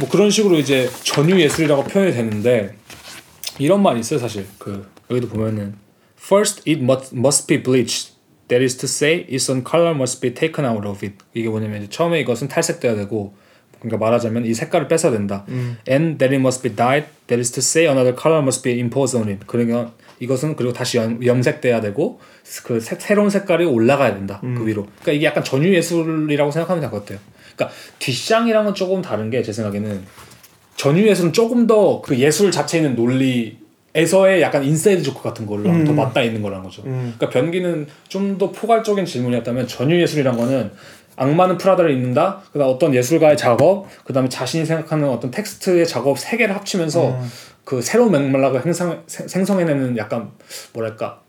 [0.00, 2.74] 뭐 그런 식으로 이제 전유 예술이라고 표현이 되는데
[3.60, 5.74] 이런 말이 있어요 사실 그 여기도 보면은
[6.18, 8.09] first it must, must be bleached
[8.50, 11.16] that is to say its own color must be taken out of it.
[11.34, 13.32] 이게 뭐냐면 처음에 이것은 탈색돼야 되고
[13.80, 15.46] 그러니까 말하자면 이 색깔을 뺏어야 된다.
[15.88, 19.16] and that it must be dyed that is to say another color must be imposed
[19.16, 19.46] on it.
[19.46, 22.20] 그러니까 이것은 그리고 다시 염, 염색돼야 되고
[22.64, 24.82] 그 색, 새로운 색깔이 올라가야 된다 그 위로.
[25.00, 27.18] 그러니까 이게 약간 전유 예술이라고 생각하면 될 것 같아요.
[27.56, 30.02] 그러니까 뒤샹이랑은 조금 다른 게 제 생각에는
[30.76, 33.58] 전유 예술은 조금 더 그 예술 자체에 있는 논리
[33.94, 36.82] 에서의 약간 inside joke 같은 걸로 더 맞닿아 있는 거라는 거죠.
[36.82, 40.70] 그러니까 변기는 좀 더 포괄적인 질문이었다면 전유 예술이란 거는
[41.16, 42.40] 악마는 프라다를 입는다.
[42.52, 47.18] 그다음 어떤 예술가의 작업, 그다음에 자신이 생각하는 어떤 텍스트의 작업 세 개를 합치면서
[47.64, 50.30] 그 새로운 맥락을 행상, 생- 생성해내는 약간
[50.72, 51.20] 뭐랄까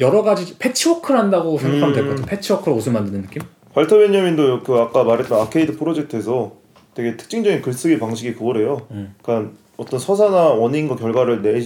[0.00, 2.26] 여러 가지 패치워크를 한다고 생각하면 될 것 같아요.
[2.26, 3.42] 패치워크로 옷을 만드는 느낌?
[3.74, 6.52] 발터 베냐민도 그 아까 말했던 아케이드 프로젝트에서
[6.94, 8.86] 되게 특징적인 글쓰기 방식이 그거래요.
[8.90, 9.14] 음.
[9.22, 11.58] 그러니까 어떤 서사나 원인과 결과를 내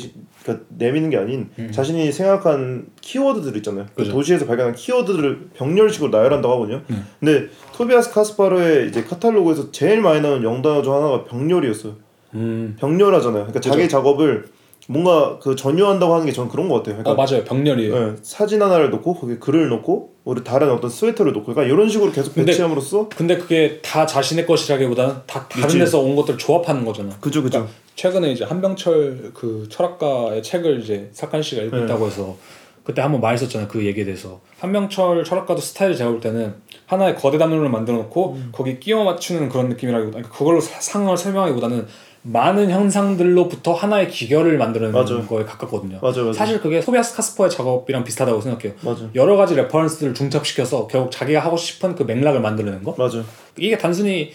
[0.45, 3.87] 그러니까 내미는 게 아닌 자신이 생각한 키워드들 있잖아요.
[3.87, 4.05] 그 음.
[4.05, 4.13] 그죠.
[4.13, 6.83] 도시에서 발견한 키워드들을 병렬식으로 나열한다고 하거든요.
[6.91, 7.07] 음.
[7.19, 11.95] 근데 토비아스 카스파르의 이제 카탈로그에서 제일 많이 나오는 영단어 중 하나가 병렬이었어요.
[12.35, 12.77] 음.
[12.79, 13.47] 병렬하잖아요.
[13.47, 14.45] 그러니까 자기 작업을
[14.87, 16.97] 뭔가 그 전유한다고 하는 게 저는 그런 것 같아요.
[17.03, 17.45] 그러니까 어 맞아요.
[17.45, 17.97] 병렬이에요.
[17.97, 22.13] 예, 사진 하나를 놓고 거기에 글을 놓고 우리 다른 어떤 스웨터를 놓고 그러니까 이런 식으로
[22.13, 25.79] 계속 근데- 배치함으로써 근데 그게 다 자신의 것이라기보다는 다 다른 그치.
[25.79, 27.11] 데서 온 것들 조합하는 거잖아.
[27.21, 31.85] 그죠 그죠 그러니까 최근에 이제 한병철 그 철학가의 책을 이제 사칸 씨가 읽고 네.
[31.85, 32.37] 있다고 해서
[32.83, 36.55] 그때 한번 말했었잖아요 그 얘기에 대해서 한병철 철학가도 스타일이 제가 볼 때는
[36.87, 41.87] 하나의 거대 담론을 만들어 놓고 거기 끼워 맞추는 그런 느낌이라기보다 그러니까 그걸로 사- 상황을 설명하기보다는
[42.27, 45.27] 많은 현상들로부터 하나의 귀결을 만드는 맞아요.
[45.27, 45.99] 거에 가깝거든요.
[46.01, 48.73] 맞아 맞아 사실 그게 토비아스 카스퍼의 작업이랑 비슷하다고 생각해요.
[48.83, 52.95] 맞아 여러 가지 reference들을 중첩시켜서 결국 자기가 하고 싶은 그 맥락을 만들어내는 거.
[52.97, 53.23] 맞아
[53.59, 54.33] 이게 단순히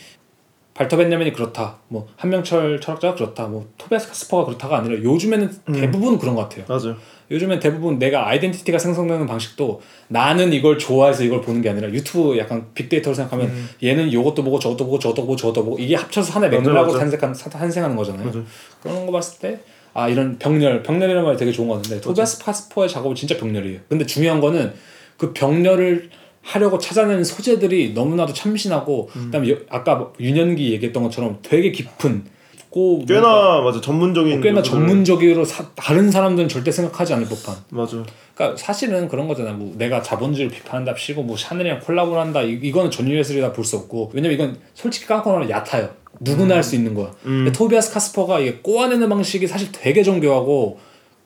[0.75, 6.35] 발터 벤야민이 그렇다, 뭐 한병철 철학자가 그렇다, 뭐 토비아스 카스퍼가 그렇다가 아니라 요즘에는 대부분 그런
[6.35, 6.65] 것 같아요.
[6.69, 12.37] 맞아 요즘엔 대부분 내가 아이덴티티가 생성되는 방식도 나는 이걸 좋아해서 이걸 보는 게 아니라 유튜브
[12.37, 13.51] 약간 빅데이터로 생각하면
[13.83, 16.97] 얘는 이것도 보고 저것도 보고 저것도 보고 저것도 보고 이게 합쳐서 하나의 맥락으로.
[16.97, 18.25] 탄생한, 탄생하는 거잖아요.
[18.25, 18.39] 맞아
[18.81, 19.59] 그런 거 봤을 때
[19.95, 23.79] 아 이런 병렬 병렬이라는 말이 되게 좋은 거 같은데 토비아스 카스퍼의 작업은 진짜 병렬이에요.
[23.89, 24.71] 근데 중요한 거는
[25.17, 26.11] 그 병렬을
[26.43, 29.25] 하려고 찾아내는 소재들이 너무나도 참신하고 음.
[29.25, 32.23] 그다음에 여- 아까 윤현기 얘기했던 것처럼 되게 깊은
[32.71, 38.03] 고 꽤나 맞아 전문적인 뭐 꽤나 전문적으로 사- 다른 사람들은 절대 생각하지 않을 법한 맞아
[38.35, 39.51] 그러니까 사실은 그런 거잖아.
[39.53, 42.41] 뭐 내가 자본주의를 비판한답시고 뭐 샤넬이랑 콜라보를 한다.
[42.43, 45.89] 이, 이거는 전유예술이다 볼 수 없고 왜냐면 이건 솔직히 말하면 얕아요.
[46.21, 47.11] 누구나 할수 있는 거야.
[47.23, 50.79] 근데 토비아스 카스퍼가 이게 꼬아내는 방식이 사실 되게 정교하고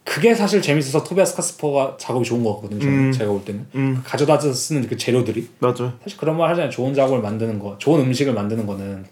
[0.06, 2.86] 그게 사실 재밌어서 토비아스 카스퍼가 작업이 좋은 거 같거든요.
[2.86, 3.12] 음.
[3.12, 6.70] 제가 볼 때는 음 가져다 쓰는 그 재료들이 맞아 사실 그런 말 하잖아요.
[6.70, 9.06] 좋은 작업을 만드는 거, 좋은 음식을 만드는 거는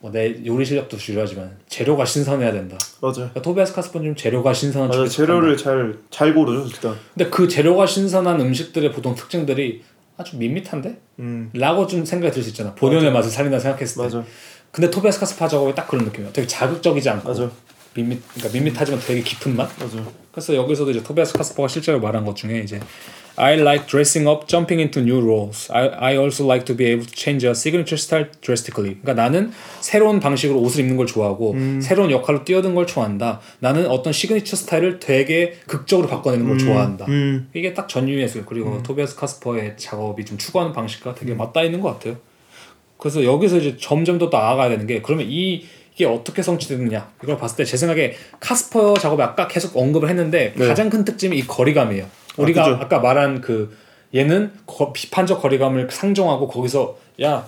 [0.00, 2.78] 뭐 내 요리 실력도 중요하지만 재료가 신선해야 된다.
[3.02, 7.46] 맞아 그러니까 토비아스 카스퍼는 좀 재료가 신선한 맞아 재료를 잘 잘 고르죠 일단 근데 그
[7.48, 9.82] 재료가 신선한 음식들의 보통 특징들이
[10.16, 10.98] 아주 밋밋한데?
[11.18, 12.74] 음 라고 좀 생각이 들 수 있잖아.
[12.74, 14.02] 본연의 맛을 살린다 생각했을 때.
[14.02, 14.24] 맞아
[14.70, 16.32] 근데 토비아스 카스파 작업이 딱 그런 느낌이야.
[16.32, 17.50] 되게 자극적이지 않고 맞아
[17.94, 19.68] 밋밋, 그러니까 밋밋하지만 되게 깊은 맛.
[19.78, 22.80] 맞아 그래서 여기서도 이제 토비아스 카스퍼가 실제로 말한 것 중에 이제
[23.40, 25.70] I like dressing up, jumping into new roles.
[25.70, 28.96] I, I also like to be able to change a signature style drastically.
[29.00, 33.40] 그러니까 나는 새로운 방식으로 옷을 입는 걸 좋아하고 새로운 역할로 뛰어든 걸 좋아한다.
[33.60, 37.06] 나는 어떤 시그니처 스타일을 되게 극적으로 바꿔내는 걸 좋아한다.
[37.08, 41.94] 음 이게 딱 전유예술 그리고 토비아스 카스퍼의 작업이 좀 추구하는 방식과 되게 맞닿아 있는 것
[41.94, 42.18] 같아요.
[42.98, 45.64] 그래서 여기서 이제 점점 더 나아가야 되는 게 그러면 이
[45.94, 50.66] 이게 어떻게 성취되느냐 이걸 봤을 때 제 생각에 카스퍼 작업에 아까 계속 언급을 했는데 네.
[50.68, 52.04] 가장 큰 특징이 이 거리감이에요.
[52.36, 52.76] 우리가 그죠.
[52.82, 53.74] 아, 까 말한 그
[54.14, 57.44] 얘는 거- 비판적 거리감을 상정하고 거기서 야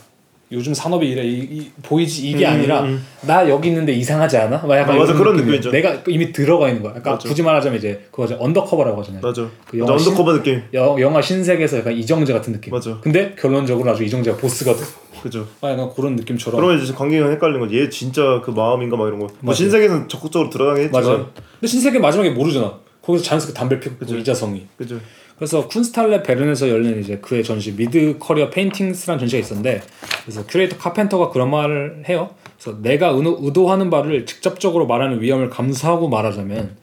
[0.53, 3.03] 요즘 산업이 이래 이, 이- 보이지 이게 음, 아니라 음.
[3.23, 4.59] 나 여기 있는데 이상하지 않아?
[4.67, 5.15] 막 약간 아, 맞아.
[5.15, 5.35] 그런.
[5.37, 5.71] 느낌이죠.
[5.71, 6.93] 내가 이미 들어가 있는 거야.
[6.93, 7.27] 그러니까 맞아.
[7.29, 9.23] 굳이 말하자면 이제 그거죠 undercover라고 하잖아요.
[9.23, 12.71] 맞아 그 맞아 영화 신- undercover 느낌 여, 영화 신세계에서 약간 이정재 같은 느낌.
[12.73, 12.99] 맞아.
[13.01, 14.81] 근데 결론적으로 아주 이정재가 보스가 돼.
[15.23, 16.61] 그죠 아, 약간 그런 느낌처럼.
[16.61, 19.57] 그러면 이제 관객은 헷갈리는 거지 얘 진짜 그 마음인가 막 이런 거뭐 맞아.
[19.57, 21.17] 신세계는 적극적으로 들어가긴 했지만 맞아.
[21.35, 22.75] 근데 신세계 마지막에 모르잖아.
[23.03, 24.17] 거기서 자연스럽게 담배 피고 그죠.
[24.17, 24.67] 이자성이.
[24.77, 25.01] 그죠
[25.37, 29.83] 그래서 쿤스트할레 베른에서 열린 이제 그의 전시 Mid-Career Paintings라는 전시가 있었는데
[30.23, 32.35] 그래서 큐레이터 카펜터가 그런 말을 해요.
[32.61, 36.77] 그래서 내가 의도, 의도하는 바를 직접적으로 말하는 위험을 감수하고 말하자면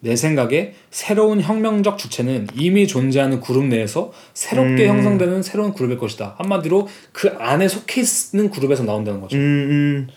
[0.00, 4.96] 내 생각에 새로운 혁명적 주체는 이미 존재하는 그룹 내에서 새롭게 음.
[4.96, 6.36] 형성되는 새로운 그룹일 것이다.
[6.38, 8.02] 한마디로 그 안에 속해
[8.32, 9.36] 있는 그룹에서 나온다는 거죠.
[9.36, 10.08] 음,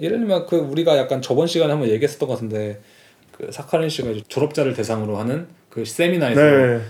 [0.00, 2.80] 예를 들면 그 우리가 약간 저번 시간에 한번 얘기했었던 것 같은데
[3.36, 6.80] 그 사카린 씨가 이제 졸업자를 대상으로 하는 그 세미나에서 네.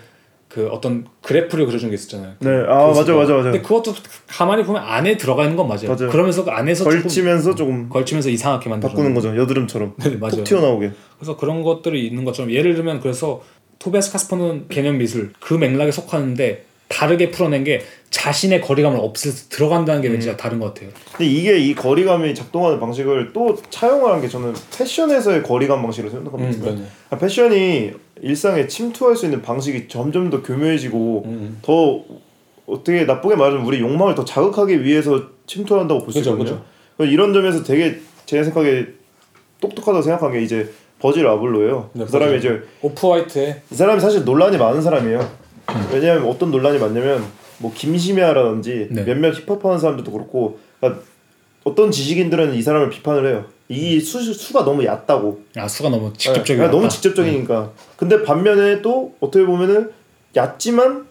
[0.49, 2.35] 그 어떤 그래프를 그려준 게 있었잖아요.
[2.39, 2.65] 그 네.
[2.69, 2.87] 아.
[2.87, 3.43] 맞아, 맞아, 맞아.
[3.51, 3.95] 근데 그것도
[4.29, 5.89] 가만히 보면 안에 들어가 있는 건 맞아요.
[5.89, 6.11] 맞아요.
[6.11, 8.91] 그러면서 그 안에서 조금 걸치면서 조금 걸치면서 이상하게 만들어.
[8.91, 10.37] 바꾸는 거죠 여드름처럼 네, 맞아요.
[10.37, 13.43] 톡 튀어나오게 그래서 그런 것들이 있는 것처럼 예를 들면 그래서
[13.81, 20.09] 토비아스 카스퍼는 개념 미술 그 맥락에 속하는데 다르게 풀어낸 게 자신의 거리감을 없애서 들어간다는 게
[20.09, 20.13] 음.
[20.13, 20.91] 왠지 다른 것 같아요.
[21.13, 26.89] 근데 이게 이 거리감이 작동하는 방식을 또 차용하는 게 저는 패션에서의 거리감 방식으로 생각합니다 음.
[27.11, 32.03] 아, 패션이 일상에 침투할 수 있는 방식이 점점 더 교묘해지고 음, 더
[32.67, 36.63] 어떻게 나쁘게 말하면 우리 욕망을 더 자극하기 위해서 침투한다고 볼 수 있거든요.
[37.01, 38.87] 이런 점에서 되게 제 생각에
[39.61, 41.91] 똑똑하다고 생각한 게 이제 버질 아블로예요.
[41.93, 42.39] 네, 그 사람이.
[42.39, 45.46] 이제 오프 화이트에 이 사람이 사실 논란이 많은 사람이에요.
[45.93, 47.25] 왜냐하면 어떤 논란이 많냐면
[47.59, 49.05] 뭐 김심야라든지 네.
[49.05, 51.03] 몇몇 힙합하는 사람들도 그렇고 그러니까
[51.65, 53.45] 어떤 지식인들은 이 사람을 비판을 해요.
[53.69, 55.41] 이 수, 수가 너무 얕다고.
[55.57, 56.57] 아 수가 너무 네, 직접적이야.
[56.57, 57.73] 그러니까 너무 직접적이니까.
[57.97, 59.91] 근데 반면에 또 어떻게 보면은
[60.37, 61.07] 얕지만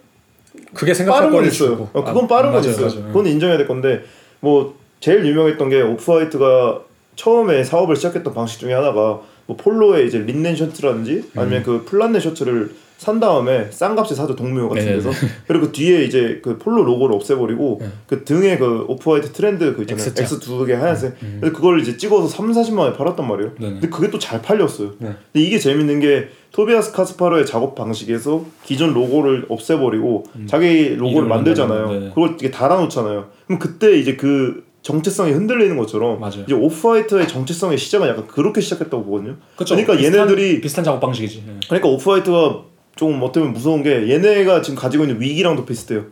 [0.74, 1.72] 그게 생각할 있어요.
[1.72, 1.90] 주고.
[1.92, 2.88] 어, 그건 아, 빠른 건 맞아요, 있어요.
[2.88, 3.08] 맞아요.
[3.08, 4.04] 그건 인정해야 될 건데
[4.40, 6.82] 뭐 제일 유명했던 게 오프화이트가
[7.18, 12.74] 처음에 사업을 시작했던 방식 중에 하나가 뭐 폴로의 이제 린넨 셔츠라든지 아니면 그 플란넷 셔츠를
[12.98, 15.04] 산 다음에 싼 값에 사죠 동묘 같은 네네네.
[15.04, 15.12] 데서
[15.48, 17.88] 그리고 그 뒤에 이제 그 폴로 로고를 없애버리고 네.
[18.08, 20.24] 그 등에 그 Off-White 트렌드 그 있잖아요 X자.
[20.24, 23.72] X 두 개 하얀색 근데 그걸 이제 찍어서 3, 40만 원에 팔았단 말이에요 네네.
[23.74, 25.14] 근데 그게 또 잘 팔렸어요 네.
[25.34, 31.30] 근데 이게 재밌는 게 토비아스 카스파르의 작업 방식에서 기존 로고를 없애버리고 자기 로고를 음.
[31.30, 31.88] 만들잖아요.
[31.90, 32.10] 네네.
[32.10, 33.26] 그걸 이렇게 달아놓잖아요.
[33.46, 36.44] 그럼 그때 이제 그 정체성이 흔들리는 것처럼 맞아요.
[36.46, 39.36] 이제 Off-White의 정체성의 시작은 약간 그렇게 시작했다고 보거든요.
[39.58, 39.76] 그쵸?
[39.76, 41.44] 그러니까 비슷한- 얘네들이 비슷한 작업 방식이지.
[41.46, 41.54] 예.
[41.68, 42.64] 그러니까 Off-White가
[42.96, 46.06] 좀 어떻게 보면 무서운 게 얘네가 지금 가지고 있는 위기랑도 비슷해요.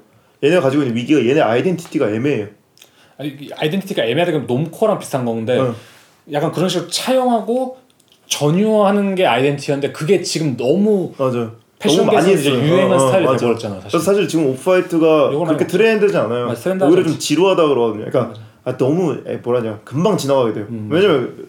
[0.44, 2.48] 얘네가 가지고 있는 위기가 얘네 아이덴티티가 애매해요.
[3.18, 5.76] 아니, 이 아이덴티티가 애매하게 놈코랑 비슷한 건데 어.
[6.32, 7.78] 약간 그런 식으로 차용하고
[8.28, 11.56] 전유하는 게 아이덴티티였는데 그게 지금 너무 맞아요.
[11.80, 13.38] 패션계에서 이제 유행한 스타일이 맞아.
[13.38, 14.00] 돼버렸잖아, 사실.
[14.00, 15.68] 사실 지금 오프화이트가 그렇게.
[15.68, 16.48] 트렌드지 않아요.
[16.48, 17.04] 맞아, 오히려.
[17.04, 18.06] 좀 지루하다 그러거든요.
[18.06, 20.66] 그러니까 아, 너무 에, 뭐라냐 금방 지나가게 돼요.
[20.70, 20.88] 음.
[20.90, 21.48] 왜냐면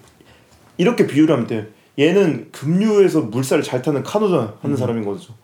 [0.77, 1.65] 이렇게 비유를 하면 돼요.
[1.99, 5.35] 얘는 급류에서 물살을 잘 타는 카누자 하는 사람인 거죠.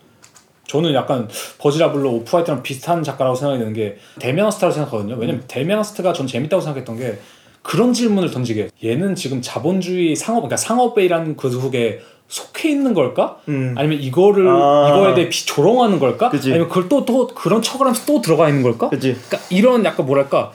[0.67, 1.29] 저는 약간
[1.59, 5.17] 버지라블로 오프화이트랑 비슷한 작가라고 생각이 드는 게 데미안스트라고 생각하거든요.
[5.17, 7.19] 왜냐면 데미안스트가 전 재밌다고 생각했던 게
[7.63, 13.39] 그런 질문을 던지게 얘는 지금 자본주의 상업 그러니까 상업배이라는 그 속에 속해 있는 걸까?
[13.49, 13.75] 음.
[13.77, 14.89] 아니면 이거를 아.
[14.89, 16.31] 이거에 대해 비 조롱하는 걸까?
[16.31, 16.51] 그치.
[16.51, 18.89] 아니면 그걸 또또 그런 척을 하면서 또 들어가 있는 걸까?
[18.89, 19.15] 그치.
[19.15, 20.53] 그러니까 이런 약간 뭐랄까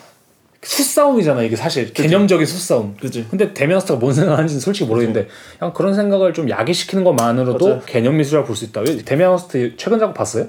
[0.66, 2.95] 수싸움이잖아 이게 사실 개념적인 수싸움.
[2.99, 3.26] 그치.
[3.30, 7.82] 근데 데미안 허스트가 뭔 생각하는지는 솔직히 모르겠는데 약간 그런 생각을 좀 야기시키는 것만으로도 맞아요.
[7.86, 8.82] 개념 미술이라고 볼 수 있다.
[8.82, 10.47] 왜 데미안 허스트 최근 작업 봤어요?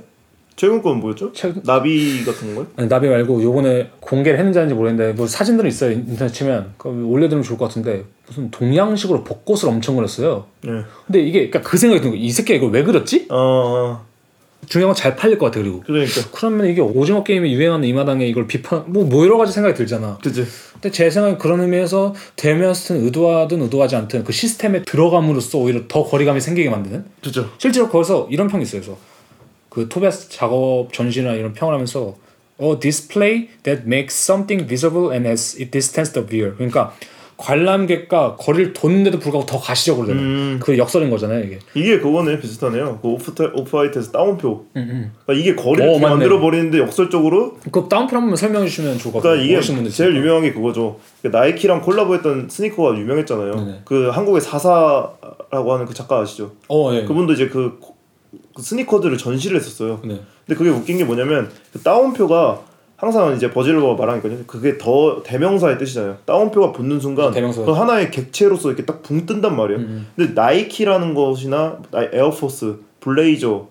[0.57, 1.33] 최근 건 뭐였죠?
[1.35, 2.67] 최근 나비 같은 거요?
[2.77, 7.59] 아니, 나비 말고 요번에 공개를 했는지 아닌지 모르겠는데 뭐 사진들은 있어요 인터넷 치면 올려두면 좋을
[7.59, 10.71] 것 같은데 무슨 동양식으로 벚꽃을 엄청 그렸어요 예.
[11.07, 13.27] 근데 이게 그러니까 그 생각이 드는 거야 이 새끼가 이걸 왜 그렸지?
[13.29, 14.07] 어, 어.
[14.67, 16.21] 중요한 건 잘 팔릴 것 같아 그리고 그러니까.
[16.33, 20.19] 그러면 이게 오징어 게임이 유행하는 이 마당에 이걸 비판 뭐, 뭐 여러 가지 생각이 들잖아
[20.23, 20.45] 그치.
[20.73, 26.41] 근데 제 생각엔 그런 의미에서 데미안스트는 의도하든 의도하지 않든 그 시스템에 들어감으로써 오히려 더 거리감이
[26.41, 27.51] 생기게 만드는 그죠.
[27.59, 28.81] 실제로 거기서 이런 평이 있어요.
[28.83, 28.99] 그래서
[29.69, 32.17] 그 토베스 작업 전시나 이런 평을 하면서
[32.61, 36.55] a display that makes something visible and as it distance the viewer.
[36.57, 36.95] 그러니까
[37.37, 40.61] 관람객과 거리를 뒀는데도 불구하고 더 가시적으로 되는 음.
[40.63, 41.59] 그 역설인 거잖아요 이게.
[41.75, 42.99] 이게 그거네 비슷하네요.
[43.03, 44.65] 그 오프 오프화이트에서 따옴표.
[44.77, 45.99] 음, 그러니까 이게 거리를 어.
[45.99, 49.39] 만들어 버리는데 역설적으로 그 다운표 한번 설명해 주시면 좋을 것 같아요.
[49.43, 49.45] 그러니까
[49.79, 50.17] 이게 제일.
[50.17, 50.99] 유명한 게 그거죠.
[51.23, 53.55] 그 나이키랑 콜라보했던 스니커가 유명했잖아요.
[53.55, 53.81] 네네.
[53.85, 56.53] 그 한국의 사사라고 하는 그 작가 아시죠?
[56.69, 57.05] 어 예.
[57.05, 57.97] 그분도 이제 그, 코-
[58.55, 60.01] 그 스니커들을 전시를 했었어요.
[60.05, 60.21] 네.
[60.47, 62.61] 근데 그게 웃긴 게 뭐냐면 그 따옴표가
[62.97, 64.39] 항상 이제 버질 아블로가 말하니까요.
[64.47, 66.17] 그게 the 대명사의 뜻이잖아요.
[66.25, 67.31] 따옴표가 붙는 순간.
[67.31, 69.81] 그 하나의 객체로서 이렇게 딱 붕 뜬단 말이에요.
[69.81, 70.07] 음.
[70.17, 71.79] 근데 나이키라는 것이나
[72.13, 73.67] 에어포스, 블레이저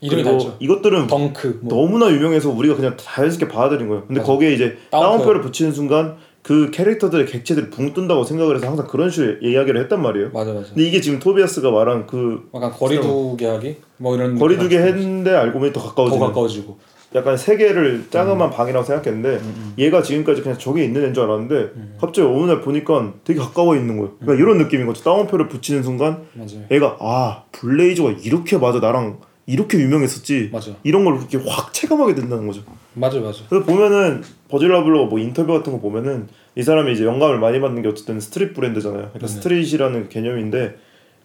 [0.00, 0.56] 이름이 다르죠.
[0.60, 1.58] 이것들은 덩크.
[1.62, 1.74] 뭐.
[1.84, 4.04] 너무나 유명해서 우리가 그냥 자연스럽게 받아들인 거예요.
[4.06, 4.32] 근데 맞아.
[4.32, 4.76] 거기에 이제.
[4.90, 10.00] 따옴표를 붙이는 순간 그 캐릭터들의 객체들이 붕 뜬다고 생각을 해서 항상 그런 식으로 이야기를 했단
[10.00, 10.30] 말이에요.
[10.32, 10.68] 맞아 맞아.
[10.68, 15.72] 근데 이게 지금 토비아스가 말한 그 약간 거리두기 하기 뭐 이런 거리두기 했는데 알고 보니
[15.74, 16.78] 더더 가까워지는 가까워지고.
[17.14, 18.50] 약간 세계를 짜그만 음.
[18.52, 19.40] 방이라고 생각했는데
[19.78, 23.96] 얘가 지금까지 그냥 저기 있는 애인 줄 알았는데 갑자기 어느 날 보니까 되게 가까워 있는
[23.96, 24.16] 거예요.
[24.20, 24.38] 그러니까 음.
[24.38, 25.02] 이런 느낌인 거죠.
[25.02, 26.64] 따옴표를 붙이는 순간 맞아요.
[26.70, 30.70] 얘가 아 블레이저가 이렇게 맞아 나랑 이렇게 유명했었지 맞아.
[30.84, 32.62] 이런 걸 그렇게 확 체감하게 된다는 거죠.
[32.94, 33.40] 맞아 맞아.
[33.48, 37.82] 그래서 보면은 버질 아블로 뭐 인터뷰 같은 거 보면은 이 사람이 이제 영감을 많이 받는
[37.82, 39.10] 게 어쨌든 street 브랜드잖아요.
[39.12, 39.32] 그러니까 네네.
[39.32, 40.76] street이라는 개념인데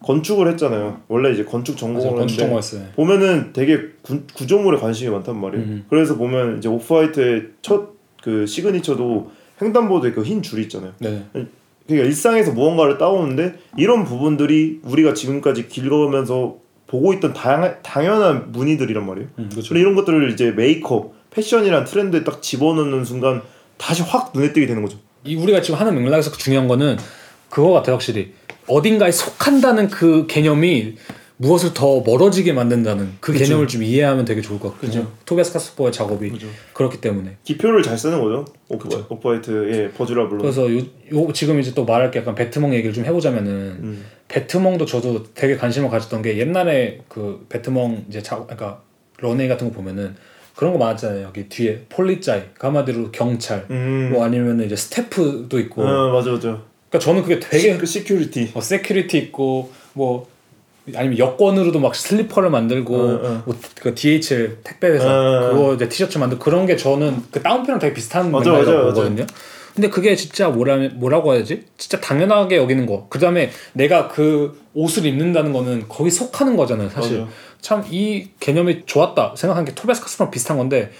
[0.02, 1.00] 건축을 했잖아요.
[1.08, 1.76] 원래 이제 건축.
[1.76, 2.82] 전공을 건축 전공했어요.
[2.96, 5.64] 보면은 되게 구, 구조물에 관심이 많단 말이에요.
[5.64, 5.84] 음.
[5.88, 9.30] 그래서 보면 이제 오프화이트의 첫 그 시그니처도
[9.62, 10.92] 횡단보도에 그 흰 줄이 있잖아요.
[10.98, 11.22] 네.
[11.32, 16.56] 그러니까 일상에서 무언가를 따오는데 이런 부분들이 우리가 지금까지 길 걸으면서
[16.88, 19.28] 보고 있던 다양, 당연한 무늬들이란 말이에요.
[19.38, 19.68] 음, 그렇죠.
[19.68, 23.42] 근데 이런 것들을 이제 메이크업, 패션이란 트렌드에 딱 집어넣는 순간
[23.76, 24.98] 다시 확 눈에 띄게 되는 거죠.
[25.22, 26.96] 이 우리가 지금 하는 맥락에서 중요한 거는
[27.48, 28.32] 그거 같아요 확실히
[28.68, 30.96] 어딘가에 속한다는 그 개념이
[31.38, 33.44] 무엇을 더 멀어지게 만든다는 그 그쵸.
[33.44, 35.12] 개념을 좀 이해하면 되게 좋을 것 같거든요 그쵸.
[35.26, 36.46] 토비아스 카스퍼의 작업이 그죠.
[36.72, 38.46] 그렇기 때문에 기표를 잘 쓰는 거죠.
[38.68, 39.06] 오프, 그쵸.
[39.10, 40.38] 오프화이트의 버즈라블로.
[40.38, 44.04] 그래서 요, 요 지금 이제 또 말할 게 약간 배트몽 얘기를 좀 해보자면은 음.
[44.28, 48.80] 배트몽도 저도 되게 관심을 가졌던 게 옛날에 그 배트몽 이제 자, 그러니까
[49.18, 50.16] 런웨이 같은 거 보면은
[50.54, 54.10] 그런 거 많았잖아요 여기 뒤에 Polizei 그 한마디로 경찰 음.
[54.10, 56.62] 뭐 아니면 이제 스태프도 있고 어, 맞아 맞아.
[56.88, 58.50] 그러니까 저는 그게 되게 시, 그 security.
[58.54, 60.28] 뭐 security 있고 뭐
[60.94, 63.42] 아니면 여권으로도 막 슬리퍼를 만들고 어, 어.
[63.44, 65.50] 뭐 그 DHL 택배 회사 어, 어.
[65.52, 69.26] 그거 이제 티셔츠 만들고 그런 게 저는 그 따옴표랑 되게 비슷한 맥락이라고 보거든요.
[69.74, 71.64] 근데 그게 진짜 뭐라 뭐라고 해야지?
[71.76, 73.08] 진짜 당연하게 여기는 거.
[73.10, 77.26] 그다음에 내가 그 옷을 입는다는 거는 거기 속하는 거잖아요, 사실.
[77.60, 80.92] 참 이 개념이 좋았다 생각한 게 토베스 카스랑 비슷한 건데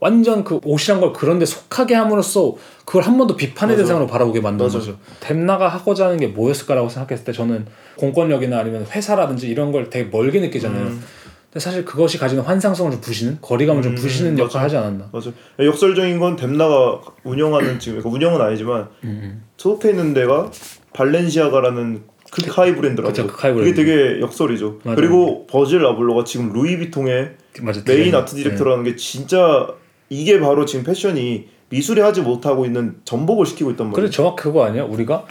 [0.00, 3.82] 완전 그 옷이란 걸 그런데 속하게 함으로써 그걸 한 번 더 비판의 맞아.
[3.84, 4.56] 대상으로 바라보게 맞아.
[4.56, 4.98] 거죠.
[5.20, 10.40] 댐나가 하고자 하는 게 뭐였을까라고 생각했을 때 저는 공권력이나 아니면 회사라든지 이런 걸 되게 멀게
[10.40, 10.82] 느끼잖아요.
[10.86, 11.02] 음.
[11.52, 14.42] 근데 사실 그것이 가지는 환상성을 좀 부시는 거리감을 좀 음, 부시는 맞아.
[14.44, 15.08] 역할을 하지 않았나.
[15.12, 15.30] 맞아.
[15.58, 20.50] 역설적인 건 댐나가 운영하는 지금 그러니까 운영은 아니지만 음, 소속해 있는 데가
[20.94, 23.12] 발렌시아가라는 극high 브랜드라고.
[23.12, 23.84] 그쵸, 극high 그게 브랜드.
[23.84, 24.78] 되게 역설이죠.
[24.84, 24.96] 맞아요.
[24.96, 27.30] 그리고 버질 아블로가 지금 루이비통의
[27.62, 27.82] 맞아.
[27.86, 28.14] 메인.
[28.14, 29.66] 아트 디렉터라는 게 진짜
[30.10, 33.90] 이게 바로 지금 패션이 미술이 하지 못하고 있는 전복을 시키고 있단 네.
[33.92, 33.94] 말이에요.
[33.94, 34.82] 그래 정확히 그거 아니야?
[34.84, 35.24] 우리가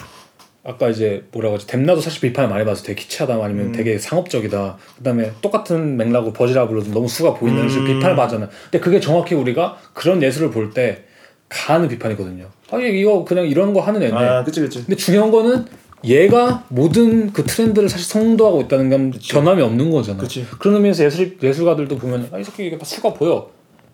[0.64, 1.68] 아까 이제 뭐라고 하지?
[1.68, 3.72] 뎀나도 사실 비판을 많이 받아서 되게 키치하다 아니면 음.
[3.74, 4.78] 되게 상업적이다.
[4.98, 7.86] 그다음에 똑같은 맥락으로 버질 아블로도 너무 수가 보인다는 음.
[7.86, 8.50] 비판을 받잖아.
[8.64, 11.04] 근데 그게 정확히 우리가 그런 예술을 볼 때
[11.50, 12.46] 가하는 비판이거든요.
[12.72, 14.14] 아 이거 그냥 이런 거 하는 애네.
[14.16, 14.80] 아, 그치 그치.
[14.86, 15.66] 근데 중요한 거는
[16.06, 20.20] 얘가 모든 그 트렌드를 사실 성도하고 있다는 건 변함이 없는 거잖아.
[20.20, 20.46] 그치.
[20.60, 23.50] 그런 의미에서 예술 예술가들도 보면 아이 새끼 이게 다 수가 보여.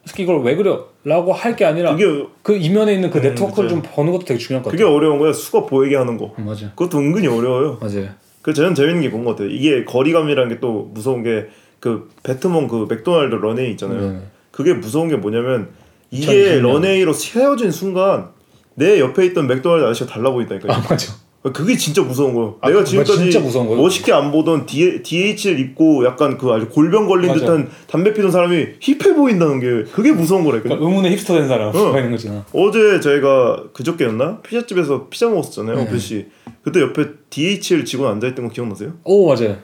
[0.06, 3.70] 이 새끼 이걸 왜 그려?라고 할 게 아니라 그게 그 이면에 있는 그 음, 네트워크를
[3.70, 3.82] 그쵸.
[3.82, 4.96] 좀 버는 것도 되게 중요한 것 그게 같아요.
[4.96, 5.34] 어려운 거야.
[5.34, 6.34] 수가 보이게 하는 거.
[6.38, 7.78] 음, 맞아, 그것도 은근히 어려워요.
[7.82, 8.10] 맞아요.
[8.42, 9.50] 그 저는 재밌는 게 그런 것 같아요.
[9.50, 11.48] 이게 거리감이라는 게 또 무서운 게
[11.82, 14.12] 그 배트몬 그 맥도날드 런웨이 있잖아요.
[14.14, 14.20] 네.
[14.50, 15.70] 그게 무서운 게 뭐냐면
[16.10, 16.62] 이게 2020년.
[16.62, 18.30] 런웨이로 세워진 순간
[18.74, 20.72] 내 옆에 있던 맥도날드 아저씨가 달라 보인다니까요.
[20.72, 21.14] 아 맞아.
[21.54, 22.56] 그게 진짜 무서운 거예요.
[22.62, 23.40] 아, 내가 지금까지.
[23.76, 27.42] 멋있게 안 보던 D, DHL 입고 약간 그 아주 골병 걸린 맞아.
[27.42, 30.78] 듯한 담배 피던 사람이 힙해 보인다는 게 그게 무서운 거라니까요.
[30.80, 31.98] 그러니까 의문의 힙스터 된 사람 어.
[31.98, 32.44] 있는 거잖아.
[32.52, 35.76] 어제 저희가 그저께였나 피자집에서 피자 먹었었잖아요.
[35.76, 35.82] 네.
[35.84, 36.26] 어필 씨.
[36.64, 38.94] 그때 옆에 DHL 직원 앉아 있던 거 기억나세요?
[39.04, 39.58] 오 맞아요.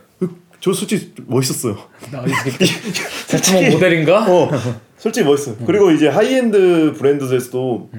[0.60, 1.76] 저 솔직히 멋있었어요.
[2.12, 2.66] 나 이 새끼
[3.28, 4.28] 베트멍 모델인가?
[4.30, 4.52] 어,
[4.96, 5.56] 솔직히 멋있어요.
[5.66, 7.90] 그리고 이제 하이엔드 브랜드에서도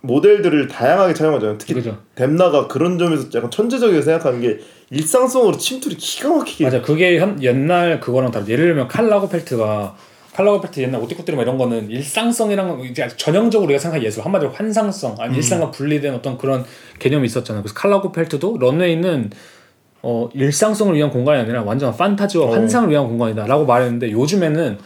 [0.00, 1.58] 모델들을 다양하게 촬영하잖아요.
[1.58, 1.98] 특히 그죠.
[2.14, 4.58] 뎀나가 그런 점에서 약간 천재적이게 생각하는 게
[4.90, 6.80] 일상성으로 침투를 기가 막히게 맞아.
[6.82, 8.46] 그게 현, 옛날 그거랑 다르.
[8.48, 9.96] 예를 들면 칼 라거펠트가
[10.34, 15.16] 칼 라거펠트 옛날 오트쿠튀르 막 이런 거는 일상성이랑 이제 전형적으로 우리가 생각한 예술 한마디로 환상성
[15.18, 16.64] 아니 일상과 분리된 어떤 그런
[17.00, 17.60] 개념이 있었잖아.
[17.60, 19.30] 그래서 칼 라거펠트도 런웨이는
[20.02, 22.52] 어 일상성을 위한 공간이 아니라 완전 판타지와 어.
[22.52, 24.78] 환상을 위한 공간이다라고 말했는데 요즘에는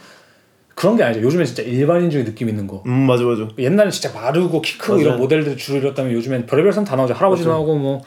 [0.75, 1.21] 그런 게 아니죠.
[1.25, 2.83] 요즘엔 진짜 일반인적인 느낌 있는 거.
[2.85, 3.47] 음 맞아 맞아.
[3.57, 5.05] 옛날에 진짜 마르고 키 크고 맞아요.
[5.05, 7.13] 이런 모델들이 주로 이뤘다면 요즘엔 별의별 사람 다 나오죠.
[7.13, 7.57] 할아버지 맞아요.
[7.59, 8.01] 나오고 뭐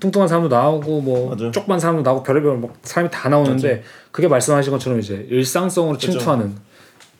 [0.00, 1.50] 뚱뚱한 사람도 나오고 뭐 맞아요.
[1.52, 5.98] 쪽반 사람도 나오고 별의별 뭐 사람이 다 나오는데 그게 말씀하신 것처럼 이제 일상성으로.
[5.98, 6.54] 침투하는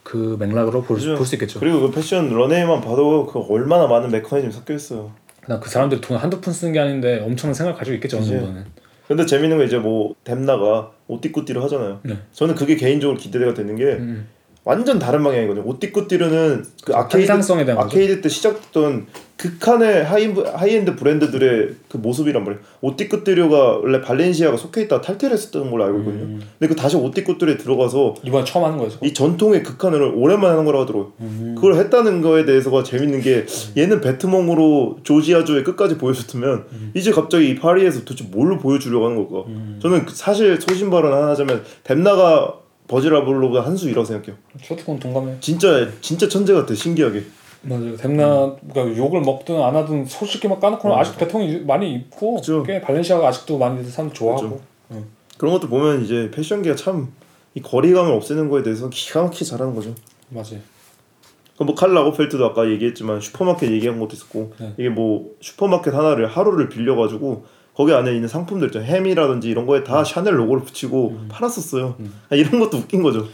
[0.02, 1.14] 그 맥락으로 볼 수.
[1.34, 1.60] 있겠죠.
[1.60, 5.12] 그리고 그 패션 런웨이만 봐도 그 얼마나 많은 메커니즘이 섞여 있어요.
[5.60, 8.26] 그 사람들이 돈 한두 푼 쓰는 게 아닌데 엄청난 생각을 가지고 있겠죠 어느.
[8.26, 8.64] 정도는.
[9.06, 12.00] 근데 재밌는 건 이제 뭐 뎀나가 오트쿠튀르 하잖아요.
[12.02, 12.18] 네.
[12.32, 14.28] 저는 그게 개인적으로 기대가 되는 게 음.
[14.68, 15.64] 완전 다른 방향이거든요.
[15.66, 17.24] 오트쿠튀르는 그 아케이드.
[17.80, 19.06] 아케이드 때 시작됐던
[19.38, 22.62] 극한의 하이 하이엔드 브랜드들의 그 모습이란 말이에요.
[22.82, 26.24] 오트쿠튀르가 원래 발렌시아가 속해 있다 탈퇴를 했었던 걸로 알고 있거든요.
[26.24, 26.42] 음.
[26.58, 28.92] 근데 그 다시 오트쿠튀르에 들어가서 이번에 처음 하는 거예요.
[29.02, 31.12] 이 전통의 극한을 오랜만에 하는 거라고 하더라고요.
[31.20, 31.54] 음.
[31.54, 36.90] 그걸 했다는 거에 대해서가 재밌는 게 얘는 배트몽으로 조지아주에 끝까지 보여줬으면 음.
[36.92, 39.48] 이제 갑자기 이 파리에서 도대체 뭘로 보여주려고 하는 걸까?
[39.48, 39.78] 음.
[39.80, 44.36] 저는 그 사실 소신 발언 하나 하자면 댐나가 버즈라 블로가 한 수 이라고 생각해요.
[44.62, 45.36] 저도 그건 동감해.
[45.40, 47.22] 진짜 진짜 천재 같아 신기하게.
[47.62, 47.96] 맞아요.
[47.96, 51.00] 댐나 그러니까 욕을 먹든 안 하든 솔직히 막 까놓고는 음.
[51.00, 52.62] 아직 대통령이 많이 입고 그죠.
[52.62, 54.60] 꽤 발렌시아가 아직도 많이 사람 좋아하고.
[55.36, 57.12] 그런 것도 보면 이제 패션계가 참
[57.54, 59.94] 이 거리감을 없애는 거에 대해서 기가 막히게 잘하는 거죠.
[60.28, 60.60] 맞아요.
[61.56, 64.74] 그 뭐 칼 라거펠트도 아까 얘기했지만 슈퍼마켓 얘기한 것도 있었고 네.
[64.78, 67.46] 이게 뭐 슈퍼마켓 하나를 하루를 빌려가지고
[67.78, 69.84] 거기 안에 있는 상품들 있잖아요 햄이라든지 이런 거에 음.
[69.84, 71.94] 다 샤넬 로고를 붙이고 팔았었어요
[72.28, 73.28] 아, 이런 것도 웃긴 거죠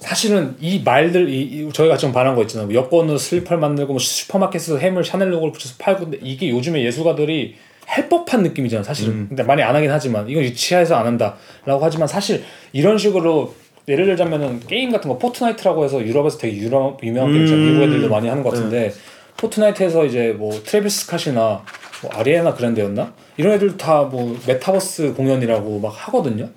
[0.00, 2.72] 사실은 이 말들 이, 이 저희가 좀 말한 거 있잖아요.
[2.72, 7.54] 여권으로 슬리퍼를 만들고 뭐 슈퍼마켓에서 햄을 샤넬 로고를 붙여서 팔고 근데 이게 요즘에 예술가들이
[7.86, 9.12] 할 법한 느낌이잖아 사실은.
[9.12, 9.26] 음.
[9.28, 13.54] 근데 많이 안 하긴 하지만 이건 유치해서 안 한다라고 하지만 사실 이런 식으로
[13.88, 17.64] 예를 들자면은 게임 같은 거 포트나이트라고 해서 유럽에서 되게 유럽 유명한 게임 있잖아요.
[17.64, 17.72] 음.
[17.72, 18.92] 미국 애들도 많이 하는 것 같은데
[19.38, 21.62] 포트나이트에서 이제 뭐 트래비스 스캇이나
[22.06, 26.48] 뭐 아리아나 그란데였나 이런 애들 다 뭐 메타버스 공연이라고 막 하거든요.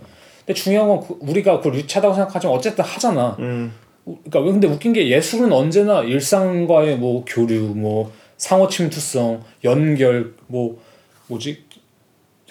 [0.45, 3.36] 근데 중요한 건 그- 우리가 그걸 유치하다고 생각하지만 어쨌든 하잖아.
[3.39, 3.74] 음,
[4.06, 10.80] 그러니까 근데 웃긴 게 예술은 언제나 일상과의 뭐 교류, 뭐 상호 침투성, 연결, 뭐
[11.28, 11.64] 뭐지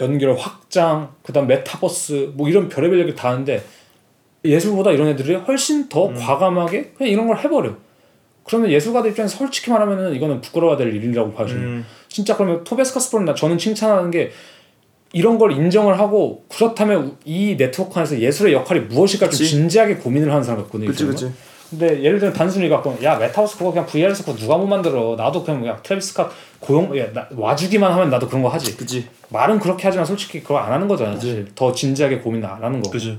[0.01, 3.63] 연결 확장, 그다음 메타버스 뭐 이런 별의별 얘기를 다 하는데
[4.45, 7.75] 예술보다 이런 애들이 훨씬 더 과감하게 그냥 이런 걸 해버려.
[8.49, 11.47] 그러면 예술가들 입장에서 솔직히 말하면은 이거는 부끄러워야 될 일이라고 봐요.
[11.49, 14.33] 음, 진짜 그러면 토비아스 카스퍼는 나 저는 칭찬하는 게
[15.13, 19.47] 이런 걸 인정을 하고 그렇다면 이 네트워크 안에서 예술의 역할이 무엇일까 좀.
[19.47, 20.87] 진지하게 고민을 하는 사람 같거든요.
[20.87, 21.05] 이 그치.
[21.07, 21.31] 그치.
[21.71, 25.45] 근데 예를 들면 단순히 갖고 야 메타버스 그거 그냥 VR에서 그거 누가 못 만들어 나도
[25.45, 26.29] 그냥 야 트래비스 스캇
[26.61, 29.07] 고용 야, 나, 와주기만 하면 나도 그런 거 하지 그치.
[29.29, 32.91] 말은 그렇게 하지만 솔직히 그거 안 하는 거잖아 사실 더 진지하게 고민 안 하는 거
[32.91, 33.19] 그치.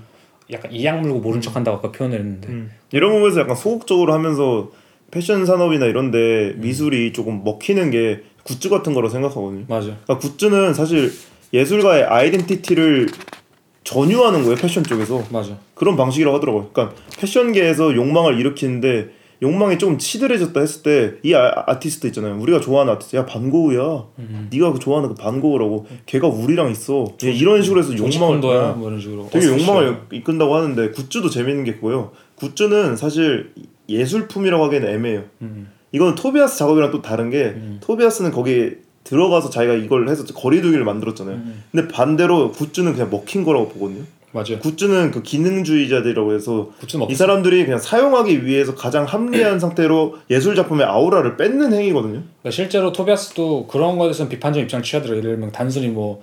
[0.51, 2.71] 약간 이 악물고 모른 척한다고 아까 표현했는데 음.
[2.91, 4.71] 이런 부분에서 약간 소극적으로 하면서
[5.11, 9.65] 패션 산업이나 이런데 미술이 조금 먹히는 게 굿즈 같은 거라 생각하거든요.
[9.67, 11.11] 맞아 그러니까 굿즈는 사실
[11.53, 13.07] 예술가의 아이덴티티를
[13.83, 16.69] 전유하는 거예요 패션 쪽에서 맞아 그런 방식이라고 하더라고요.
[16.71, 22.37] 그러니까 패션계에서 욕망을 일으키는데 욕망이 조금 시들해졌다 했을 때 이 아티스트 있잖아요.
[22.41, 24.05] 우리가 좋아하는 아티스트, 야 반 고흐야.
[24.51, 25.87] 네가 그 좋아하는 그 반고우라고.
[26.05, 27.05] 걔가 우리랑 있어.
[27.23, 29.47] 얘 이런 식으로 해서 욕망을 정치권도야 뭐 이런 식으로 되게.
[29.47, 32.11] 욕망을 이끈다고 하는데 굿즈도 재밌는 게 그거예요.
[32.35, 33.53] 굿즈는 사실
[33.89, 35.23] 예술품이라고 하기에는 애매해요.
[35.41, 35.69] 음.
[35.91, 41.35] 이거는 토비아스 작업이랑 또 다른 게 토비아스는 거기에 들어가서 자기가 이걸 해서 거리두기를 만들었잖아요.
[41.35, 41.63] 음.
[41.71, 44.03] 근데 반대로 굿즈는 그냥 먹힌 거라고 보거든요.
[44.31, 46.69] 맞아요 굿즈는 그 기능주의자들이라고 해서
[47.09, 52.21] 이 사람들이 그냥 사용하기 위해서 가장 합리한 상태로 예술 작품의 아우라를 뺏는 행위거든요.
[52.21, 55.17] 그러니까 실제로 토비아스도 그런 대해서는 비판적 입장을 취하더라고요.
[55.17, 56.21] 예를 들면 단순히 뭐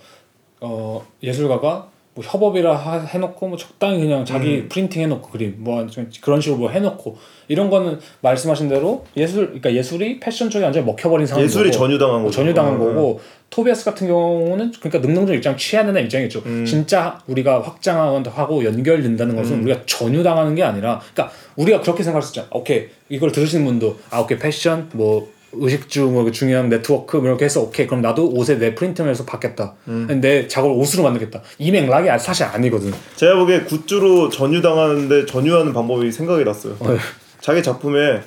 [0.60, 4.68] 어, 예술가가 뭐 협업이라 하- 해놓고 뭐 적당히 그냥 자기 음.
[4.70, 10.18] 프린팅 해놓고 그림 뭐좀 그런 식으로 뭐 해놓고 이런 거는 말씀하신 대로 예술 그러니까 예술이
[10.18, 12.34] 패션 쪽에 완전히 먹혀버린 상황인 예술이 거고, 전유당한 거죠.
[12.36, 16.42] 전유당한 어, 거고 토비아스 같은 경우는 그러니까 능동적 입장 취하는 입장이죠.
[16.46, 16.64] 음.
[16.64, 22.48] 진짜 우리가 확장하고 연결된다는 것은 우리가 전유당하는 게 아니라 그러니까 우리가 그렇게 생각할 수 있잖아.
[22.50, 25.28] 오케이 이걸 들으시는 분도 아 오케이 패션 뭐
[25.61, 29.74] 의식주 뭐 중요한 네트워크 뭐 이렇게 해서 오케이 그럼 나도 옷에 내 프린팅을 해서 받겠다.
[30.20, 31.42] 내 작업을 옷으로 만들겠다.
[31.59, 32.92] 이 맥락이 사실 아니거든.
[33.16, 36.76] 제가 보기에 굿즈로 전유당하는데 전유하는 방법이 생각이 났어요.
[36.80, 36.96] 어.
[37.40, 38.22] 자기 작품에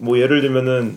[0.00, 0.96] 뭐 예를 들면은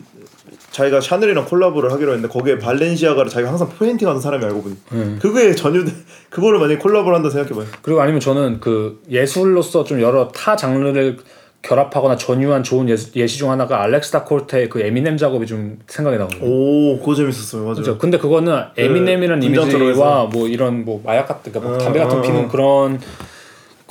[0.72, 5.20] 자기가 샤넬이랑 콜라보를 하기로 했는데 거기에 발렌시아가를 자기가 항상 페인팅하는 사람이 알고 보니 음.
[5.22, 5.86] 그거에 전유
[6.30, 7.66] 그거를 만약에 콜라보를 한다 생각해봐요.
[7.82, 11.18] 그리고 아니면 저는 그 예술로서 좀 여러 타 장르를
[11.66, 16.46] 결합하거나 전유한 좋은 예시, 중 하나가 알렉스 다콜테의 그 에미넴 작업이 좀 생각이 나거든요.
[16.46, 17.74] 오 그거 재밌었어요 맞아요.
[17.76, 17.98] 그렇죠.
[17.98, 22.20] 근데 그거는 에미넴이라는 분장처럼 이미지와 뭐 이런 뭐 마약 같은 그러니까 뭐 어, 담배 같은
[22.20, 22.48] 어, 피는 어.
[22.48, 23.00] 그런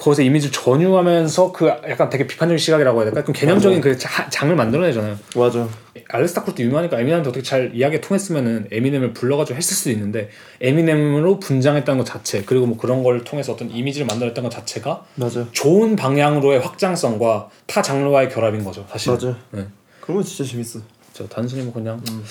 [0.05, 3.25] 거기서 이미지를 전유하면서 그 약간 되게 비판적인 시각이라고 해야 될까?
[3.25, 5.17] 좀 개념적인 그 자- 장을 만들어내잖아요.
[5.35, 5.67] 맞아.
[6.11, 10.29] 알렉스 다콜트 유명하니까 에미넴한테 어떻게 잘 이야기가 통했으면은 에미넴을 불러가지고 했을 수도 있는데
[10.61, 15.47] 에미넴으로 분장했다는 것 자체 그리고 뭐 그런 걸 통해서 어떤 이미지를 만들었다는 것 자체가 맞아.
[15.53, 19.11] 좋은 방향으로의 확장성과 타 장르와의 결합인 거죠 사실.
[19.11, 19.35] 맞아.
[19.53, 19.65] 네.
[20.03, 20.81] 그런 건 진짜 재밌어.
[21.15, 22.23] 저 단순히 뭐 그냥 음.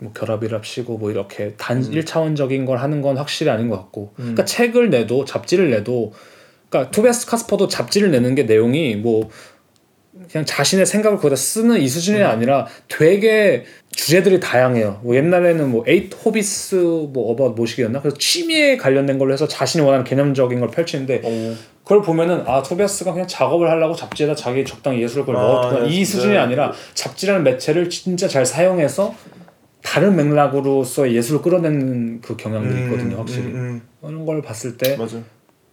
[0.00, 4.34] 뭐 결합이랍시고 뭐 이렇게 단 1차원적인 걸 하는 건 확실히 아닌 것 같고 음.
[4.34, 6.12] 그러니까 책을 내도 잡지를 내도
[6.74, 9.30] 그러니까 토비아스 카스퍼도 잡지를 내는 게 내용이 뭐
[10.30, 12.26] 그냥 자신의 생각을 거기다 쓰는 이 수준이 음.
[12.26, 15.00] 아니라 되게 주제들이 다양해요.
[15.04, 18.00] 뭐 옛날에는 뭐 eight hobbies 뭐 about 뭐식이었나?
[18.00, 21.54] 그래서 취미에 관련된 걸로 해서 자신이 원하는 개념적인 걸 펼치는데 오.
[21.84, 25.94] 그걸 보면은 아 토비아스가 그냥 작업을 하려고 잡지에다 자기 적당히 예술을 걸 아, 넣었구나 네,
[25.94, 26.04] 이.
[26.04, 29.14] 수준이 아니라 잡지라는 매체를 진짜 잘 사용해서
[29.82, 35.18] 다른 맥락으로서의 예술을 끌어내는 그 경향들이 있거든요 확실히 음, 그런 걸 봤을 때 음, 맞아.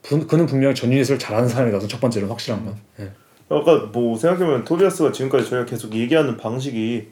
[0.02, 3.12] 부, 그는 분명히 전유 예술을 잘하는 사람이라서 첫 번째로 확실한 건 예.
[3.50, 7.08] 아까 뭐 생각해보면 토비아스가 지금까지 저희가 계속 얘기하는 방식이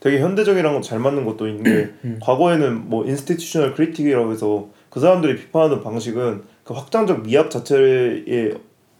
[0.00, 1.70] 되게 현대적이랑 잘 맞는 것도 있는 게
[2.04, 2.18] 음.
[2.22, 8.52] 과거에는 뭐 institutional critique이라고 해서 그 사람들이 비판하는 방식은 그 확장적 미학 자체에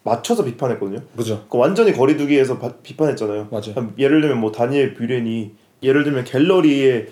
[0.05, 1.01] 맞춰서 비판했거든요.
[1.17, 3.49] 그죠 그 완전히 거리두기에서 바- 비판했잖아요.
[3.51, 3.73] 맞아요.
[3.75, 5.53] 한- 예를 들면 뭐 다니엘 뷰렌이
[5.83, 7.09] 예를 들면 갤러리에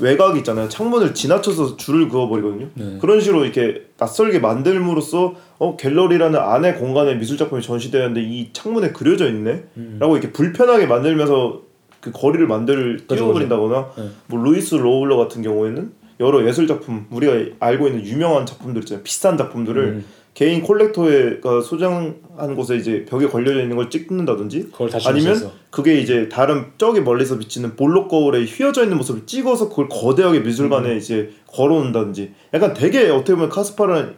[0.00, 0.68] 외곽 있잖아요.
[0.68, 2.68] 창문을 지나쳐서 줄을 그어버리거든요.
[2.74, 2.98] 네.
[3.00, 9.28] 그런 식으로 이렇게 낯설게 만들므로써 어 갤러리라는 안의 공간에 미술 작품이 전시되는데 이 창문에 그려져
[9.28, 9.64] 있네.
[9.76, 9.96] 음.
[9.98, 11.62] 라고 이렇게 불편하게 만들면서
[12.00, 14.10] 그 거리를 만들 띄워버린다거나 네.
[14.26, 19.02] 뭐 루이스 로울러 같은 경우에는 여러 예술 작품 우리가 알고 있는 유명한 작품들 있잖아요.
[19.02, 20.04] 비싼 작품들을 음.
[20.36, 24.68] 개인 콜렉터가 소장한 곳에 이제 벽에 걸려져 있는 걸 찍는다든지
[25.06, 25.50] 아니면 미술에서.
[25.70, 30.90] 그게 이제 다른 저기 멀리서 비치는 볼록 거울에 휘어져 있는 모습을 찍어서 그걸 거대하게 미술관에
[30.92, 30.98] 음.
[30.98, 34.14] 이제 걸어놓는다든지 약간 되게 어떻게 보면 카스파랑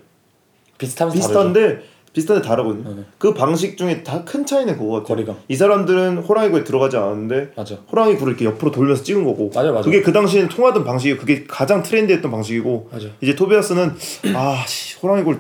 [0.77, 2.97] 비슷하면서 비슷한데 비슷한데 다르거든요.
[2.97, 3.03] 네.
[3.19, 5.05] 그 방식 중에 다 큰 차이는 그거 같아요.
[5.05, 5.37] 거리감.
[5.47, 9.71] 이 사람들은 호랑이 굴에 들어가지 않았는데 맞아 호랑이 굴을 이렇게 옆으로 돌면서 찍은 거고 맞아,
[9.71, 9.85] 맞아.
[9.85, 13.93] 그게 그 당시에 통하던 방식이 그게 가장 트렌디했던 방식이고 맞아 이제 토비아스는
[14.35, 15.39] 아 씨, 호랑이 굴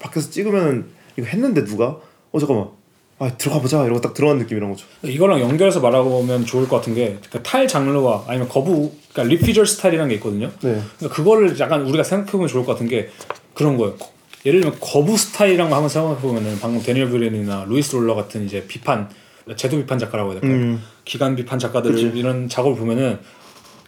[0.00, 0.86] 밖에서 찍으면
[1.16, 1.98] 이거 했는데 누가
[2.32, 2.68] 어 잠깐만
[3.18, 4.86] 아 들어가 보자 이러고 딱 들어간 느낌이란 거죠.
[5.02, 10.08] 이거랑 연결해서 말하면 좋을 것 같은 게 그러니까 탈 장르와 아니면 거부 그러니까 refusal 스타일이라는
[10.08, 10.48] 게 있거든요.
[10.60, 10.80] 네.
[10.96, 13.10] 그러니까 그거를 약간 우리가 생각해 보면 좋을 것 같은 게
[13.54, 13.96] 그런 거예요.
[14.46, 18.64] 예를 들면 거부 스타일이란 거 한번 생각해 보면은 방금 다니엘 뷰렌이나 루이스 롤러 같은 이제
[18.66, 19.10] 비판
[19.56, 20.58] 제도 비판 작가라고 해야 될까요?
[20.58, 20.82] 음.
[21.04, 22.10] 기관 비판 작가들 그치.
[22.14, 23.18] 이런 작업을 보면은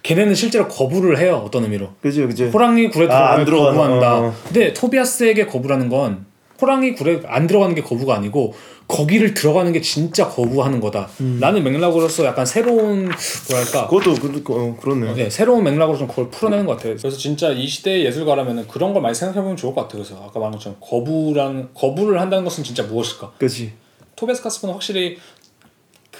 [0.02, 2.44] 걔네는 실제로 거부를 해요 어떤 의미로 그지 그지.
[2.46, 4.18] 호랑이 굴에 아, 안 들어가면 들어가는, 거부한다.
[4.18, 4.34] 어, 어.
[4.44, 6.26] 근데 토비아스에게 거부라는 건
[6.60, 8.54] 호랑이 굴에 안 들어가는 게 거부가 아니고
[8.88, 11.08] 거기를 들어가는 게 진짜 거부하는 거다.
[11.20, 11.38] 음.
[11.40, 13.08] 라는 맥락으로서 약간 새로운
[13.50, 15.14] 뭐랄까 그것도 그, 그, 어, 그렇네.
[15.14, 16.96] 네, 새로운 맥락으로 좀 그걸 풀어내는 것 같아요.
[16.96, 20.02] 그래서 진짜 이 시대의 예술가라면 그런 걸 많이 생각해보면 좋을 것 같아요.
[20.02, 23.32] 그래서 아까 말한 것처럼 거부라는 거부를 한다는 것은 진짜 무엇일까?
[23.38, 23.72] 그지.
[24.14, 25.16] 토베스 카스프는 확실히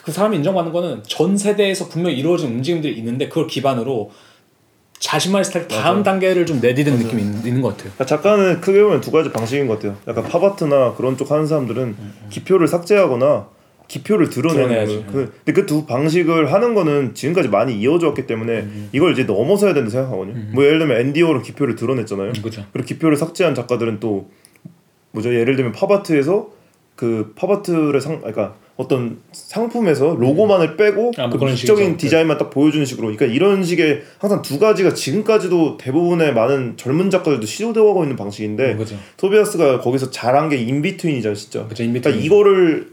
[0.04, 4.10] 그 사람이 인정받는 거는 전 세대에서 분명히 이루어진 움직임들이 있는데 그걸 기반으로
[4.98, 7.92] 자신만의 스타일 다음 단계를 좀 내디딘 느낌이 있는, 있는 것 같아요.
[7.94, 9.96] 그러니까 작가는 크게 보면 두 가지 방식인 것 같아요.
[10.06, 11.96] 약간 팝아트나 그런 쪽 하는 사람들은
[12.30, 13.48] 기표를 삭제하거나
[13.88, 14.68] 기표를 드러내는.
[14.86, 15.04] 거예요.
[15.10, 19.74] 그, 근데 그 두 방식을 하는 거는 지금까지 많이 이어져 왔기 때문에 이걸 이제 넘어서야
[19.74, 20.52] 된다 생각하거든요.
[20.52, 22.32] 뭐 예를 들면 앤디 워홀은 기표를 드러냈잖아요.
[22.42, 22.64] 그죠.
[22.72, 24.30] 그리고 기표를 삭제한 작가들은 또
[25.10, 25.34] 뭐죠?
[25.34, 26.48] 예를 들면 팝아트에서
[26.94, 31.96] 그 팝아트를 상 그러니까 어떤 상품에서 로고만을 빼고 아, 뭐 그 미적인.
[31.98, 37.46] 디자인만 딱 보여주는 식으로 그러니까 이런 식의 항상 두 가지가 지금까지도 대부분의 많은 젊은 작가들도
[37.46, 38.96] 시도되고 있는 방식인데 음, 그죠.
[39.18, 42.02] 토비아스가 거기서 잘한 게 in-between이잖아 진짜 그죠, in-between.
[42.02, 42.88] 그러니까 이거를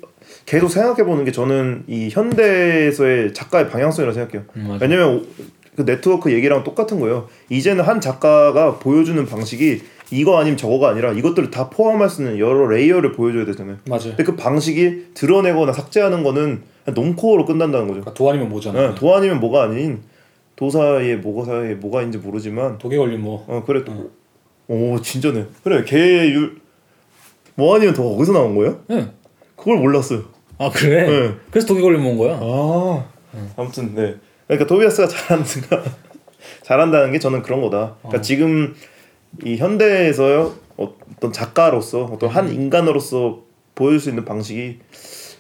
[0.46, 4.78] 계속 생각해 보는 게 저는 이 현대에서의 작가의 방향성이라고 생각해요 음.
[4.82, 5.26] 왜냐면
[5.76, 11.51] 그 네트워크 얘기랑 똑같은 거예요 이제는 한 작가가 보여주는 방식이 이거 아니면 저거가 아니라 이것들을
[11.51, 14.16] 다 포함할 수 있는 여러 레이어를 보여줘야 되잖아요 맞아요.
[14.16, 18.01] 근데 그 방식이 드러내거나 삭제하는 거는 논코어로 끝난다는 거죠.
[18.01, 18.89] 그러니까 도안이면 뭐잖아.
[18.89, 20.01] 네, 도안이면 뭐가 아닌
[20.55, 23.45] 도사의 뭐가 사이에 뭐가 있는지 모르지만 독에 걸린 뭐.
[23.47, 26.57] 어 그래 또오 진짜네 그래 개율
[27.55, 28.80] 뭐 아니면 더 어디서 나온 거예요?
[28.91, 29.12] 응.
[29.55, 30.24] 그걸 몰랐어요.
[30.57, 31.07] 아 그래.
[31.07, 31.36] 네.
[31.51, 32.39] 그래서 독에 걸린 온 거야.
[32.41, 33.05] 아
[33.57, 34.16] 아무튼 네
[34.47, 35.84] 그러니까 토비아스가 잘한다가
[36.64, 37.95] 잘한다는 게 저는 그런 거다.
[38.01, 38.74] 그러니까 지금
[39.44, 43.44] 이 현대에서요 어떤 작가로서 어떤 한 인간으로서
[43.76, 44.80] 보여줄 수 있는 방식이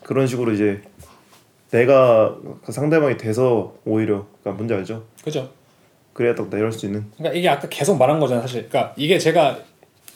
[0.03, 0.81] 그런 식으로 이제
[1.71, 2.35] 내가
[2.65, 5.05] 그 상대방이 돼서 오히려 그러니까 뭔지 알죠?
[5.23, 5.49] 그죠.
[6.13, 8.67] 그래야 딱 내려올 수 있는 그러니까 이게 아까 계속 말한 거잖아 사실.
[8.67, 9.59] 그러니까 이게 제가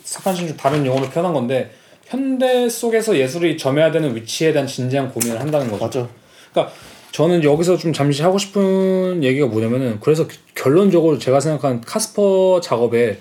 [0.03, 1.71] 사판신 중 다른 용어로 표현한 건데
[2.05, 5.86] 현대 속에서 예술이 점해야 되는 위치에 대한 진지한 고민을 한다는 거죠.
[5.86, 6.09] 맞죠?
[6.51, 6.74] 그러니까
[7.11, 13.19] 저는 여기서 좀 잠시 하고 싶은 얘기가 뭐냐면은 그래서 결론적으로 제가 생각한 카스퍼 작업에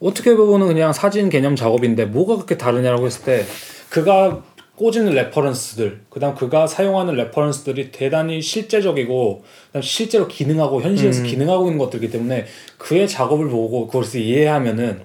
[0.00, 3.44] 어떻게 보면 그냥 사진 개념 작업인데 뭐가 그렇게 다르냐라고 했을 때
[3.88, 4.42] 그가
[4.76, 12.10] 꽂이는 reference들 그다음 그가 사용하는 reference들이 대단히 실제적이고 그다음 실제로 기능하고 현실에서 기능하고 있는 것들이기
[12.12, 12.44] 때문에
[12.76, 15.00] 그의 작업을 보고 그것을 이해하면은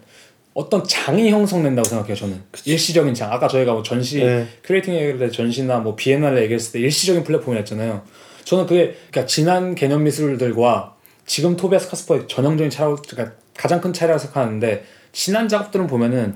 [0.53, 2.41] 어떤 장이 형성된다고 생각해요 저는.
[2.65, 3.31] 일시적인 장.
[3.31, 4.45] 아까 저희가 뭐 전시 네.
[4.65, 8.01] curating 얘기할 때 전시나 뭐 비엔날레 얘기했을 때 일시적인 플랫폼이었잖아요.
[8.43, 14.19] 저는 그게 그러니까 지난 개념 미술들과 지금 토비아스 카스퍼의 전형적인 차이라고 그러니까 가장 큰 차이라고
[14.19, 16.35] 생각하는데 지난 작업들은 보면은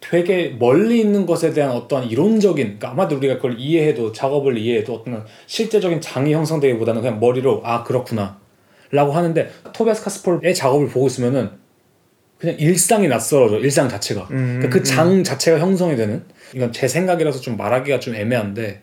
[0.00, 5.24] 되게 멀리 있는 것에 대한 어떤 이론적인 그러니까 아마도 우리가 그걸 이해해도 작업을 이해해도 어떤
[5.46, 8.38] 실제적인 장이 형성되기보다는 그냥 머리로 아 그렇구나
[8.90, 11.50] 라고 하는데 토비아스 카스퍼의 작업을 보고 있으면은
[12.38, 14.26] 그냥 일상이 낯설어져 일상 자체가.
[14.28, 16.22] 그러니까 그장 자체가 형성이 되는?
[16.54, 18.82] 이건 제 생각이라서 좀 말하기가 좀 애매한데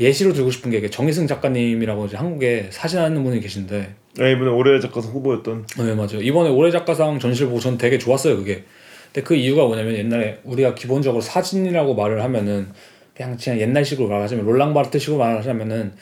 [0.00, 3.94] 예시로 들고 싶은 게 정희승 작가님이라고 이제 한국에 사진하는 분이 계신데.
[4.18, 5.66] 네, 이번에 올해 작가상 후보였던.
[5.78, 6.20] 네 맞아요.
[6.22, 8.64] 이번에 올해 작가상 전시를 보고 전 되게 좋았어요 그게.
[9.12, 12.68] 근데 그 이유가 뭐냐면 옛날에 우리가 기본적으로 사진이라고 말을 하면은
[13.16, 15.92] 그냥 그냥 옛날식으로 말하자면 롤랑바르트식으로 말하자면은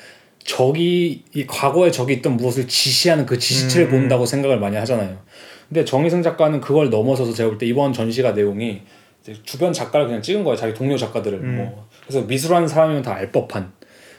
[0.45, 5.19] 적이 이 과거에 적이 있던 무엇을 지시하는 그 지시체를 본다고 생각을 많이 하잖아요.
[5.69, 8.83] 근데 정희승 작가는 그걸 넘어서서 제가 볼 때 이번 전시가 내용이
[9.43, 11.39] 주변 작가를 그냥 찍은 거예요 자기 동료 작가들을.
[11.41, 11.89] 뭐.
[12.07, 13.73] 그래서 미술하는 사람이면 다 알 법한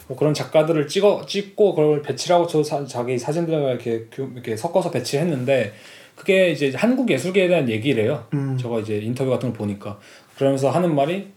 [0.07, 4.89] 뭐 그런 작가들을 찍어 찍고 그걸 배치하고 저 사, 자기 사진들과 이렇게 교- 이렇게 섞어서
[4.91, 5.73] 배치했는데
[6.15, 8.25] 그게 이제 한국 예술계에 대한 얘기래요.
[8.59, 9.99] 저거 이제 인터뷰 같은 걸 보니까
[10.37, 11.27] 그러면서 하는 말이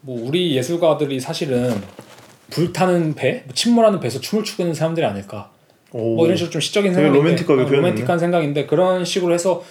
[0.00, 1.74] 뭐 우리 예술가들이 사실은
[2.50, 5.50] 불타는 배, 뭐 침몰하는 배에서 춤을 추고 있는 사람들이 아닐까.
[5.92, 6.16] 오.
[6.16, 7.66] 뭐 이런 식으로 좀 시적인 생각인데 로맨틱하게 어.
[7.68, 9.62] 로맨틱한 생각인데 그런 식으로 해서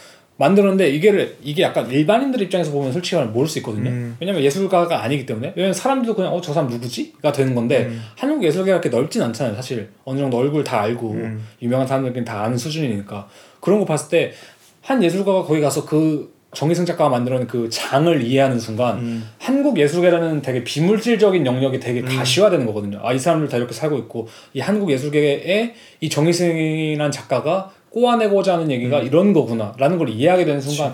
[0.42, 3.90] 만들었는데 이게 이게 약간 일반인들 입장에서 보면 솔직히 말하면 모를 수 있거든요.
[3.90, 4.18] 음.
[4.20, 8.02] 왜냐면 예술가가 아니기 때문에 왜냐면 사람들도 그냥 어 저 사람 누구지?가 되는 건데 음.
[8.18, 9.56] 한국 예술계가 그렇게 넓진 않잖아요.
[9.56, 11.46] 사실 어느 정도 얼굴 다 알고 음.
[11.62, 13.28] 유명한 사람들끼리 다 아는 수준이니까
[13.60, 14.34] 그런 거 봤을 때
[14.82, 19.30] 한 예술가가 거기 가서 그 정희승 작가가 만들어낸 그 장을 이해하는 순간 음.
[19.38, 23.00] 한국 예술계라는 되게 비물질적인 영역이 되게 가시화되는 거거든요.
[23.04, 28.72] 아 이 사람들 다 이렇게 살고 있고 이 한국 예술계에 이 정희승이라는 작가가 꺼내고자 하는
[28.72, 30.94] 얘기가 이런 거구나라는 걸 이해하게 되는 순간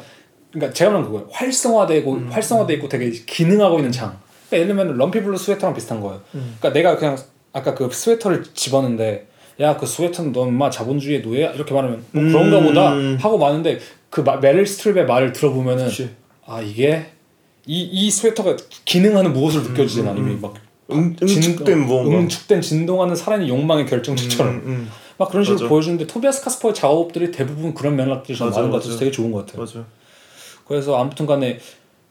[0.52, 1.28] 그러니까 제가 말한 그거예요.
[1.32, 4.18] 활성화되고 활성화돼 있고 되게 기능하고 있는 장.
[4.50, 6.22] 그러니까 예를 들면 lumpy blue 스웨터랑 비슷한 거예요.
[6.32, 7.18] 그러니까 내가 그냥
[7.54, 9.28] 아까 그 스웨터를 집었는데
[9.60, 13.18] 야 그 스웨터는 너 엄마 자본주의의 노예야 이렇게 말하면 뭐 그런가 보다 음.
[13.20, 13.80] 하고 마는데
[14.10, 16.10] 그 마- 메릴 스트립의 말을 들어보면은 그치.
[16.46, 17.08] 아 이게
[17.66, 20.54] 이, 이 스웨터가 기능하는 무엇을 느껴지잖아 이미 막
[20.92, 24.90] 응, 진- 응축된 어, 무언가 응축된 진동하는 살아있는 욕망의 결정체처럼 음, 음.
[25.18, 25.70] 막 그런 식으로 맞아.
[25.70, 29.00] 보여주는데 토비아스 카스퍼의 작업들이 대부분 그런 맥락들이 좀 맞아, 많은 것 같아서 맞아.
[29.00, 29.62] 되게 좋은 것 같아요.
[29.62, 29.86] 맞아.
[30.68, 31.60] 그래서 아무튼간에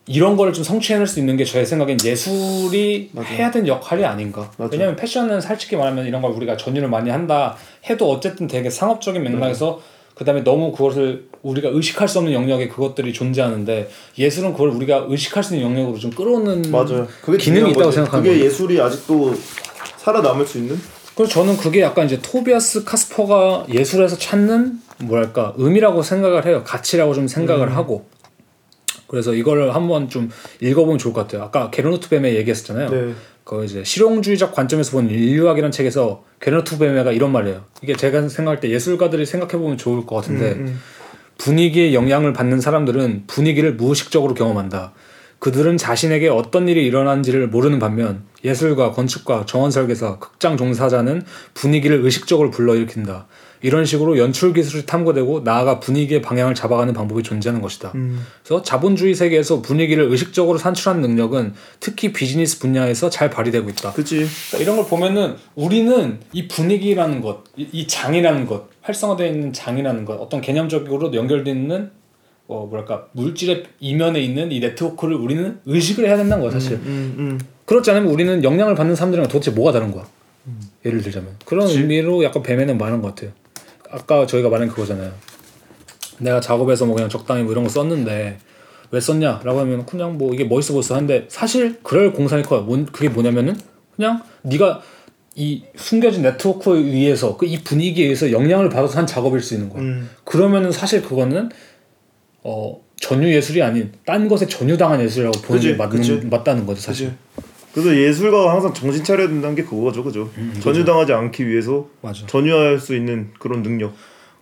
[0.08, 3.28] 이런 거를 좀 성취해낼 수 있는 게 제 생각엔 예술이 맞아.
[3.28, 4.50] 해야 되는 역할이 아닌가.
[4.56, 4.70] 맞아.
[4.72, 7.56] 왜냐면 패션은 솔직히 말하면 이런 걸 우리가 전유를 많이 한다
[7.90, 9.80] 해도 어쨌든 되게 상업적인 맥락에서
[10.14, 15.54] 그다음에 너무 그것을 우리가 의식할 수 없는 영역에 그것들이 존재하는데 예술은 그걸 우리가 의식할 수
[15.54, 17.06] 있는 영역으로 좀 끌어오는 맞아요.
[17.22, 17.90] 그게 기능이 있다고.
[17.90, 18.44] 생각하는 그게 거예요.
[18.46, 19.34] 예술이 아직도
[19.98, 20.80] 살아남을 수 있는
[21.16, 26.62] 그래서 저는 그게 약간 이제 토비아스 카스퍼가 예술에서 찾는 뭐랄까 의미라고 생각을 해요.
[26.64, 27.76] 가치라고 좀 생각을 음.
[27.76, 28.06] 하고.
[29.06, 31.42] 그래서 이거를 한번 좀 읽어보면 좋을 것 같아요.
[31.42, 32.90] 아까 게르노트 뱀에 얘기했었잖아요.
[32.90, 33.14] 네.
[33.44, 37.62] 그 이제 실용주의적 관점에서 본 인류학이라는 책에서 게르노트 뱀에가 이런 말이에요.
[37.82, 40.80] 이게 제가 생각할 때 예술가들이 생각해보면 좋을 것 같은데 음,
[41.38, 44.92] 분위기에 영향을 받는 사람들은 분위기를 무의식적으로 경험한다.
[45.38, 51.22] 그들은 자신에게 어떤 일이 일어난지를 모르는 반면 예술가, 건축가, 정원 설계사, 극장 종사자는
[51.54, 53.26] 분위기를 의식적으로 불러일으킨다.
[53.62, 57.92] 이런 식으로 연출 기술이 탐구되고 나아가 분위기의 방향을 잡아가는 방법이 존재하는 것이다.
[57.94, 58.24] 음.
[58.44, 63.92] 그래서 자본주의 세계에서 분위기를 의식적으로 산출하는 능력은 특히 비즈니스 분야에서 잘 발휘되고 있다.
[63.92, 64.26] 그치.
[64.50, 70.04] 그러니까 이런 걸 보면은 우리는 이 분위기라는 것, 이, 이 장이라는 것, 활성화되어 있는 장이라는
[70.04, 71.90] 것, 어떤 개념적으로 연결되어 있는
[72.48, 76.74] 어 뭐랄까 물질의 이면에 있는 이 네트워크를 우리는 의식을 해야 된다는 거야 사실.
[76.74, 77.40] 음, 음.
[77.64, 80.06] 그렇지 않으면 우리는 영향을 받는 사람들이랑 도대체 뭐가 다른 거야?
[80.84, 81.80] 예를 들자면 그런 그치.
[81.80, 83.32] 의미로 약간 뱀에는 많은 것 같아요.
[83.90, 85.10] 아까 저희가 말한 그거잖아요.
[86.18, 88.38] 내가 작업에서 뭐 그냥 적당히 뭐 이런 거 썼는데
[88.92, 92.62] 왜 썼냐라고 하면 그냥 뭐 이게 멋있어 보였어 하는데 사실 그럴 공산이 커요.
[92.62, 93.56] 뭔 그게 뭐냐면은
[93.96, 94.82] 그냥 네가
[95.34, 99.82] 이 숨겨진 네트워크에 의해서 그 이 분위기에 의해서 영향을 받아서 한 작업일 수 있는 거야.
[99.82, 100.08] 음.
[100.24, 101.50] 그러면은 사실 그거는
[102.48, 106.26] 어 전유 예술이 아닌 딴 것에 전유당한 예술이라고 보는 그치, 게 맞는 그치.
[106.26, 107.12] 맞다는 거죠 사실.
[107.34, 107.46] 그치.
[107.74, 110.30] 그래서 예술가가 항상 정신 차려야 된다는 게 그거죠, 그죠?
[110.62, 112.24] 전유당하지 않기 위해서 맞아.
[112.26, 113.92] 전유할 수 있는 그런 능력.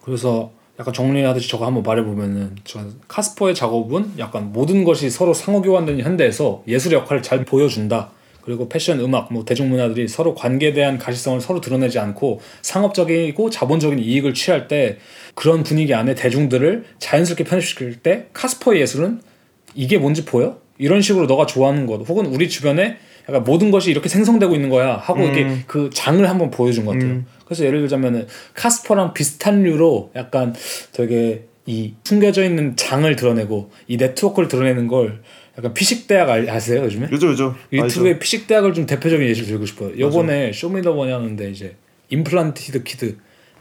[0.05, 6.05] 그래서 약간 정리하듯이 저거 한번 말해보면은 저 카스퍼의 작업은 약간 모든 것이 서로 상호 교환되는
[6.05, 8.11] 현대에서 예술의 역할을 잘 보여준다.
[8.45, 14.35] 그리고 패션, 음악, 뭐 대중문화들이 서로 관계에 대한 가시성을 서로 드러내지 않고 상업적이고 자본적인 이익을
[14.35, 14.99] 취할 때
[15.35, 19.21] 그런 분위기 안에 대중들을 자연스럽게 편입시킬 때 카스퍼의 예술은
[19.75, 20.59] 이게 뭔지 보여?
[20.77, 24.97] 이런 식으로 너가 좋아하는 것 혹은 우리 주변에 약간 모든 것이 이렇게 생성되고 있는 거야
[24.97, 27.11] 하고 이렇게 그 장을 한번 보여준 것 같아요.
[27.11, 27.27] 음.
[27.47, 30.55] 그래서 예를 들자면은 카스퍼랑 비슷한 류로 약간
[30.93, 35.23] 되게 이 숨겨져 있는 장을 드러내고 이 네트워크를 드러내는 걸
[35.57, 37.07] 약간 피식 대학 알- 아세요 요즘에?
[37.09, 37.55] 그죠, 그죠.
[37.73, 39.99] 유튜브에 피식 대학을 좀 대표적인 예시로 들고 싶어요.
[39.99, 41.77] 요번에 쇼미더머니 하는데 이제
[42.11, 43.17] 임플란티드 키드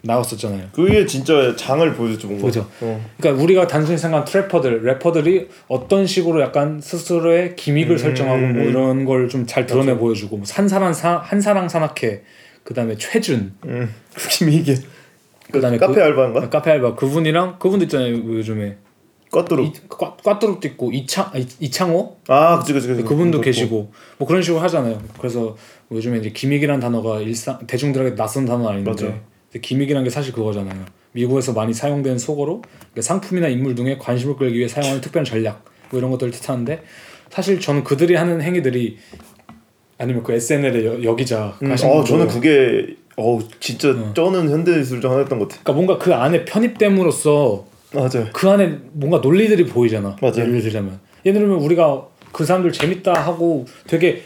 [0.06, 0.70] 나왔었잖아요.
[0.74, 2.46] 그게 진짜 장을 보여줬죠, 뭔가.
[2.48, 2.70] 그죠.
[2.82, 3.06] 어.
[3.18, 8.70] 그러니까 우리가 단순히 생각한 trapper들, 래퍼들이 어떤 식으로 약간 스스로의 gimmick을 음, 설정하고 뭐 음.
[8.70, 12.24] 이런 걸 좀 잘 드러내 보여주고 뭐 산사랑 사, 한사랑 산악회
[12.64, 13.94] 그다음에 최준 음.
[14.52, 14.76] 이게
[15.52, 16.50] 그다음에 카페 그, 알바인가?
[16.50, 18.78] 카페 알바 그분이랑 그분도 있잖아요 그 요즘에
[19.34, 19.64] 꽈뚜룹.
[19.66, 23.02] 이, 꽈, 꽈뚜룹도 있고 이창 아, 이- 이창호 아, 그치, 그치, 그치.
[23.04, 23.42] 그분도 그렇고.
[23.42, 25.02] 계시고 뭐 그런 식으로 하잖아요.
[25.18, 25.58] 그래서
[25.90, 29.22] 뭐 요즘에 이제 기믹이란 단어가 일상 대중들에게 낯선 단어 아닌데
[29.62, 30.86] 기믹이란 게 사실 그거잖아요.
[31.12, 36.00] 미국에서 많이 사용되는 속어로 그러니까 상품이나 인물 등에 관심을 끌기 위해 사용하는 특별한 전략 뭐
[36.00, 36.82] 이런 것들을 뜻하는데
[37.30, 38.98] 사실 저는 그들이 하는 행위들이
[39.98, 45.38] 아니면 그 SNL의 여, 여기자 음, 어, 저는 그게 어 진짜 쩌는 현대예술 중 하나였던
[45.38, 45.62] 것 같아.
[45.64, 48.28] 그러니까 뭔가 그 안에 편입됨으로써 맞아요.
[48.34, 50.16] 그 안에 뭔가 논리들이 보이잖아.
[50.22, 50.40] 맞아요.
[50.40, 54.24] 예를 들자면 예를 들면 우리가 그 사람들 재밌다 하고 되게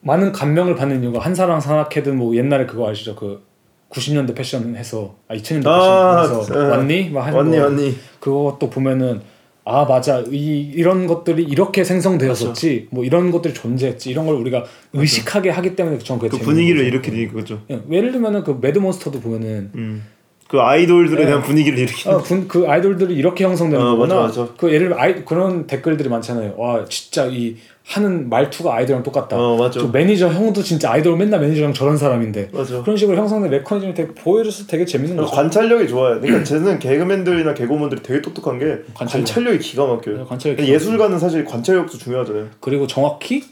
[0.00, 3.14] 많은 감명을 받는 이유가 한사랑 산악회든 뭐 옛날에 그거 아시죠?
[3.16, 3.42] 그
[3.90, 6.68] 90년대 패션 해서 아 2000년대 아, 패션 해서 예.
[6.70, 7.10] 왔니?
[7.10, 7.62] 막 하는 왔니, 거.
[7.64, 7.94] 왔니.
[8.20, 9.20] 그것도 보면은
[9.64, 15.50] 아 맞아 이 이런 것들이 이렇게 생성되었었지 뭐 이런 것들이 존재했지 이런 걸 우리가 의식하게
[15.50, 16.88] 하기 때문에 전 그게 그 분위기를 거죠.
[16.88, 17.62] 일으키니 그거죠.
[17.70, 20.04] 예, 예를 들면은 그 매드몬스터도 보면은 음.
[20.52, 21.26] 그 아이돌들에 네.
[21.28, 22.06] 대한 분위기를 일으키.
[22.10, 24.16] 어, 군, 그 아이돌들이 이렇게 형성되는 어, 거구나.
[24.16, 24.52] 맞아, 맞아.
[24.58, 26.52] 그 예를 들면 아이, 그런 댓글들이 많잖아요.
[26.58, 27.56] 와 진짜 이
[27.86, 29.34] 하는 말투가 아이돌이랑 똑같다.
[29.38, 29.80] 어, 맞아.
[29.80, 32.50] 저 매니저 형도 진짜 아이돌 맨날 매니저랑 저런 사람인데.
[32.52, 32.82] 맞아.
[32.82, 35.34] 그런 식으로 형성된 메커니즘이 되게 보여줘서 되게 재밌는 거죠.
[35.34, 36.20] 관찰력이 좋아요.
[36.20, 39.26] 그러니까 쟤는 개그맨들이나 개그우먼들이 되게 똑똑한 게 관찰력.
[39.26, 40.18] 관찰력이 기가 막혀요.
[40.18, 42.48] 네, 관찰력이 근데 예술가는 사실 관찰력도 중요하잖아요.
[42.60, 43.42] 그리고 정확히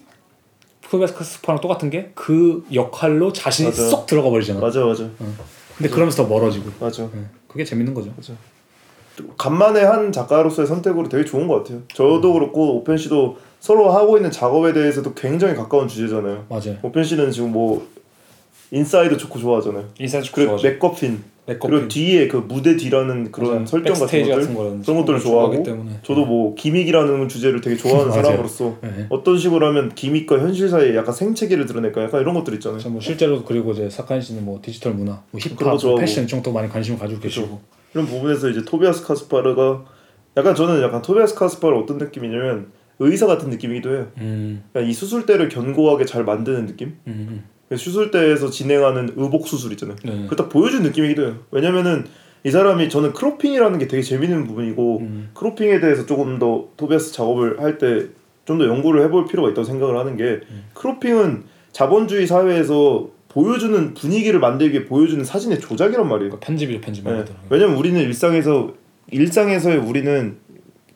[0.83, 3.89] 토비아스 카스파랑 똑같은 게 그 역할로 자신이 맞아.
[3.89, 4.61] 쏙 들어가 버리잖아.
[4.61, 5.09] 맞아, 맞아,
[5.81, 6.71] 근데 그러면서 더 멀어지고.
[6.79, 7.05] 맞아.
[7.05, 7.09] 예,
[7.49, 8.13] 그게 재밌는 거죠.
[8.15, 8.35] 맞아.
[9.39, 11.81] 간만에 한 작가로서의 선택으로 되게 좋은 것 같아요.
[11.95, 16.45] 저도 그렇고 오펜 씨도 서로 하고 있는 작업에 대해서도 굉장히 가까운 주제잖아요.
[16.51, 16.77] 맞아요.
[16.83, 17.87] 오펜 씨는 지금 뭐
[18.73, 19.89] inside 좋고 좋아하잖아요.
[19.99, 20.69] inside 그리고 좋아하죠.
[20.69, 21.71] MacGuffin MacGuffin.
[21.71, 23.67] 그리고 뒤에 그 무대 뒤라는 그런 맞아요.
[23.67, 25.99] 설정 같은 backstage 것들 같은 거라든지 그런 것들을 좋아하기 좋아하고 때문에.
[26.05, 28.23] 저도 뭐 gimmick이라는 주제를 되게 좋아하는 맞아요.
[28.23, 29.07] 사람으로서 네.
[29.09, 32.81] 어떤 식으로 하면 gimmick과 현실 사이에 약간 생채기를 드러낼까 약간 이런 것들 있잖아요.
[32.91, 36.01] 뭐 실제로 그리고 이제 사카이 씨는 뭐 디지털 문화, 뭐 그런 거 힙합, 좋아하고.
[36.01, 37.61] 패션 이쪽도 많이 관심을 가지고 계시고.
[37.95, 39.85] 이런 부분에서 이제 토비아스 카스파르가
[40.37, 42.69] 약간 저는 약간 토비아스 카스파르 어떤 느낌이냐면
[43.01, 44.07] 의사 같은 느낌이기도 해요.
[44.19, 46.95] 음, 그냥 이 수술대를 견고하게 잘 만드는 느낌.
[47.09, 47.43] 음,
[47.77, 49.97] 수술대에서 진행하는 의복 수술 있잖아요.
[50.05, 50.27] 네.
[50.29, 51.37] 그딱 보여준 느낌이기도 해요.
[51.51, 52.05] 왜냐면은
[52.45, 55.31] 이 사람이 저는 크로핑이라는 게 되게 재밌는 부분이고 음.
[55.35, 58.09] 크로핑에 대해서 조금 더 토비아스 작업을 할 때
[58.47, 60.65] 좀 더 연구를 해볼 필요가 있다고 생각을 하는 게 음.
[60.75, 66.31] 크로핑은 자본주의 사회에서 보여주는 분위기를 만들기 위해 보여주는 사진의 조작이란 말이에요.
[66.31, 67.25] 그러니까 편집이 편집 네.
[67.51, 68.75] 왜냐면 우리는 일상에서
[69.13, 70.39] 일상에서의 우리는